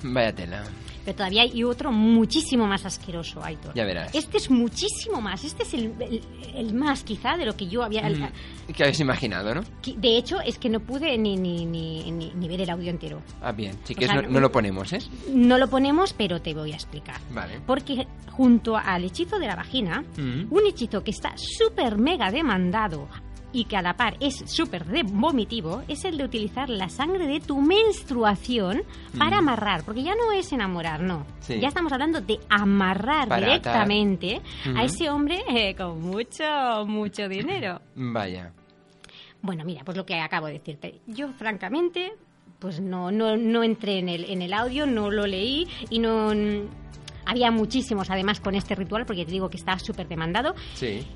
Vaya 0.02 0.34
tela. 0.34 0.64
Pero 1.04 1.16
todavía 1.18 1.42
hay 1.42 1.62
otro 1.64 1.92
muchísimo 1.92 2.66
más 2.66 2.86
asqueroso, 2.86 3.44
Aitor. 3.44 3.74
Ya 3.74 3.84
verás. 3.84 4.14
Este 4.14 4.38
es 4.38 4.48
muchísimo 4.50 5.20
más. 5.20 5.44
Este 5.44 5.62
es 5.62 5.74
el, 5.74 5.92
el- 6.00 6.22
el 6.54 6.72
más, 6.74 7.04
quizá, 7.04 7.36
de 7.36 7.44
lo 7.44 7.54
que 7.54 7.66
yo 7.68 7.82
había. 7.82 8.00
el- 8.06 8.20
Mm, 8.20 8.28
¿Qué 8.74 8.84
habéis 8.84 9.00
imaginado, 9.00 9.54
no? 9.54 9.62
que- 9.82 9.92
de 9.98 10.16
hecho, 10.16 10.40
es 10.40 10.56
que 10.58 10.70
no 10.70 10.80
pude 10.80 11.18
ni, 11.18 11.36
ni, 11.36 11.66
ni, 11.66 12.10
ni- 12.10 12.48
ver 12.48 12.62
el 12.62 12.70
audio 12.70 12.88
entero. 12.90 13.20
Ah, 13.42 13.52
bien. 13.52 13.76
Si 13.84 13.92
O 13.92 13.96
quieres, 13.96 14.14
sea, 14.14 14.22
no, 14.22 14.28
no 14.30 14.40
lo 14.40 14.50
ponemos, 14.50 14.90
¿eh? 14.94 15.00
No 15.30 15.58
lo 15.58 15.68
ponemos, 15.68 16.14
pero 16.14 16.40
te 16.40 16.54
voy 16.54 16.72
a 16.72 16.76
explicar. 16.76 17.20
Vale. 17.32 17.60
Porque 17.66 18.06
junto 18.30 18.74
al 18.78 19.04
hechizo 19.04 19.38
de 19.38 19.46
la 19.46 19.56
vagina, 19.56 20.02
Mm. 20.16 20.46
un 20.50 20.66
hechizo 20.66 21.04
que 21.04 21.10
está 21.10 21.34
súper 21.36 21.98
mega 21.98 22.30
demandado 22.30 23.08
y 23.54 23.64
que 23.64 23.76
a 23.78 23.82
la 23.82 23.96
par 23.96 24.16
es 24.20 24.42
súper 24.46 24.84
de- 24.84 25.04
vomitivo, 25.04 25.82
es 25.88 26.04
el 26.04 26.18
de 26.18 26.24
utilizar 26.24 26.68
la 26.68 26.88
sangre 26.90 27.26
de 27.26 27.40
tu 27.40 27.60
menstruación 27.62 28.82
para 29.16 29.36
Mm. 29.36 29.38
amarrar. 29.48 29.84
Porque 29.84 30.02
ya 30.02 30.14
no 30.14 30.32
es 30.32 30.52
enamorar, 30.52 31.00
no. 31.00 31.24
Sí. 31.40 31.58
Ya 31.60 31.68
estamos 31.68 31.92
hablando 31.92 32.20
de 32.20 32.38
amarrar 32.50 33.28
Para 33.28 33.46
directamente 33.46 34.42
a 34.76 34.84
ese 34.84 35.08
hombre 35.08 35.42
eh, 35.48 35.74
con 35.74 36.02
mucho, 36.02 36.44
mucho 36.86 37.28
dinero. 37.28 37.80
Vaya. 37.94 38.52
Bueno, 39.40 39.64
mira, 39.64 39.82
pues 39.84 39.96
lo 39.96 40.04
que 40.04 40.18
acabo 40.20 40.46
de 40.48 40.54
decirte. 40.54 41.00
Yo, 41.06 41.28
francamente, 41.32 42.12
pues 42.58 42.80
no, 42.80 43.10
no, 43.10 43.36
no 43.36 43.62
entré 43.62 43.98
en 43.98 44.08
el, 44.08 44.24
en 44.24 44.42
el 44.42 44.52
audio, 44.52 44.86
no 44.86 45.10
lo 45.10 45.26
leí 45.26 45.68
y 45.90 45.98
no... 46.00 46.32
Había 47.26 47.50
muchísimos, 47.50 48.10
además, 48.10 48.38
con 48.40 48.54
este 48.54 48.74
ritual, 48.74 49.06
porque 49.06 49.24
te 49.24 49.32
digo 49.32 49.48
que 49.48 49.56
está 49.56 49.78
súper 49.78 50.08
demandado. 50.08 50.54
Sí. 50.74 51.06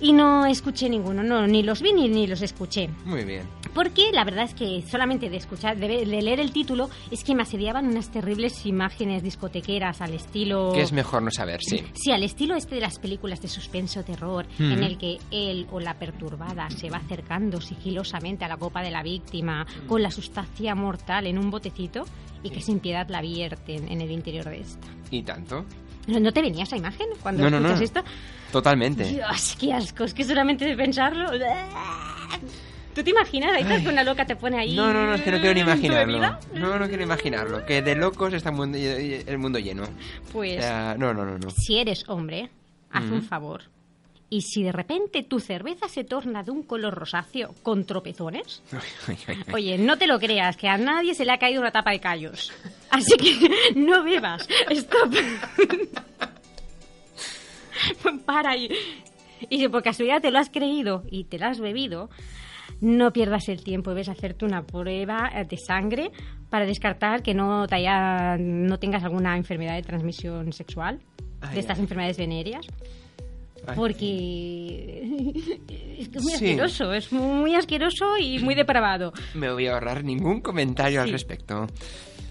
Y 0.00 0.12
no 0.12 0.46
escuché 0.46 0.88
ninguno, 0.88 1.22
no, 1.22 1.46
ni 1.46 1.62
los 1.62 1.82
vi 1.82 1.92
ni, 1.92 2.08
ni 2.08 2.26
los 2.26 2.42
escuché. 2.42 2.88
Muy 3.04 3.24
bien. 3.24 3.42
Porque 3.74 4.12
la 4.12 4.24
verdad 4.24 4.44
es 4.44 4.54
que 4.54 4.82
solamente 4.88 5.28
de 5.28 5.36
escuchar, 5.36 5.76
de, 5.76 6.06
leer 6.06 6.40
el 6.40 6.52
título, 6.52 6.88
es 7.10 7.24
que 7.24 7.34
me 7.34 7.42
asediaban 7.42 7.86
unas 7.86 8.10
terribles 8.10 8.64
imágenes 8.66 9.22
discotequeras 9.22 10.00
al 10.00 10.14
estilo... 10.14 10.70
Que 10.72 10.82
es 10.82 10.92
mejor 10.92 11.22
no 11.22 11.30
saber, 11.30 11.60
sí. 11.62 11.84
Sí, 11.94 12.12
al 12.12 12.22
estilo 12.22 12.54
este 12.54 12.76
de 12.76 12.80
las 12.80 12.98
películas 12.98 13.40
de 13.42 13.48
suspenso 13.48 14.04
terror, 14.04 14.46
en 14.58 14.82
el 14.82 14.98
que 14.98 15.18
él 15.30 15.66
o 15.70 15.80
la 15.80 15.94
perturbada 15.94 16.70
se 16.70 16.90
va 16.90 16.98
acercando 16.98 17.60
sigilosamente 17.60 18.44
a 18.44 18.48
la 18.48 18.56
copa 18.56 18.82
de 18.82 18.90
la 18.90 19.02
víctima 19.02 19.66
con 19.86 20.02
la 20.02 20.10
sustancia 20.10 20.74
mortal 20.74 21.26
en 21.26 21.38
un 21.38 21.50
botecito 21.50 22.04
y 22.42 22.50
que 22.50 22.60
sin 22.60 22.78
piedad 22.80 23.08
la 23.08 23.20
vierten 23.20 23.88
en 23.88 24.00
el 24.00 24.10
interior 24.10 24.44
de 24.44 24.60
esta. 24.60 24.86
¿Y 25.10 25.22
tanto? 25.22 25.64
¿No, 26.08 26.18
no 26.20 26.32
te 26.32 26.42
venía 26.42 26.64
esa 26.64 26.76
imagen 26.76 27.06
cuando 27.22 27.48
No, 27.48 27.56
escuchas 27.58 27.78
no. 27.78 27.84
esto? 27.84 28.02
Totalmente. 28.50 29.04
Dios, 29.04 29.56
qué 29.60 29.72
asco, 29.74 30.04
es 30.04 30.14
que 30.14 30.24
solamente 30.24 30.64
de 30.64 30.74
pensarlo... 30.76 31.30
¿Tú 32.94 33.04
te 33.04 33.10
imaginas? 33.10 33.52
Ahí 33.54 33.62
estás 33.62 33.82
que 33.82 33.88
una 33.90 34.02
loca 34.02 34.24
te 34.26 34.34
pone 34.34 34.58
ahí... 34.58 34.74
No, 34.74 34.92
no, 34.92 35.06
no, 35.06 35.14
es 35.14 35.20
que 35.22 35.30
no 35.30 35.38
quiero 35.38 35.54
ni 35.54 35.60
imaginarlo. 35.60 36.18
No, 36.54 36.78
no 36.78 36.88
quiero 36.88 37.02
imaginarlo. 37.02 37.64
Que 37.64 37.80
de 37.82 37.94
locos 37.94 38.32
está 38.34 38.48
el 38.48 38.56
mundo, 39.38 39.58
lleno. 39.58 39.84
Pues... 40.32 40.64
No, 40.98 41.12
no, 41.14 41.24
no, 41.24 41.38
no. 41.38 41.50
Si 41.50 41.78
eres 41.78 42.04
hombre, 42.08 42.50
haz 42.90 43.04
un 43.04 43.18
Ujú. 43.18 43.26
favor. 43.26 43.62
Y 44.30 44.42
si 44.42 44.62
de 44.62 44.72
repente 44.72 45.22
tu 45.22 45.40
cerveza 45.40 45.88
se 45.88 46.04
torna 46.04 46.42
de 46.42 46.50
un 46.50 46.62
color 46.62 46.94
rosáceo 46.94 47.54
con 47.62 47.84
tropezones, 47.84 48.62
oye, 49.54 49.78
no 49.78 49.96
te 49.96 50.06
lo 50.06 50.18
creas, 50.18 50.56
que 50.56 50.68
a 50.68 50.76
nadie 50.76 51.14
se 51.14 51.24
le 51.24 51.32
ha 51.32 51.38
caído 51.38 51.60
una 51.62 51.70
tapa 51.70 51.92
de 51.92 52.00
callos. 52.00 52.52
Así 52.90 53.16
que 53.16 53.74
no 53.74 54.04
bebas. 54.04 54.46
Stop. 54.70 55.14
para 58.26 58.56
y, 58.56 58.70
y 59.48 59.58
si 59.58 59.68
por 59.68 59.82
casualidad 59.82 60.20
te 60.20 60.30
lo 60.30 60.38
has 60.38 60.50
creído 60.50 61.04
y 61.10 61.24
te 61.24 61.38
lo 61.38 61.46
has 61.46 61.60
bebido, 61.60 62.10
no 62.80 63.12
pierdas 63.12 63.48
el 63.48 63.62
tiempo, 63.64 63.90
debes 63.90 64.08
hacerte 64.08 64.44
una 64.44 64.64
prueba 64.64 65.30
de 65.48 65.56
sangre 65.56 66.10
para 66.50 66.66
descartar 66.66 67.22
que 67.22 67.34
no, 67.34 67.66
te 67.66 67.76
haya, 67.76 68.36
no 68.38 68.78
tengas 68.78 69.04
alguna 69.04 69.36
enfermedad 69.36 69.74
de 69.74 69.82
transmisión 69.82 70.52
sexual, 70.52 71.00
Ay, 71.40 71.54
de 71.54 71.60
estas 71.60 71.78
ay. 71.78 71.84
enfermedades 71.84 72.16
venéreas. 72.18 72.66
Porque 73.76 75.02
es 75.98 76.08
que 76.08 76.18
es 76.18 76.22
muy 76.22 76.32
Sí. 76.32 76.44
asqueroso, 76.50 76.92
es 76.92 77.12
muy 77.12 77.54
asqueroso 77.54 78.16
y 78.18 78.38
muy 78.38 78.54
depravado. 78.54 79.12
Me 79.34 79.50
voy 79.52 79.66
a 79.66 79.74
ahorrar 79.74 80.04
ningún 80.04 80.40
comentario 80.40 81.02
al 81.02 81.10
respecto. 81.10 81.66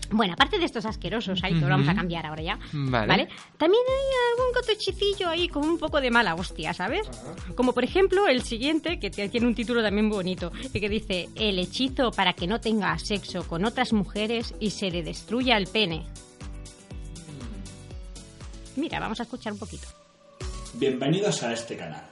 Bueno, 0.10 0.34
aparte 0.36 0.58
de 0.58 0.64
estos 0.64 0.86
asquerosos, 0.86 1.44
ahí 1.44 1.54
lo 1.54 1.68
vamos 1.68 1.90
a 1.90 1.94
cambiar 1.94 2.26
ahora 2.26 2.42
ya. 2.42 2.58
Vale. 2.72 3.28
También 3.58 3.84
hay 3.90 4.40
algún 4.40 4.54
cotochicillo 4.54 5.28
ahí 5.28 5.50
con 5.50 5.66
un 5.68 5.78
poco 5.78 6.00
de 6.00 6.10
mala 6.10 6.34
hostia, 6.36 6.74
¿sabes? 6.74 7.02
Como 7.56 7.74
por 7.74 7.84
ejemplo 7.84 8.26
el 8.26 8.42
siguiente, 8.44 9.00
que 9.02 9.10
tiene 9.10 9.46
un 9.46 9.54
título 9.54 9.84
también 9.84 10.10
bonito, 10.10 10.54
y 10.74 10.80
que 10.80 10.88
dice, 10.88 11.28
el 11.36 11.60
hechizo 11.60 12.12
para 12.12 12.32
que 12.32 12.48
no 12.48 12.62
tenga 12.62 12.98
sexo 13.00 13.46
con 13.46 13.66
otras 13.66 13.92
mujeres 13.92 14.54
y 14.62 14.70
se 14.70 14.90
le 14.92 15.04
destruya 15.04 15.58
el 15.58 15.68
pene. 15.68 16.06
Mira, 18.78 19.02
vamos 19.02 19.20
a 19.20 19.24
escuchar 19.24 19.52
un 19.52 19.60
poquito. 19.60 19.88
Bienvenidos 20.80 21.42
a 21.42 21.54
este 21.54 21.76
canal. 21.76 22.08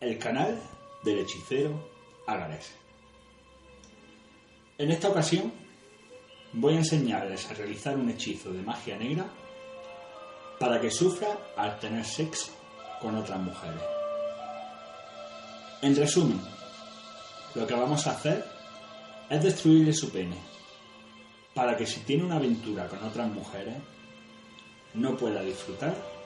El 0.00 0.18
canal 0.18 0.58
del 1.04 1.18
hechicero 1.18 1.90
Agarés. 2.26 2.72
En 4.78 4.90
esta 4.90 5.10
ocasión 5.10 5.52
voy 6.54 6.72
a 6.72 6.78
enseñarles 6.78 7.50
a 7.50 7.52
realizar 7.52 7.98
un 7.98 8.08
hechizo 8.08 8.50
de 8.50 8.62
magia 8.62 8.96
negra 8.96 9.26
para 10.58 10.80
que 10.80 10.90
sufra 10.90 11.36
al 11.54 11.78
tener 11.80 12.06
sexo 12.06 12.50
con 12.98 13.14
otras 13.14 13.40
mujeres. 13.40 13.82
En 15.82 15.94
resumen, 15.94 16.40
lo 17.54 17.66
que 17.66 17.74
vamos 17.74 18.06
a 18.06 18.12
hacer 18.12 18.42
es 19.28 19.44
destruirle 19.44 19.92
su 19.92 20.10
pene 20.10 20.38
para 21.52 21.76
que 21.76 21.84
si 21.84 22.00
tiene 22.00 22.24
una 22.24 22.36
aventura 22.36 22.88
con 22.88 23.04
otras 23.04 23.28
mujeres 23.28 23.76
no 24.94 25.14
pueda 25.14 25.42
disfrutar 25.42 26.21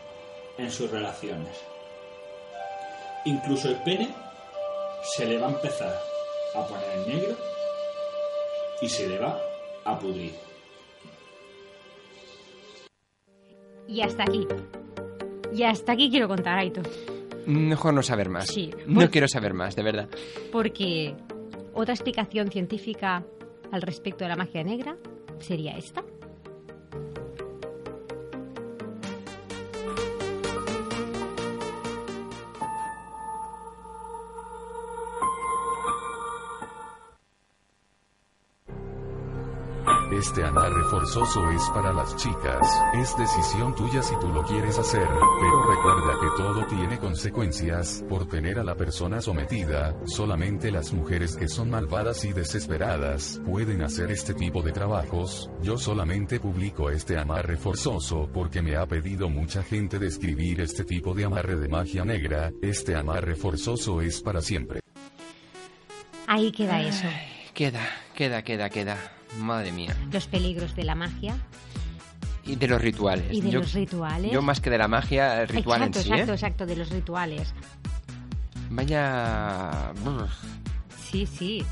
en 0.59 0.70
sus 0.70 0.90
relaciones. 0.90 1.57
Incluso 3.24 3.68
el 3.68 3.76
pene 3.82 4.09
se 5.16 5.26
le 5.26 5.38
va 5.38 5.48
a 5.48 5.50
empezar 5.50 5.94
a 6.54 6.66
poner 6.66 6.84
en 6.98 7.09
negro 7.09 7.36
y 8.80 8.88
se 8.88 9.09
le 9.09 9.18
va 9.18 9.38
a 9.84 9.98
pudrir. 9.98 10.32
Y 13.88 14.00
hasta 14.00 14.24
aquí. 14.24 14.46
Y 15.52 15.62
hasta 15.62 15.92
aquí 15.92 16.11
quiero 16.11 16.28
contar, 16.28 16.59
Aito. 16.59 16.82
Mejor 17.46 17.94
no 17.94 18.02
saber 18.02 18.28
más. 18.28 18.46
Sí. 18.46 18.70
No 18.86 19.09
quiero 19.11 19.28
saber 19.28 19.54
más, 19.54 19.76
de 19.76 19.82
verdad. 19.82 20.09
Porque 20.50 21.14
otra 21.72 21.94
explicación 21.94 22.50
científica 22.50 23.24
al 23.70 23.82
respecto 23.82 24.24
de 24.24 24.30
la 24.30 24.36
magia 24.36 24.64
negra 24.64 24.96
sería 25.38 25.76
esta. 25.76 26.02
Este 40.19 40.43
amarre 40.43 40.83
forzoso 40.85 41.51
es 41.51 41.62
para 41.75 41.93
las 41.93 42.17
chicas, 42.17 42.83
es 42.95 43.14
decisión 43.19 43.75
tuya 43.75 44.03
si 44.03 44.19
tú 44.19 44.29
lo 44.29 44.43
quieres 44.45 44.79
hacer, 44.79 45.07
pero 45.07 45.62
recuerda 45.69 46.19
que 46.19 46.43
todo 46.43 46.67
tiene 46.67 46.99
consecuencias, 46.99 48.03
por 48.09 48.27
tener 48.27 48.59
a 48.59 48.64
la 48.64 48.75
persona 48.77 49.21
sometida, 49.21 49.95
solamente 50.07 50.71
las 50.71 50.95
mujeres 50.95 51.37
que 51.37 51.49
son 51.49 51.69
malvadas 51.69 52.25
y 52.25 52.33
desesperadas, 52.33 53.43
pueden 53.45 53.83
hacer 53.83 54.11
este 54.11 54.33
tipo 54.33 54.62
de 54.62 54.73
trabajos, 54.73 55.51
yo 55.61 55.77
solamente 55.77 56.41
publico 56.41 56.89
este 56.89 57.19
amarre 57.19 57.59
forzoso 57.59 58.31
porque 58.33 58.62
me 58.62 58.77
ha 58.77 58.87
pedido 58.87 59.29
mucha 59.29 59.62
gente 59.62 59.99
describir 59.99 60.62
este 60.62 60.85
tipo 60.85 61.12
de 61.12 61.27
amarre 61.27 61.57
de 61.57 61.69
magia 61.69 62.07
negra, 62.07 62.53
este 62.62 62.97
amarre 62.97 63.35
forzoso 63.35 64.01
es 64.01 64.23
para 64.23 64.41
siempre. 64.41 64.81
Ahí 66.27 66.51
queda 66.53 66.81
eso. 66.81 67.07
Queda, 67.53 67.81
queda, 68.17 68.43
queda, 68.43 68.69
queda. 68.71 68.97
Madre 69.39 69.71
mía. 69.71 69.95
Los 70.11 70.27
peligros 70.27 70.75
de 70.75 70.83
la 70.85 70.95
magia 70.97 71.37
Y 72.45 72.57
de 72.57 72.67
los 72.67 72.81
rituales. 72.81 73.27
y 73.33 73.41
de 73.41 73.51
yo, 73.51 73.61
los 73.61 73.73
rituales. 73.73 74.33
Yo 74.33 74.43
más 74.43 74.61
que 74.61 74.71
de 74.71 74.79
la 74.79 74.89
magia, 74.89 75.43
el 75.43 75.49
ritual 75.49 75.83
exacto, 75.83 75.99
en 75.99 76.05
sí, 76.05 76.11
exacto, 76.11 76.33
¿eh? 76.33 76.35
exacto, 76.35 76.67
de 76.67 76.77
los 76.77 76.91
rituales. 76.91 77.55
Vaya... 78.71 79.93
Sí, 81.11 81.27
sí. 81.27 81.64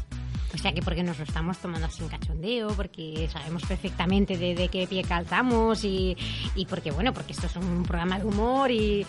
O 0.54 0.58
sea 0.58 0.72
que 0.72 0.82
porque 0.82 1.02
nos 1.02 1.18
lo 1.18 1.24
estamos 1.24 1.58
tomando 1.58 1.88
sin 1.90 2.06
cachondeo, 2.08 2.68
porque 2.68 3.28
sabemos 3.32 3.64
perfectamente 3.64 4.36
de, 4.38 4.54
de 4.54 4.68
qué 4.68 4.86
pie 4.86 5.02
calzamos 5.02 5.84
y, 5.84 6.16
y 6.54 6.66
porque, 6.66 6.92
bueno, 6.92 7.12
porque 7.12 7.32
esto 7.32 7.46
es 7.46 7.56
un 7.56 7.82
programa 7.82 8.18
de 8.18 8.24
humor 8.26 8.70
y... 8.70 9.04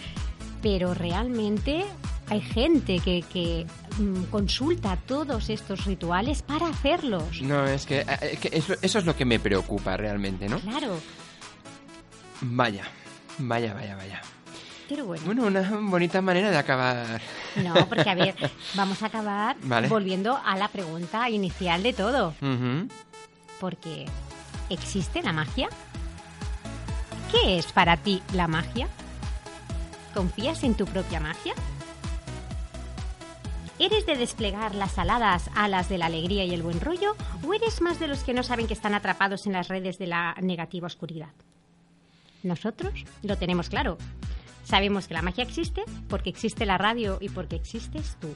Pero 0.64 0.96
realmente 0.96 1.86
hay 2.30 2.42
gente 2.42 3.00
que, 3.00 3.22
que 3.32 3.66
mm, 4.00 4.24
consulta 4.32 4.98
todos 5.06 5.50
estos 5.50 5.86
rituales 5.86 6.42
para 6.42 6.68
hacerlos. 6.68 7.42
No, 7.42 7.66
es 7.66 7.86
que, 7.86 8.00
eh, 8.00 8.38
que 8.42 8.50
eso, 8.52 8.74
eso 8.82 9.00
es 9.00 9.06
lo 9.06 9.16
que 9.16 9.26
me 9.26 9.40
preocupa 9.40 9.96
realmente, 9.98 10.50
¿no? 10.50 10.60
Claro, 10.60 11.00
Vaya, 12.42 12.84
vaya, 13.38 13.74
vaya, 13.74 13.96
vaya. 13.96 14.22
pero 14.90 15.06
bueno. 15.06 15.24
Bueno, 15.26 15.46
una 15.46 15.62
bonita 15.80 16.22
manera 16.22 16.52
de 16.52 16.58
acabar. 16.58 17.22
No, 17.64 17.74
porque 17.88 18.10
a 18.10 18.16
ver, 18.16 18.36
vamos 18.76 19.02
a 19.02 19.06
acabar 19.08 19.56
Vale. 19.64 19.88
volviendo 19.88 20.38
a 20.46 20.58
la 20.58 20.68
pregunta 20.68 21.30
inicial 21.30 21.82
de 21.82 21.94
todo. 21.94 22.34
Porque, 23.60 24.06
¿existe 24.70 25.24
la 25.24 25.32
magia? 25.32 25.70
¿Qué 27.32 27.58
es 27.58 27.72
para 27.72 27.98
ti 27.98 28.22
la 28.34 28.48
magia? 28.48 28.88
¿Confías 30.14 30.64
en 30.64 30.76
tu 30.76 30.86
propia 30.86 31.20
magia? 31.20 31.54
¿Eres 33.78 34.06
de 34.06 34.16
desplegar 34.16 34.74
las 34.74 34.98
aladas 34.98 35.50
alas 35.54 35.90
de 35.90 35.98
la 35.98 36.06
alegría 36.06 36.46
y 36.46 36.54
el 36.54 36.64
buen 36.64 36.80
rollo? 36.80 37.16
¿O 37.46 37.54
eres 37.54 37.82
más 37.82 38.00
de 38.00 38.08
los 38.08 38.24
que 38.24 38.34
no 38.34 38.42
saben 38.42 38.68
que 38.68 38.74
están 38.74 38.94
atrapados 38.94 39.46
en 39.48 39.54
las 39.54 39.68
redes 39.68 39.98
de 39.98 40.08
la 40.08 40.34
negativa 40.42 40.88
oscuridad? 40.88 41.30
Nosotros 42.44 42.94
lo 43.22 43.38
tenemos 43.38 43.70
claro. 43.70 43.98
Sabemos 44.64 45.08
que 45.08 45.14
la 45.14 45.22
magia 45.22 45.44
existe 45.44 45.84
porque 46.08 46.30
existe 46.30 46.66
la 46.66 46.78
radio 46.78 47.18
y 47.20 47.30
porque 47.30 47.58
existes 47.58 48.16
tú. 48.22 48.34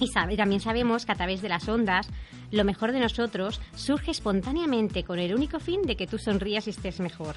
Y 0.00 0.08
sabe- 0.08 0.36
también 0.36 0.60
sabemos 0.60 1.06
que 1.06 1.12
a 1.12 1.16
través 1.16 1.40
de 1.40 1.48
las 1.48 1.68
ondas, 1.68 2.08
lo 2.50 2.64
mejor 2.64 2.92
de 2.92 3.00
nosotros 3.00 3.60
surge 3.76 4.10
espontáneamente 4.10 5.04
con 5.04 5.18
el 5.20 5.34
único 5.34 5.60
fin 5.60 5.82
de 5.82 5.96
que 5.96 6.06
tú 6.06 6.18
sonrías 6.18 6.66
y 6.66 6.70
estés 6.70 6.98
mejor. 7.00 7.36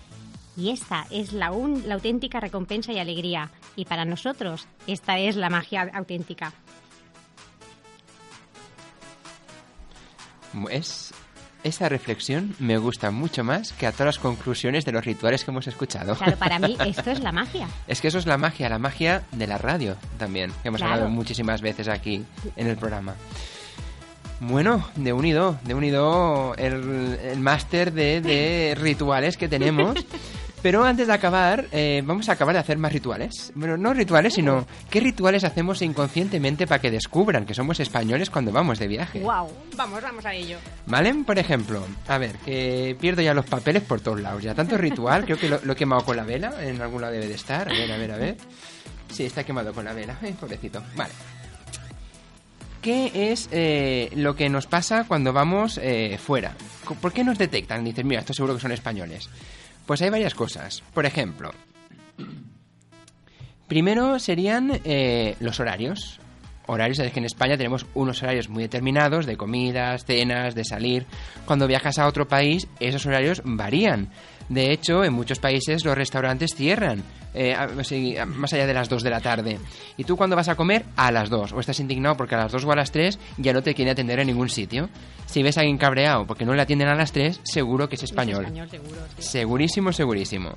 Y 0.57 0.69
esta 0.71 1.05
es 1.11 1.33
la, 1.33 1.47
auténtica 1.47 2.39
recompensa 2.39 2.91
y 2.91 2.99
alegría. 2.99 3.49
Y 3.75 3.85
para 3.85 4.05
nosotros, 4.05 4.67
esta 4.87 5.17
es 5.19 5.35
la 5.37 5.49
magia 5.49 5.89
auténtica. 5.93 6.53
Es, 10.69 11.13
esa 11.63 11.89
reflexión 11.89 12.55
me 12.59 12.77
gusta 12.77 13.11
mucho 13.11 13.43
más 13.43 13.71
que 13.73 13.85
a 13.87 13.91
todas 13.91 14.07
las 14.07 14.19
conclusiones 14.19 14.83
de 14.85 14.91
los 14.91 15.05
rituales 15.05 15.43
que 15.43 15.51
hemos 15.51 15.67
escuchado. 15.67 16.15
Claro, 16.15 16.35
para 16.37 16.57
mí 16.59 16.75
esto 16.85 17.11
es 17.11 17.19
la 17.19 17.31
magia. 17.31 17.67
Es 17.87 18.01
que 18.01 18.07
eso 18.07 18.17
es 18.17 18.25
la 18.25 18.37
magia, 18.37 18.67
la 18.69 18.79
magia 18.79 19.23
de 19.31 19.47
la 19.47 19.57
radio 19.57 19.95
también, 20.17 20.51
que 20.61 20.69
hemos 20.69 20.79
Claro. 20.79 20.93
hablado 20.95 21.11
muchísimas 21.11 21.61
veces 21.61 21.87
aquí 21.87 22.23
en 22.55 22.67
el 22.67 22.77
programa. 22.77 23.15
Bueno, 24.39 24.83
de 24.95 25.13
unido, 25.13 25.59
de 25.63 25.75
unido 25.75 26.55
el, 26.57 27.19
el 27.23 27.39
máster 27.39 27.93
de, 27.93 28.21
de 28.21 28.73
rituales 28.79 29.37
que 29.37 29.47
tenemos. 29.47 29.95
Pero 30.61 30.83
antes 30.83 31.07
de 31.07 31.13
acabar, 31.13 31.65
eh, 31.71 32.03
vamos 32.05 32.29
a 32.29 32.33
acabar 32.33 32.53
de 32.53 32.59
hacer 32.59 32.77
más 32.77 32.93
rituales. 32.93 33.51
Bueno, 33.55 33.77
no 33.77 33.93
rituales, 33.93 34.35
sino 34.35 34.67
qué 34.91 34.99
rituales 34.99 35.43
hacemos 35.43 35.81
inconscientemente 35.81 36.67
para 36.67 36.79
que 36.79 36.91
descubran 36.91 37.45
que 37.45 37.55
somos 37.55 37.79
españoles 37.79 38.29
cuando 38.29 38.51
vamos 38.51 38.77
de 38.77 38.87
viaje. 38.87 39.21
¡Wow! 39.21 39.51
Vamos, 39.75 40.01
vamos 40.01 40.25
a 40.25 40.33
ello. 40.33 40.57
¿Vale? 40.85 41.15
Por 41.25 41.39
ejemplo, 41.39 41.83
a 42.07 42.17
ver, 42.19 42.35
que 42.45 42.95
pierdo 42.99 43.23
ya 43.23 43.33
los 43.33 43.45
papeles 43.45 43.81
por 43.81 44.01
todos 44.01 44.21
lados. 44.21 44.43
Ya 44.43 44.53
tanto 44.53 44.77
ritual, 44.77 45.25
creo 45.25 45.39
que 45.39 45.49
lo, 45.49 45.59
lo 45.63 45.73
he 45.73 45.75
quemado 45.75 46.05
con 46.05 46.15
la 46.15 46.23
vela. 46.23 46.53
En 46.61 46.79
algún 46.79 47.01
lado 47.01 47.13
debe 47.13 47.27
de 47.27 47.35
estar. 47.35 47.67
A 47.67 47.73
ver, 47.73 47.91
a 47.91 47.97
ver, 47.97 48.11
a 48.11 48.17
ver. 48.17 48.37
Sí, 49.09 49.25
está 49.25 49.43
quemado 49.43 49.73
con 49.73 49.83
la 49.83 49.93
vela. 49.93 50.17
Ay, 50.21 50.33
pobrecito. 50.33 50.83
Vale. 50.95 51.11
¿Qué 52.81 53.31
es 53.31 53.47
eh, 53.51 54.09
lo 54.15 54.35
que 54.35 54.49
nos 54.49 54.65
pasa 54.65 55.05
cuando 55.07 55.33
vamos 55.33 55.79
eh, 55.81 56.17
fuera? 56.23 56.55
¿Por 56.99 57.13
qué 57.13 57.23
nos 57.23 57.37
detectan? 57.37 57.83
Dicen, 57.83 58.07
mira, 58.07 58.21
esto 58.21 58.33
seguro 58.33 58.55
que 58.55 58.61
son 58.61 58.71
españoles. 58.71 59.29
Pues 59.85 60.01
hay 60.01 60.09
varias 60.09 60.33
cosas. 60.33 60.81
Por 60.93 61.05
ejemplo, 61.05 61.51
primero 63.67 64.19
serían 64.19 64.79
eh, 64.85 65.35
los 65.39 65.59
horarios. 65.59 66.20
Horarios, 66.71 66.99
es 66.99 67.11
que 67.11 67.19
en 67.19 67.25
España 67.25 67.57
tenemos 67.57 67.85
unos 67.93 68.21
horarios 68.23 68.49
muy 68.49 68.63
determinados 68.63 69.25
de 69.25 69.37
comidas, 69.37 70.05
cenas, 70.05 70.55
de 70.55 70.63
salir. 70.63 71.05
Cuando 71.45 71.67
viajas 71.67 71.99
a 71.99 72.07
otro 72.07 72.27
país, 72.27 72.67
esos 72.79 73.05
horarios 73.05 73.41
varían. 73.43 74.09
De 74.49 74.71
hecho, 74.71 75.03
en 75.03 75.13
muchos 75.13 75.39
países 75.39 75.85
los 75.85 75.95
restaurantes 75.95 76.55
cierran. 76.55 77.03
eh, 77.33 77.55
más 78.25 78.51
allá 78.51 78.67
de 78.67 78.73
las 78.73 78.89
2 78.89 79.03
de 79.03 79.09
la 79.09 79.21
tarde. 79.21 79.57
Y 79.95 80.03
tú 80.03 80.17
cuando 80.17 80.35
vas 80.35 80.49
a 80.49 80.55
comer, 80.55 80.83
a 80.97 81.11
las 81.11 81.29
2. 81.29 81.53
O 81.53 81.59
estás 81.61 81.79
indignado 81.79 82.17
porque 82.17 82.35
a 82.35 82.39
las 82.39 82.51
2 82.51 82.65
o 82.65 82.71
a 82.73 82.75
las 82.75 82.91
3 82.91 83.17
ya 83.37 83.53
no 83.53 83.63
te 83.63 83.73
quiere 83.73 83.91
atender 83.91 84.19
en 84.19 84.27
ningún 84.27 84.49
sitio. 84.49 84.89
Si 85.27 85.41
ves 85.41 85.57
a 85.57 85.61
alguien 85.61 85.77
cabreado 85.77 86.25
porque 86.27 86.43
no 86.45 86.53
le 86.53 86.61
atienden 86.61 86.89
a 86.89 86.95
las 86.95 87.13
3, 87.13 87.39
seguro 87.43 87.87
que 87.87 87.95
es 87.95 88.03
español. 88.03 88.43
español, 88.43 88.69
seguro, 88.69 88.97
sí. 89.17 89.23
Segurísimo, 89.23 89.93
segurísimo. 89.93 90.51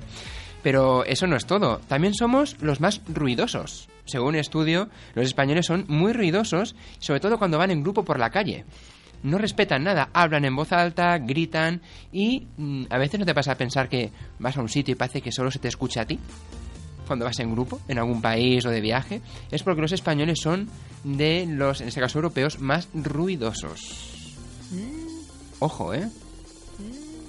Pero 0.65 1.05
eso 1.05 1.27
no 1.27 1.35
es 1.35 1.45
todo. 1.45 1.79
También 1.87 2.15
somos 2.15 2.59
los 2.59 2.81
más 2.81 2.99
ruidosos. 3.07 3.87
Según 4.05 4.29
un 4.29 4.35
estudio, 4.37 4.89
los 5.13 5.27
españoles 5.27 5.67
son 5.67 5.85
muy 5.87 6.11
ruidosos, 6.11 6.75
sobre 6.97 7.19
todo 7.19 7.37
cuando 7.37 7.59
van 7.59 7.69
en 7.69 7.83
grupo 7.83 8.03
por 8.03 8.17
la 8.17 8.31
calle. 8.31 8.65
No 9.21 9.37
respetan 9.37 9.83
nada, 9.83 10.09
hablan 10.11 10.43
en 10.43 10.55
voz 10.55 10.71
alta, 10.71 11.19
gritan 11.19 11.81
y 12.11 12.47
mm, 12.57 12.85
a 12.89 12.97
veces 12.97 13.19
no 13.19 13.27
te 13.27 13.35
pasa 13.35 13.51
a 13.51 13.57
pensar 13.57 13.87
que 13.87 14.09
vas 14.39 14.57
a 14.57 14.61
un 14.61 14.67
sitio 14.67 14.93
y 14.93 14.95
parece 14.95 15.21
que 15.21 15.31
solo 15.31 15.51
se 15.51 15.59
te 15.59 15.67
escucha 15.67 16.01
a 16.01 16.05
ti 16.05 16.17
cuando 17.05 17.25
vas 17.25 17.37
en 17.37 17.51
grupo, 17.51 17.79
en 17.87 17.99
algún 17.99 18.19
país 18.19 18.65
o 18.65 18.71
de 18.71 18.81
viaje, 18.81 19.21
es 19.51 19.61
porque 19.61 19.83
los 19.83 19.91
españoles 19.91 20.39
son 20.41 20.67
de 21.03 21.45
los, 21.47 21.81
en 21.81 21.89
este 21.89 22.01
caso 22.01 22.17
europeos, 22.17 22.57
más 22.59 22.89
ruidosos. 22.91 24.25
Ojo, 25.59 25.93
¿eh? 25.93 26.09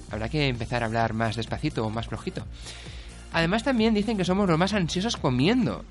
Habrá 0.09 0.27
que 0.27 0.47
empezar 0.47 0.81
a 0.81 0.87
hablar 0.87 1.13
más 1.13 1.35
despacito 1.35 1.85
o 1.85 1.91
más 1.91 2.07
flojito. 2.07 2.43
Además 3.33 3.63
también 3.63 3.93
dicen 3.93 4.17
que 4.17 4.25
somos 4.25 4.47
los 4.49 4.57
más 4.57 4.73
ansiosos 4.73 5.17
comiendo. 5.17 5.83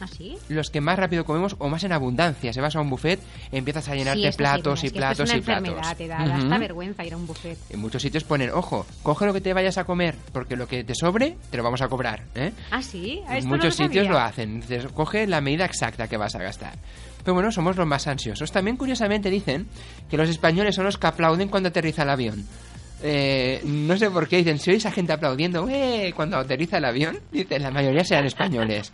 ¿Ah, 0.00 0.08
sí? 0.08 0.36
Los 0.48 0.70
que 0.70 0.80
más 0.80 0.98
rápido 0.98 1.24
comemos 1.24 1.54
o 1.60 1.68
más 1.68 1.84
en 1.84 1.92
abundancia. 1.92 2.52
Se 2.52 2.60
vas 2.60 2.74
a 2.74 2.80
un 2.80 2.90
buffet, 2.90 3.20
empiezas 3.52 3.88
a 3.88 3.94
llenarte 3.94 4.22
Sí, 4.26 4.32
sí, 4.32 4.36
platos 4.38 4.64
bueno, 4.64 4.80
y 4.82 4.86
es 4.86 4.92
que 4.92 4.98
platos 4.98 5.20
esto 5.20 5.36
y 5.36 5.38
es 5.38 5.46
una 5.46 5.60
platos. 5.60 5.68
enfermedad, 5.68 5.96
te 5.96 6.08
da, 6.08 6.26
da 6.26 6.34
hasta 6.36 6.48
Ujú. 6.48 6.58
vergüenza 6.58 7.04
ir 7.04 7.12
a 7.14 7.16
un 7.16 7.26
buffet. 7.28 7.56
En 7.70 7.78
muchos 7.80 8.02
sitios 8.02 8.24
ponen, 8.24 8.50
ojo, 8.50 8.84
coge 9.04 9.24
lo 9.24 9.32
que 9.32 9.40
te 9.40 9.52
vayas 9.54 9.78
a 9.78 9.84
comer, 9.84 10.16
porque 10.32 10.56
lo 10.56 10.66
que 10.66 10.82
te 10.82 10.96
sobre 10.96 11.36
te 11.48 11.56
lo 11.56 11.62
vamos 11.62 11.80
a 11.80 11.86
cobrar. 11.88 12.24
¿eh? 12.34 12.52
¿Ah, 12.72 12.82
sí? 12.82 13.20
Ah, 13.28 13.32
En 13.34 13.38
esto 13.38 13.50
no 13.50 13.56
muchos 13.56 13.78
lo 13.78 13.84
sitios 13.86 14.06
sabía. 14.06 14.10
lo 14.10 14.18
hacen. 14.18 14.60
Dices, 14.62 14.86
coge 14.92 15.28
la 15.28 15.40
medida 15.40 15.64
exacta 15.64 16.08
que 16.08 16.16
vas 16.16 16.34
a 16.34 16.38
gastar. 16.42 16.72
Pero 17.22 17.34
bueno, 17.34 17.52
somos 17.52 17.76
los 17.76 17.86
más 17.86 18.06
ansiosos. 18.08 18.50
También, 18.50 18.76
curiosamente, 18.76 19.30
dicen 19.30 19.66
que 20.10 20.16
los 20.16 20.28
españoles 20.28 20.74
son 20.74 20.84
los 20.86 20.98
que 20.98 21.06
aplauden 21.06 21.48
cuando 21.48 21.68
aterriza 21.68 22.02
el 22.02 22.10
avión. 22.10 22.44
Eh, 23.06 23.60
no 23.64 23.98
sé 23.98 24.10
por 24.10 24.26
qué 24.26 24.38
dicen, 24.38 24.58
si 24.58 24.70
oís 24.70 24.86
a 24.86 24.90
gente 24.90 25.12
aplaudiendo 25.12 25.68
"Eh", 25.68 26.10
cuando 26.16 26.38
aterriza 26.38 26.78
el 26.78 26.86
avión, 26.86 27.18
dicen, 27.30 27.62
la 27.62 27.70
mayoría 27.70 28.02
serán 28.02 28.24
españoles. 28.24 28.90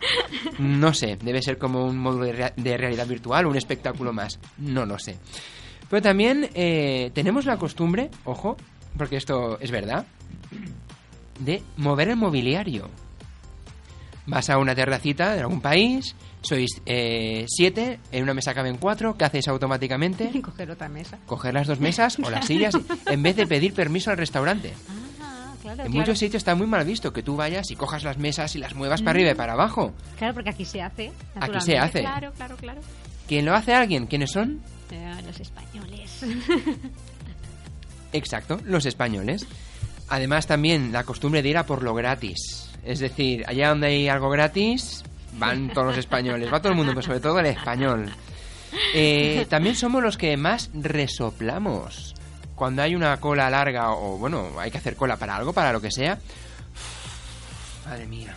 No 0.59 0.93
sé, 0.93 1.17
debe 1.23 1.41
ser 1.41 1.57
como 1.57 1.85
un 1.85 1.97
módulo 1.97 2.25
de, 2.25 2.33
rea- 2.33 2.53
de 2.57 2.77
realidad 2.77 3.07
virtual 3.07 3.45
un 3.45 3.55
espectáculo 3.55 4.11
más. 4.11 4.37
No 4.57 4.85
lo 4.85 4.99
sé. 4.99 5.15
Pero 5.89 6.01
también 6.01 6.49
eh, 6.53 7.11
tenemos 7.13 7.45
la 7.45 7.55
costumbre, 7.57 8.09
ojo, 8.25 8.57
porque 8.97 9.15
esto 9.15 9.57
es 9.61 9.71
verdad, 9.71 10.05
de 11.39 11.63
mover 11.77 12.09
el 12.09 12.17
mobiliario. 12.17 12.89
Vas 14.25 14.49
a 14.49 14.57
una 14.57 14.75
terracita 14.75 15.33
de 15.33 15.39
algún 15.41 15.61
país, 15.61 16.15
sois 16.41 16.69
eh, 16.85 17.45
siete, 17.47 17.99
en 18.11 18.23
una 18.23 18.33
mesa 18.33 18.53
caben 18.53 18.77
cuatro, 18.77 19.15
¿qué 19.17 19.25
hacéis 19.25 19.47
automáticamente? 19.47 20.29
Coger 20.41 20.71
otra 20.71 20.89
mesa. 20.89 21.17
Coger 21.25 21.53
las 21.53 21.67
dos 21.67 21.79
mesas 21.79 22.17
o 22.23 22.29
las 22.29 22.45
sillas 22.47 22.75
en 23.05 23.21
vez 23.23 23.35
de 23.35 23.45
pedir 23.47 23.73
permiso 23.73 24.11
al 24.11 24.17
restaurante. 24.17 24.73
Ah, 25.23 25.53
claro, 25.61 25.83
En 25.83 25.91
claro. 25.91 25.99
muchos 25.99 26.17
sitios 26.17 26.39
está 26.41 26.55
muy 26.55 26.65
mal 26.65 26.83
visto 26.83 27.13
que 27.13 27.21
tú 27.21 27.35
vayas 27.35 27.69
y 27.69 27.75
cojas 27.75 28.03
las 28.03 28.17
mesas 28.17 28.55
y 28.55 28.59
las 28.59 28.73
muevas 28.73 29.01
para 29.03 29.11
Mm. 29.13 29.15
arriba 29.17 29.31
y 29.31 29.35
para 29.35 29.53
abajo. 29.53 29.93
Claro, 30.17 30.33
porque 30.33 30.49
aquí 30.49 30.65
se 30.65 30.81
hace. 30.81 31.11
Aquí 31.35 31.61
se 31.61 31.77
hace. 31.77 31.99
Claro, 31.99 32.31
claro, 32.35 32.57
claro. 32.57 32.81
¿Quién 33.27 33.45
lo 33.45 33.53
hace 33.53 33.75
alguien? 33.75 34.07
¿Quiénes 34.07 34.31
son? 34.31 34.59
Eh, 34.89 35.13
los 35.23 35.39
españoles. 35.39 36.21
Exacto, 38.13 38.59
los 38.65 38.85
españoles. 38.85 39.45
Además 40.09 40.47
también 40.47 40.91
la 40.91 41.03
costumbre 41.03 41.41
de 41.41 41.49
ir 41.49 41.57
a 41.57 41.65
por 41.65 41.83
lo 41.83 41.93
gratis. 41.93 42.69
Es 42.83 42.99
decir, 42.99 43.43
allá 43.47 43.69
donde 43.69 43.87
hay 43.87 44.07
algo 44.09 44.29
gratis, 44.29 45.03
van 45.33 45.69
todos 45.69 45.87
los 45.87 45.97
españoles, 45.97 46.51
va 46.51 46.59
todo 46.59 46.71
el 46.71 46.77
mundo, 46.77 46.93
pero 46.93 47.01
sobre 47.01 47.19
todo 47.19 47.39
el 47.39 47.45
español. 47.47 48.11
Eh, 48.93 49.45
también 49.49 49.75
somos 49.75 50.01
los 50.01 50.17
que 50.17 50.35
más 50.37 50.69
resoplamos. 50.73 52.15
Cuando 52.55 52.83
hay 52.83 52.95
una 52.95 53.17
cola 53.19 53.49
larga 53.49 53.91
o 53.91 54.17
bueno, 54.17 54.49
hay 54.59 54.71
que 54.71 54.77
hacer 54.77 54.95
cola 54.95 55.17
para 55.17 55.35
algo, 55.35 55.53
para 55.53 55.73
lo 55.73 55.81
que 55.81 55.91
sea. 55.91 56.19
Madre 57.85 58.05
mía. 58.05 58.35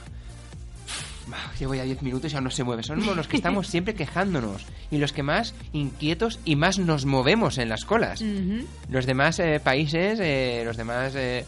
Llevo 1.59 1.75
ya 1.75 1.85
10 1.85 2.03
minutos 2.03 2.33
y 2.33 2.37
aún 2.37 2.45
no 2.45 2.51
se 2.51 2.65
mueve. 2.65 2.83
Somos 2.83 3.17
los 3.17 3.29
que 3.29 3.37
estamos 3.37 3.69
siempre 3.69 3.95
quejándonos 3.95 4.67
y 4.91 4.99
los 4.99 5.13
que 5.13 5.23
más 5.23 5.55
inquietos 5.73 6.41
y 6.45 6.57
más 6.57 6.79
nos 6.79 7.07
movemos 7.07 7.59
en 7.59 7.69
las 7.69 7.85
colas. 7.85 8.23
Los 8.89 9.07
demás 9.07 9.39
eh, 9.39 9.61
países, 9.63 10.19
eh, 10.21 10.63
los 10.65 10.77
demás 10.77 11.15
eh, 11.15 11.45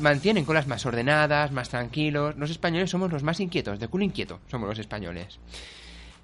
mantienen 0.00 0.44
colas 0.44 0.66
más 0.66 0.84
ordenadas, 0.86 1.52
más 1.52 1.68
tranquilos. 1.68 2.36
Los 2.36 2.50
españoles 2.50 2.90
somos 2.90 3.10
los 3.12 3.22
más 3.22 3.40
inquietos, 3.40 3.78
de 3.78 3.88
culo 3.88 4.04
inquieto 4.04 4.40
somos 4.50 4.68
los 4.68 4.78
españoles. 4.78 5.38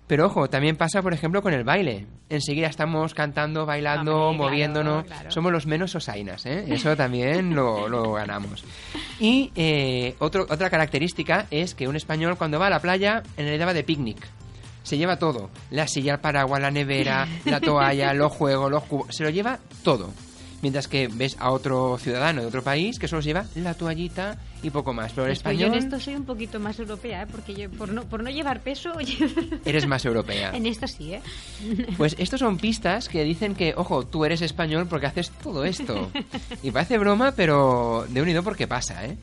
Pero 0.06 0.26
ojo, 0.26 0.50
también 0.50 0.76
pasa, 0.76 1.00
por 1.00 1.14
ejemplo, 1.14 1.40
con 1.40 1.54
el 1.54 1.64
baile. 1.64 2.04
Enseguida 2.28 2.66
estamos 2.66 3.14
cantando, 3.14 3.64
bailando, 3.64 4.14
Hombre, 4.28 4.36
claro, 4.36 4.50
moviéndonos. 4.50 5.04
claro. 5.04 5.30
Somos 5.30 5.50
los 5.50 5.66
menos 5.66 5.94
osainas, 5.94 6.44
¿eh? 6.44 6.66
Eso 6.68 6.94
también 6.94 7.54
lo, 7.54 7.88
lo 7.88 8.12
ganamos. 8.12 8.64
Y 9.18 9.50
eh, 9.56 10.14
otro, 10.18 10.42
otra 10.50 10.68
característica 10.68 11.46
es 11.50 11.74
que 11.74 11.88
un 11.88 11.96
español 11.96 12.36
cuando 12.36 12.58
va 12.58 12.66
a 12.66 12.70
la 12.70 12.80
playa, 12.80 13.22
en 13.38 13.46
realidad 13.46 13.68
va 13.68 13.72
de 13.72 13.82
picnic. 13.82 14.18
Se 14.82 14.98
lleva 14.98 15.16
todo. 15.16 15.48
La 15.70 15.88
silla, 15.88 16.12
el 16.12 16.20
paraguas, 16.20 16.60
la 16.60 16.70
nevera, 16.70 17.26
la 17.46 17.58
toalla, 17.60 18.12
los 18.14 18.30
juegos, 18.30 18.70
los 18.70 18.82
cubos. 18.84 19.06
Se 19.16 19.22
lo 19.24 19.30
lleva 19.30 19.58
todo. 19.82 20.12
Mientras 20.64 20.88
que 20.88 21.08
ves 21.08 21.36
a 21.40 21.50
otro 21.50 21.98
ciudadano 21.98 22.40
de 22.40 22.46
otro 22.46 22.64
país 22.64 22.98
que 22.98 23.06
solo 23.06 23.20
lleva 23.20 23.44
la 23.54 23.74
toallita 23.74 24.38
y 24.62 24.70
poco 24.70 24.94
más. 24.94 25.12
Pero 25.12 25.26
el 25.26 25.32
Pues 25.38 25.42
yo 25.42 25.66
en 25.66 25.74
español 25.74 25.78
esto 25.84 26.00
soy 26.00 26.14
un 26.14 26.24
poquito 26.24 26.58
más 26.58 26.78
europea, 26.78 27.24
¿eh? 27.24 27.26
porque 27.30 27.54
yo 27.54 27.68
por 27.70 27.92
no, 27.92 28.04
por 28.04 28.22
no 28.22 28.30
llevar 28.30 28.60
peso... 28.62 28.92
eres 29.66 29.86
más 29.86 30.06
europea. 30.06 30.52
en 30.54 30.64
esto 30.64 30.86
sí, 30.88 31.12
¿eh? 31.12 31.20
Pues 31.98 32.16
estos 32.18 32.40
son 32.40 32.56
pistas 32.56 33.10
que 33.10 33.24
dicen 33.24 33.54
que, 33.54 33.74
ojo, 33.76 34.06
tú 34.06 34.24
eres 34.24 34.40
español 34.40 34.86
porque 34.88 35.04
haces 35.06 35.30
todo 35.42 35.66
esto. 35.66 36.10
Y 36.62 36.70
parece 36.70 36.96
broma, 36.96 37.32
pero 37.36 38.06
de 38.08 38.22
unido 38.22 38.42
porque 38.42 38.66
pasa, 38.66 39.04
¿eh? 39.04 39.18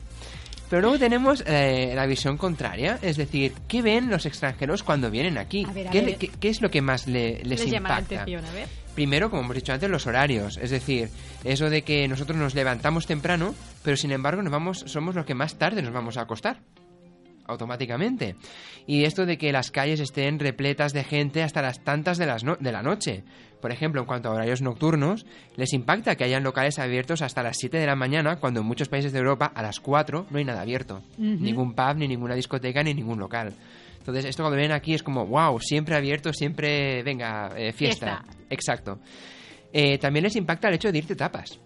Pero 0.70 0.80
luego 0.82 0.98
tenemos 0.98 1.42
eh, 1.46 1.92
la 1.94 2.06
visión 2.06 2.38
contraria, 2.38 2.98
es 3.02 3.18
decir, 3.18 3.52
¿qué 3.68 3.82
ven 3.82 4.08
los 4.08 4.24
extranjeros 4.24 4.82
cuando 4.82 5.10
vienen 5.10 5.36
aquí? 5.36 5.66
A 5.68 5.72
ver, 5.74 5.88
a 5.88 5.90
¿Qué, 5.90 6.00
ver. 6.00 6.16
qué- 6.16 6.30
qué 6.40 6.48
es 6.48 6.62
lo 6.62 6.70
que 6.70 6.80
más 6.80 7.06
le- 7.08 7.42
les, 7.44 7.60
Les 7.60 7.70
llama 7.70 7.90
la 7.90 7.94
impacta? 7.98 8.22
atención, 8.22 8.44
a 8.46 8.52
ver. 8.52 8.68
Primero, 8.94 9.30
como 9.30 9.42
hemos 9.42 9.56
dicho 9.56 9.72
antes, 9.72 9.88
los 9.88 10.06
horarios, 10.06 10.58
es 10.58 10.70
decir, 10.70 11.08
eso 11.44 11.70
de 11.70 11.82
que 11.82 12.06
nosotros 12.08 12.36
nos 12.36 12.54
levantamos 12.54 13.06
temprano, 13.06 13.54
pero 13.82 13.96
sin 13.96 14.12
embargo 14.12 14.42
nos 14.42 14.52
vamos, 14.52 14.84
somos 14.86 15.14
los 15.14 15.24
que 15.24 15.34
más 15.34 15.56
tarde 15.56 15.80
nos 15.82 15.92
vamos 15.94 16.16
a 16.18 16.22
acostar 16.22 16.58
automáticamente. 17.46 18.36
Y 18.86 19.04
esto 19.04 19.26
de 19.26 19.36
que 19.38 19.52
las 19.52 19.70
calles 19.70 20.00
estén 20.00 20.38
repletas 20.38 20.92
de 20.92 21.04
gente 21.04 21.42
hasta 21.42 21.62
las 21.62 21.82
tantas 21.82 22.18
de, 22.18 22.26
las 22.26 22.44
no- 22.44 22.56
de 22.58 22.72
la 22.72 22.82
noche. 22.82 23.24
Por 23.60 23.72
ejemplo, 23.72 24.00
en 24.00 24.06
cuanto 24.06 24.28
a 24.28 24.32
horarios 24.32 24.62
nocturnos, 24.62 25.26
les 25.56 25.72
impacta 25.72 26.16
que 26.16 26.24
hayan 26.24 26.42
locales 26.42 26.78
abiertos 26.78 27.22
hasta 27.22 27.42
las 27.42 27.56
7 27.58 27.78
de 27.78 27.86
la 27.86 27.96
mañana, 27.96 28.36
cuando 28.36 28.60
en 28.60 28.66
muchos 28.66 28.88
países 28.88 29.12
de 29.12 29.18
Europa 29.18 29.50
a 29.54 29.62
las 29.62 29.80
4 29.80 30.26
no 30.30 30.38
hay 30.38 30.44
nada 30.44 30.62
abierto. 30.62 31.02
Ningún 31.18 31.74
pub, 31.74 31.96
ni 31.96 32.08
ninguna 32.08 32.34
discoteca, 32.34 32.82
ni 32.82 32.94
ningún 32.94 33.18
local. 33.18 33.52
Entonces, 34.02 34.24
esto 34.24 34.42
cuando 34.42 34.56
vienen 34.56 34.76
aquí 34.76 34.94
es 34.94 35.02
como, 35.04 35.24
wow, 35.26 35.60
siempre 35.60 35.94
abierto, 35.94 36.32
siempre, 36.32 37.04
venga, 37.04 37.52
eh, 37.56 37.72
fiesta. 37.72 38.24
Fiesta. 38.24 38.44
Exacto. 38.50 38.98
Eh, 39.72 39.96
también 39.98 40.24
les 40.24 40.34
impacta 40.34 40.66
el 40.66 40.74
hecho 40.74 40.90
de 40.90 40.98
irte 40.98 41.14
tapas. 41.14 41.60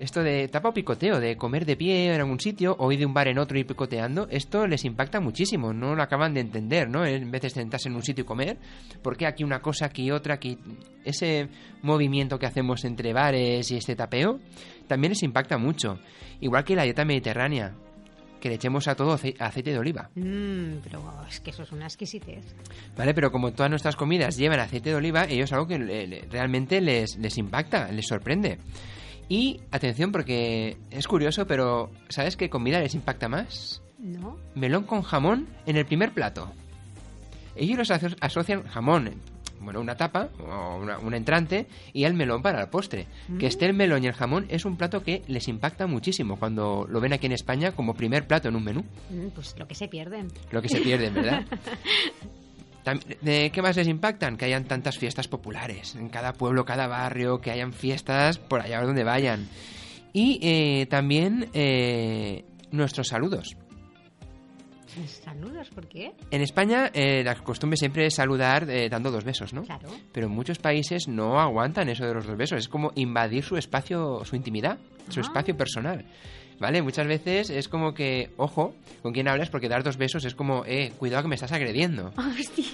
Esto 0.00 0.24
de 0.24 0.48
tapa 0.48 0.70
o 0.70 0.74
picoteo, 0.74 1.20
de 1.20 1.36
comer 1.36 1.64
de 1.64 1.76
pie 1.76 2.12
en 2.12 2.20
algún 2.20 2.40
sitio 2.40 2.74
o 2.80 2.90
ir 2.90 2.98
de 2.98 3.06
un 3.06 3.14
bar 3.14 3.28
en 3.28 3.38
otro 3.38 3.56
y 3.56 3.60
ir 3.60 3.66
picoteando, 3.66 4.26
esto 4.28 4.66
les 4.66 4.84
impacta 4.84 5.20
muchísimo, 5.20 5.72
no 5.72 5.94
lo 5.94 6.02
acaban 6.02 6.34
de 6.34 6.40
entender, 6.40 6.90
¿no? 6.90 7.06
En 7.06 7.30
vez 7.30 7.42
de 7.42 7.50
sentarse 7.50 7.88
en 7.88 7.94
un 7.94 8.02
sitio 8.02 8.22
y 8.24 8.26
comer, 8.26 8.58
¿por 9.02 9.16
qué 9.16 9.26
aquí 9.26 9.44
una 9.44 9.62
cosa, 9.62 9.86
aquí 9.86 10.10
otra, 10.10 10.34
aquí... 10.34 10.58
Ese 11.04 11.48
movimiento 11.82 12.40
que 12.40 12.46
hacemos 12.46 12.84
entre 12.84 13.12
bares 13.12 13.70
y 13.70 13.76
este 13.76 13.94
tapeo 13.94 14.40
también 14.88 15.12
les 15.12 15.22
impacta 15.22 15.56
mucho. 15.56 16.00
Igual 16.40 16.64
que 16.64 16.74
la 16.74 16.82
dieta 16.82 17.04
mediterránea, 17.04 17.76
que 18.46 18.50
le 18.50 18.54
echemos 18.56 18.86
a 18.88 18.94
todo 18.94 19.12
ace- 19.14 19.34
aceite 19.38 19.72
de 19.72 19.78
oliva. 19.78 20.08
Mm, 20.14 20.78
pero 20.84 21.02
es 21.28 21.40
que 21.40 21.50
eso 21.50 21.62
es 21.64 21.72
una 21.72 21.84
exquisitez. 21.86 22.44
¿Vale? 22.96 23.12
Pero 23.14 23.30
como 23.32 23.52
todas 23.52 23.68
nuestras 23.70 23.96
comidas 23.96 24.36
llevan 24.36 24.60
aceite 24.60 24.90
de 24.90 24.96
oliva, 24.96 25.24
ellos 25.24 25.52
algo 25.52 25.66
que 25.66 25.78
realmente 26.30 26.80
les, 26.80 27.16
les 27.18 27.36
impacta, 27.38 27.90
les 27.92 28.06
sorprende. 28.06 28.58
Y 29.28 29.60
atención 29.72 30.12
porque 30.12 30.76
es 30.90 31.08
curioso, 31.08 31.46
pero 31.46 31.90
¿sabes 32.08 32.36
qué 32.36 32.48
comida 32.48 32.78
les 32.80 32.94
impacta 32.94 33.28
más? 33.28 33.82
¿No? 33.98 34.36
Melón 34.54 34.84
con 34.84 35.02
jamón 35.02 35.48
en 35.66 35.76
el 35.76 35.84
primer 35.86 36.12
plato. 36.12 36.52
Ellos 37.56 37.78
los 37.78 37.90
aso- 37.90 38.16
asocian 38.20 38.62
jamón, 38.64 39.10
bueno, 39.60 39.80
una 39.80 39.96
tapa 39.96 40.28
o 40.38 40.76
una, 40.76 40.98
un 40.98 41.14
entrante 41.14 41.66
y 41.92 42.04
el 42.04 42.14
melón 42.14 42.42
para 42.42 42.60
el 42.62 42.68
postre. 42.68 43.06
Que 43.38 43.46
Mm. 43.46 43.48
esté 43.48 43.66
el 43.66 43.74
melón 43.74 44.04
y 44.04 44.06
el 44.06 44.12
jamón 44.12 44.46
es 44.48 44.64
un 44.64 44.76
plato 44.76 45.02
que 45.02 45.22
les 45.28 45.48
impacta 45.48 45.86
muchísimo 45.86 46.36
cuando 46.38 46.86
lo 46.88 47.00
ven 47.00 47.12
aquí 47.12 47.26
en 47.26 47.32
España 47.32 47.72
como 47.72 47.94
primer 47.94 48.26
plato 48.26 48.48
en 48.48 48.56
un 48.56 48.64
menú. 48.64 48.84
Mm, 49.10 49.28
Pues 49.34 49.54
lo 49.58 49.66
que 49.66 49.74
se 49.74 49.88
pierden. 49.88 50.28
Lo 50.50 50.62
que 50.62 50.68
se 50.68 50.80
pierden, 50.80 51.14
¿verdad? 51.14 51.44
¿De 53.20 53.50
qué 53.50 53.62
más 53.62 53.76
les 53.76 53.88
impactan? 53.88 54.36
Que 54.36 54.44
hayan 54.44 54.64
tantas 54.64 54.96
fiestas 54.96 55.26
populares 55.26 55.96
en 55.96 56.08
cada 56.08 56.32
pueblo, 56.34 56.64
cada 56.64 56.86
barrio, 56.86 57.40
que 57.40 57.50
hayan 57.50 57.72
fiestas 57.72 58.38
por 58.38 58.60
allá 58.60 58.80
donde 58.82 59.02
vayan. 59.02 59.48
Y 60.12 60.38
eh, 60.40 60.86
también 60.86 61.48
eh, 61.52 62.44
nuestros 62.70 63.08
saludos. 63.08 63.56
Saludos, 65.04 65.68
¿por 65.74 65.86
qué? 65.88 66.12
En 66.30 66.40
España 66.42 66.90
eh, 66.94 67.22
la 67.24 67.34
costumbre 67.36 67.76
siempre 67.76 68.06
es 68.06 68.14
saludar 68.14 68.68
eh, 68.70 68.88
dando 68.88 69.10
dos 69.10 69.24
besos, 69.24 69.52
¿no? 69.52 69.62
Claro. 69.62 69.88
Pero 70.12 70.26
en 70.26 70.32
muchos 70.32 70.58
países 70.58 71.06
no 71.08 71.38
aguantan 71.38 71.88
eso 71.88 72.04
de 72.06 72.14
los 72.14 72.26
dos 72.26 72.36
besos. 72.36 72.58
Es 72.60 72.68
como 72.68 72.92
invadir 72.94 73.44
su 73.44 73.56
espacio, 73.56 74.24
su 74.24 74.36
intimidad, 74.36 74.78
su 75.08 75.20
Ah. 75.20 75.22
espacio 75.22 75.56
personal. 75.56 76.04
¿Vale? 76.58 76.80
Muchas 76.80 77.06
veces 77.06 77.50
es 77.50 77.68
como 77.68 77.92
que, 77.92 78.30
ojo, 78.38 78.74
con 79.02 79.12
quién 79.12 79.28
hablas, 79.28 79.50
porque 79.50 79.68
dar 79.68 79.82
dos 79.82 79.98
besos 79.98 80.24
es 80.24 80.34
como, 80.34 80.64
eh, 80.64 80.90
cuidado 80.98 81.22
que 81.24 81.28
me 81.28 81.34
estás 81.34 81.52
agrediendo. 81.52 82.12
Hostia. 82.16 82.64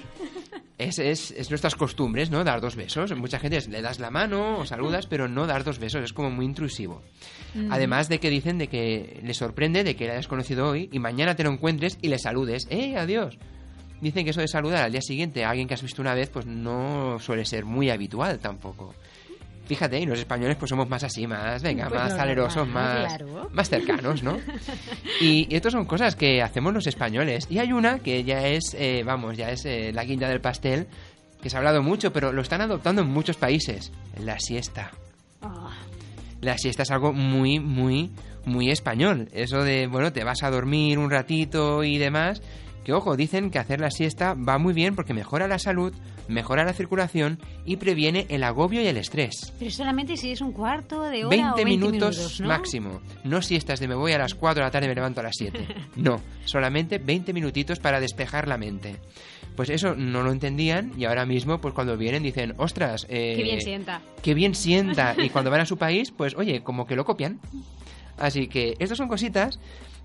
Es, 0.85 0.99
es, 0.99 1.31
es 1.31 1.51
nuestras 1.51 1.75
costumbres, 1.75 2.31
¿no? 2.31 2.45
Dar 2.45 2.61
dos 2.61 2.77
besos. 2.77 3.15
Mucha 3.17 3.39
gente 3.39 3.57
es, 3.57 3.69
le 3.69 3.83
das 3.83 3.99
la 3.99 4.11
mano 4.11 4.59
o 4.59 4.67
saludas, 4.67 5.07
pero 5.07 5.29
no 5.29 5.47
dar 5.47 5.65
dos 5.65 5.79
besos. 5.79 6.03
Es 6.05 6.13
como 6.13 6.31
muy 6.31 6.45
intrusivo. 6.45 7.03
Mm. 7.55 7.73
Además 7.73 8.09
de 8.09 8.19
que 8.19 8.31
dicen 8.31 8.59
de 8.59 8.69
que 8.69 9.21
le 9.23 9.35
sorprende 9.35 9.85
de 9.85 9.97
que 9.97 10.05
le 10.05 10.13
hayas 10.13 10.29
conocido 10.29 10.69
hoy 10.69 10.89
y 10.93 10.99
mañana 10.99 11.37
te 11.37 11.45
lo 11.45 11.51
encuentres 11.51 11.99
y 12.03 12.09
le 12.09 12.19
saludes. 12.19 12.67
¡Eh, 12.71 12.97
adiós! 12.97 13.39
Dicen 14.01 14.25
que 14.25 14.31
eso 14.31 14.41
de 14.41 14.49
saludar 14.49 14.83
al 14.83 14.93
día 14.93 15.01
siguiente 15.01 15.45
a 15.45 15.51
alguien 15.51 15.69
que 15.69 15.75
has 15.75 15.83
visto 15.83 16.03
una 16.03 16.15
vez, 16.15 16.29
pues 16.29 16.45
no 16.45 17.19
suele 17.21 17.45
ser 17.45 17.65
muy 17.65 17.89
habitual 17.89 18.41
tampoco. 18.41 18.95
Fíjate, 19.73 19.99
y 20.01 20.05
los 20.05 20.19
españoles 20.19 20.59
pues 20.59 20.69
somos 20.69 20.87
más 20.87 21.03
así, 21.03 21.27
más, 21.27 21.63
venga, 21.63 21.89
Pues 21.89 21.99
más 21.99 22.13
más, 22.69 23.07
claro. 23.07 23.49
más 23.53 23.71
cercanos, 23.71 24.23
¿no? 24.23 24.39
Y, 25.19 25.47
y 25.49 25.57
estas 25.57 25.73
son 25.73 25.87
cosas 25.87 26.15
que 26.15 26.43
hacemos 26.43 26.75
los 26.75 26.87
españoles. 26.87 27.47
Y 27.49 27.59
hay 27.59 27.73
una 27.73 28.01
que 28.01 28.23
ya 28.23 28.47
es, 28.49 28.77
eh, 28.79 29.03
vamos, 29.03 29.35
ya 29.39 29.49
es 29.51 29.65
eh, 29.65 29.91
la 29.95 30.05
guinda 30.05 30.29
del 30.29 30.43
pastel, 30.43 30.89
que 31.43 31.49
se 31.49 31.57
ha 31.57 31.61
hablado 31.61 31.83
mucho, 31.83 32.13
pero 32.13 32.35
lo 32.35 32.43
están 32.43 32.61
adoptando 32.61 33.01
en 33.01 33.09
muchos 33.09 33.39
países. 33.39 33.91
La 34.23 34.39
siesta. 34.39 34.91
Ah, 35.41 35.71
La 36.43 36.59
siesta 36.59 36.83
es 36.83 36.91
algo 36.91 37.15
muy, 37.15 37.59
muy, 37.59 38.11
muy 38.45 38.71
español. 38.71 39.31
Eso 39.33 39.65
de, 39.65 39.87
bueno, 39.87 40.13
te 40.13 40.23
vas 40.23 40.43
a 40.43 40.51
dormir 40.51 40.99
un 40.99 41.11
ratito 41.11 41.83
y 41.83 41.97
demás. 41.97 42.43
Que 42.85 42.93
ojo, 42.93 43.17
dicen 43.17 43.51
que 43.51 43.59
hacer 43.59 43.81
la 43.81 43.91
siesta 43.91 44.35
va 44.35 44.59
muy 44.59 44.73
bien 44.75 44.97
porque 44.97 45.15
mejora 45.15 45.47
la 45.47 45.59
salud, 45.61 45.95
mejora 46.27 46.65
la 46.65 46.73
circulación 46.73 47.39
y 47.65 47.77
previene 47.77 48.27
el 48.29 48.43
agobio 48.43 48.83
y 48.83 48.87
el 48.89 48.97
estrés. 48.97 49.53
Pero 49.59 49.71
solamente 49.71 50.17
si 50.17 50.33
es 50.33 50.41
un 50.41 50.53
cuarto 50.53 51.03
de 51.03 51.25
hora 51.25 51.29
20, 51.37 51.51
o 51.51 51.55
20 51.55 51.65
minutos, 51.65 52.41
¿no? 52.41 52.49
máximo. 52.49 53.01
No 53.23 53.41
siestas 53.41 53.79
de 53.79 53.87
me 53.87 53.95
voy 53.95 54.13
a 54.13 54.19
las 54.19 54.35
4 54.35 54.61
de 54.61 54.67
la 54.67 54.71
tarde 54.73 54.87
y 54.87 54.89
me 54.89 54.95
levanto 54.97 55.21
a 55.21 55.25
las 55.25 55.37
7. 55.37 55.67
No, 55.97 56.21
solamente 56.45 56.99
20 56.99 57.33
minutitos 57.33 57.79
para 57.79 58.01
despejar 58.01 58.49
la 58.49 58.59
mente. 58.59 58.97
Pues 59.55 59.69
eso 59.69 59.95
no 59.95 60.23
lo 60.23 60.33
entendían 60.33 60.93
y 60.97 61.05
ahora 61.05 61.27
mismo, 61.27 61.61
pues 61.61 61.75
cuando 61.75 61.97
vienen 61.97 62.23
dicen, 62.23 62.55
ostras, 62.57 63.07
eh, 63.11 63.35
Qué 63.37 63.43
bien 63.43 63.61
sienta. 63.61 64.01
qué 64.23 64.35
bien 64.35 64.55
sienta. 64.55 65.15
Y 65.23 65.29
cuando 65.29 65.51
van 65.51 65.61
a 65.61 65.67
su 65.67 65.77
país, 65.77 66.11
pues 66.11 66.35
oye, 66.35 66.63
como 66.63 66.87
que 66.87 66.97
lo 66.97 67.05
copian. 67.05 67.39
Así 68.19 68.49
que 68.49 68.75
estas 68.79 68.99
son 68.99 69.09
cositas 69.09 69.59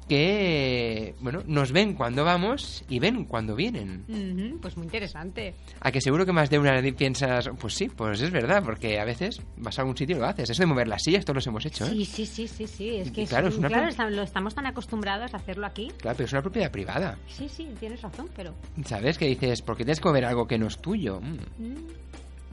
que, 0.08 1.16
bueno, 1.20 1.42
nos 1.46 1.72
ven 1.72 1.94
cuando 1.94 2.24
vamos 2.24 2.84
y 2.90 3.00
ven 3.00 3.26
cuando 3.26 3.56
vienen. 3.56 4.58
Pues 4.62 4.78
muy 4.78 4.86
interesante. 4.86 5.54
A 5.80 5.92
que 5.92 6.02
seguro 6.02 6.26
que 6.26 6.32
más 6.32 6.50
de 6.50 6.60
una 6.60 6.82
piensas, 6.98 7.50
pues 7.60 7.74
sí, 7.74 7.90
pues 7.90 8.22
es 8.22 8.32
verdad, 8.32 8.64
porque 8.64 9.00
a 9.00 9.06
veces 9.06 9.42
vas 9.58 9.78
a 9.78 9.82
algún 9.82 9.98
sitio 9.98 10.16
y 10.16 10.20
lo 10.20 10.26
haces. 10.26 10.50
Eso 10.50 10.64
de 10.64 10.68
mover 10.68 10.88
las 10.88 11.04
sillas, 11.04 11.26
todos 11.26 11.36
los 11.36 11.48
hemos 11.48 11.66
hecho, 11.66 11.86
¿eh? 11.86 11.90
Sí, 11.90 12.06
sí, 12.06 12.26
sí, 12.26 12.48
sí, 12.48 12.68
sí. 12.68 12.96
Es 12.98 13.12
que 13.12 13.26
claro, 13.26 13.48
es 13.50 13.58
una 13.58 13.68
claro, 13.68 13.94
pro- 13.96 14.10
lo 14.10 14.24
estamos 14.24 14.56
tan 14.56 14.66
acostumbrados 14.66 15.34
a 15.34 15.38
hacerlo 15.38 15.66
aquí. 15.66 15.92
Claro, 15.98 16.16
pero 16.18 16.26
es 16.28 16.32
una 16.34 16.42
propiedad 16.42 16.72
privada. 16.72 17.18
Sí, 17.28 17.50
sí, 17.50 17.68
tienes 17.80 18.02
razón, 18.02 18.30
pero... 18.36 18.54
¿Sabes? 18.86 19.18
Que 19.18 19.26
dices, 19.28 19.62
¿por 19.62 19.76
qué 19.78 19.84
tienes 19.84 20.00
que 20.00 20.08
mover 20.08 20.26
algo 20.26 20.48
que 20.48 20.58
no 20.58 20.68
es 20.68 20.78
tuyo? 20.80 21.20
Mm. 21.22 21.38
mm, 21.64 21.88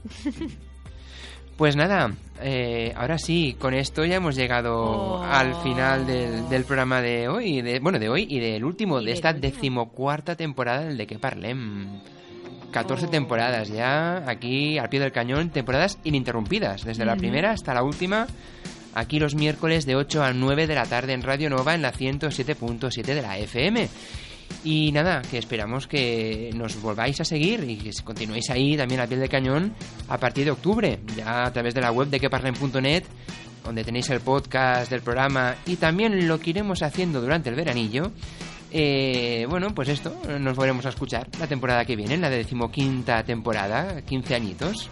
Pues 1.56 1.76
nada, 1.76 2.12
eh, 2.42 2.92
ahora 2.96 3.16
sí, 3.18 3.56
con 3.58 3.74
esto 3.74 4.04
ya 4.04 4.16
hemos 4.16 4.34
llegado 4.34 4.74
Oh. 4.76 5.22
al 5.22 5.54
final 5.62 6.04
del, 6.06 6.48
del 6.48 6.64
programa 6.64 7.00
de 7.00 7.28
hoy, 7.28 7.62
de, 7.62 7.78
bueno, 7.78 7.98
de 8.00 8.08
hoy 8.08 8.26
y 8.28 8.40
del 8.40 8.64
último, 8.64 9.00
Y 9.00 9.06
de 9.06 9.12
esta 9.12 9.30
último. 9.30 9.52
decimocuarta 9.52 10.34
temporada 10.34 10.82
del 10.84 10.96
De 10.96 11.06
Que 11.06 11.18
Parlem. 11.18 12.00
14 12.72 13.06
Oh. 13.06 13.08
temporadas 13.08 13.68
ya, 13.68 14.24
aquí 14.28 14.78
al 14.78 14.88
pie 14.88 14.98
del 14.98 15.12
cañón, 15.12 15.50
temporadas 15.50 15.98
ininterrumpidas, 16.02 16.84
desde 16.84 17.04
la 17.04 17.14
primera 17.14 17.52
hasta 17.52 17.72
la 17.72 17.84
última, 17.84 18.26
aquí 18.94 19.20
los 19.20 19.36
miércoles 19.36 19.86
de 19.86 19.94
8 19.94 20.24
a 20.24 20.32
9 20.32 20.66
de 20.66 20.74
la 20.74 20.86
tarde 20.86 21.12
en 21.12 21.22
Radio 21.22 21.50
Nova 21.50 21.76
en 21.76 21.82
la 21.82 21.92
107.7 21.92 23.14
de 23.14 23.22
la 23.22 23.38
FM. 23.38 23.88
Y 24.64 24.92
nada, 24.92 25.20
que 25.22 25.36
esperamos 25.38 25.86
que 25.86 26.50
nos 26.54 26.80
volváis 26.80 27.20
a 27.20 27.24
seguir 27.24 27.68
y 27.68 27.76
que 27.76 27.90
continuéis 28.02 28.48
ahí 28.50 28.76
también 28.76 29.00
a 29.00 29.06
piel 29.06 29.20
de 29.20 29.28
cañón 29.28 29.74
a 30.08 30.16
partir 30.18 30.44
de 30.46 30.52
octubre, 30.52 31.00
ya 31.16 31.44
a 31.44 31.52
través 31.52 31.74
de 31.74 31.82
la 31.82 31.92
web 31.92 32.08
de 32.08 32.18
queparlen.net, 32.18 33.04
donde 33.62 33.84
tenéis 33.84 34.08
el 34.10 34.20
podcast 34.20 34.90
del 34.90 35.02
programa 35.02 35.56
y 35.66 35.76
también 35.76 36.26
lo 36.26 36.40
que 36.40 36.50
iremos 36.50 36.82
haciendo 36.82 37.20
durante 37.20 37.50
el 37.50 37.56
veranillo. 37.56 38.10
Eh, 38.70 39.46
bueno, 39.48 39.72
pues 39.74 39.88
esto, 39.88 40.16
nos 40.40 40.56
volveremos 40.56 40.84
a 40.86 40.88
escuchar 40.88 41.28
la 41.38 41.46
temporada 41.46 41.84
que 41.84 41.94
viene, 41.94 42.16
la 42.16 42.28
de 42.30 42.38
decimoquinta 42.38 43.22
temporada, 43.22 44.00
15 44.02 44.34
añitos. 44.34 44.88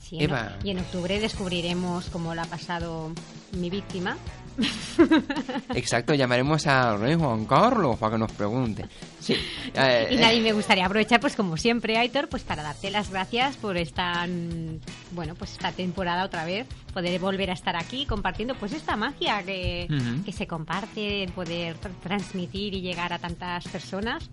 sí, 0.00 0.16
en- 0.16 0.22
Eva. 0.30 0.56
Y 0.64 0.70
en 0.70 0.80
octubre 0.80 1.18
descubriremos 1.18 2.06
cómo 2.10 2.34
lo 2.34 2.42
ha 2.42 2.46
pasado 2.46 3.10
mi 3.52 3.70
víctima. 3.70 4.16
Exacto, 5.74 6.14
llamaremos 6.14 6.66
al 6.66 7.00
rey 7.00 7.14
Juan 7.14 7.44
Carlos 7.46 7.98
para 7.98 8.12
que 8.12 8.18
nos 8.18 8.32
pregunte. 8.32 8.86
Sí. 9.20 9.34
eh, 9.74 10.08
Y 10.10 10.16
nadie 10.16 10.40
me 10.40 10.52
gustaría 10.52 10.86
aprovechar, 10.86 11.20
pues 11.20 11.34
como 11.36 11.56
siempre, 11.56 11.96
Aitor, 11.98 12.28
pues 12.28 12.42
para 12.42 12.62
darte 12.62 12.90
las 12.90 13.10
gracias 13.10 13.56
por 13.56 13.76
esta, 13.76 14.26
mm, 14.26 14.78
bueno, 15.12 15.34
pues 15.34 15.52
esta 15.52 15.72
temporada 15.72 16.24
otra 16.24 16.44
vez, 16.44 16.66
poder 16.92 17.18
volver 17.20 17.50
a 17.50 17.54
estar 17.54 17.76
aquí 17.76 18.06
compartiendo 18.06 18.54
pues 18.54 18.72
esta 18.72 18.96
magia 18.96 19.42
que, 19.42 19.88
que 20.24 20.32
se 20.32 20.46
comparte, 20.46 21.28
poder 21.34 21.76
tr- 21.80 21.90
transmitir 22.02 22.74
y 22.74 22.80
llegar 22.80 23.12
a 23.12 23.18
tantas 23.18 23.64
personas. 23.68 24.28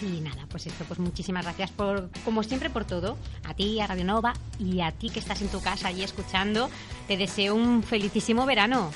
Y 0.00 0.20
nada, 0.20 0.46
pues 0.48 0.64
esto, 0.68 0.84
pues 0.86 1.00
muchísimas 1.00 1.44
gracias 1.44 1.72
por, 1.72 2.08
como 2.24 2.44
siempre, 2.44 2.70
por 2.70 2.84
todo. 2.84 3.18
A 3.44 3.54
ti, 3.54 3.80
a 3.80 3.86
Radio 3.88 4.04
Nova 4.04 4.32
y 4.60 4.80
a 4.80 4.92
ti 4.92 5.10
que 5.10 5.18
estás 5.18 5.42
en 5.42 5.48
tu 5.48 5.60
casa 5.60 5.88
allí 5.88 6.04
escuchando. 6.04 6.70
Te 7.08 7.16
deseo 7.16 7.56
un 7.56 7.82
felicísimo 7.82 8.46
verano. 8.46 8.92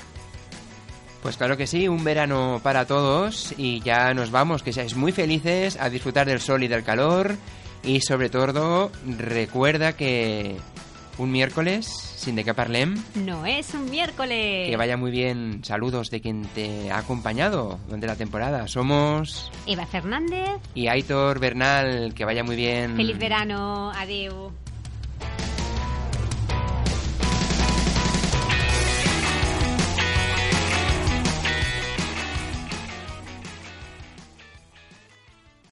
Pues 1.23 1.37
claro 1.37 1.55
que 1.57 1.67
sí, 1.67 1.87
un 1.87 2.03
verano 2.03 2.59
para 2.61 2.85
todos 2.85 3.53
y 3.57 3.79
ya 3.79 4.13
nos 4.13 4.29
vamos, 4.29 4.61
que 4.61 4.73
seáis 4.73 4.95
muy 4.95 5.11
felices 5.13 5.77
a 5.79 5.89
disfrutar 5.89 6.27
del 6.27 6.41
sol 6.41 6.63
y 6.63 6.67
del 6.67 6.83
calor 6.83 7.35
y 7.81 8.01
sobre 8.01 8.29
todo 8.29 8.91
recuerda 9.17 9.93
que 9.93 10.57
un 11.17 11.31
miércoles 11.31 11.85
sin 11.85 12.35
de 12.35 12.43
qué 12.43 12.53
parlem, 12.53 13.01
No 13.15 13.45
es 13.45 13.73
un 13.73 13.89
miércoles. 13.89 14.69
que 14.69 14.75
vaya 14.77 14.95
muy 14.97 15.11
bien, 15.11 15.63
saludos 15.63 16.09
de 16.09 16.21
quien 16.21 16.43
te 16.55 16.91
ha 16.91 16.97
acompañado 16.99 17.79
durante 17.87 18.07
la 18.07 18.15
temporada. 18.15 18.67
Somos 18.67 19.51
Eva 19.65 19.85
Fernández. 19.85 20.59
y 20.75 20.87
Aitor 20.87 21.39
Bernal, 21.39 22.13
que 22.13 22.25
vaya 22.25 22.43
muy 22.43 22.55
bien. 22.55 22.95
Feliz 22.95 23.17
verano. 23.17 23.91
Adiós. 23.95 24.51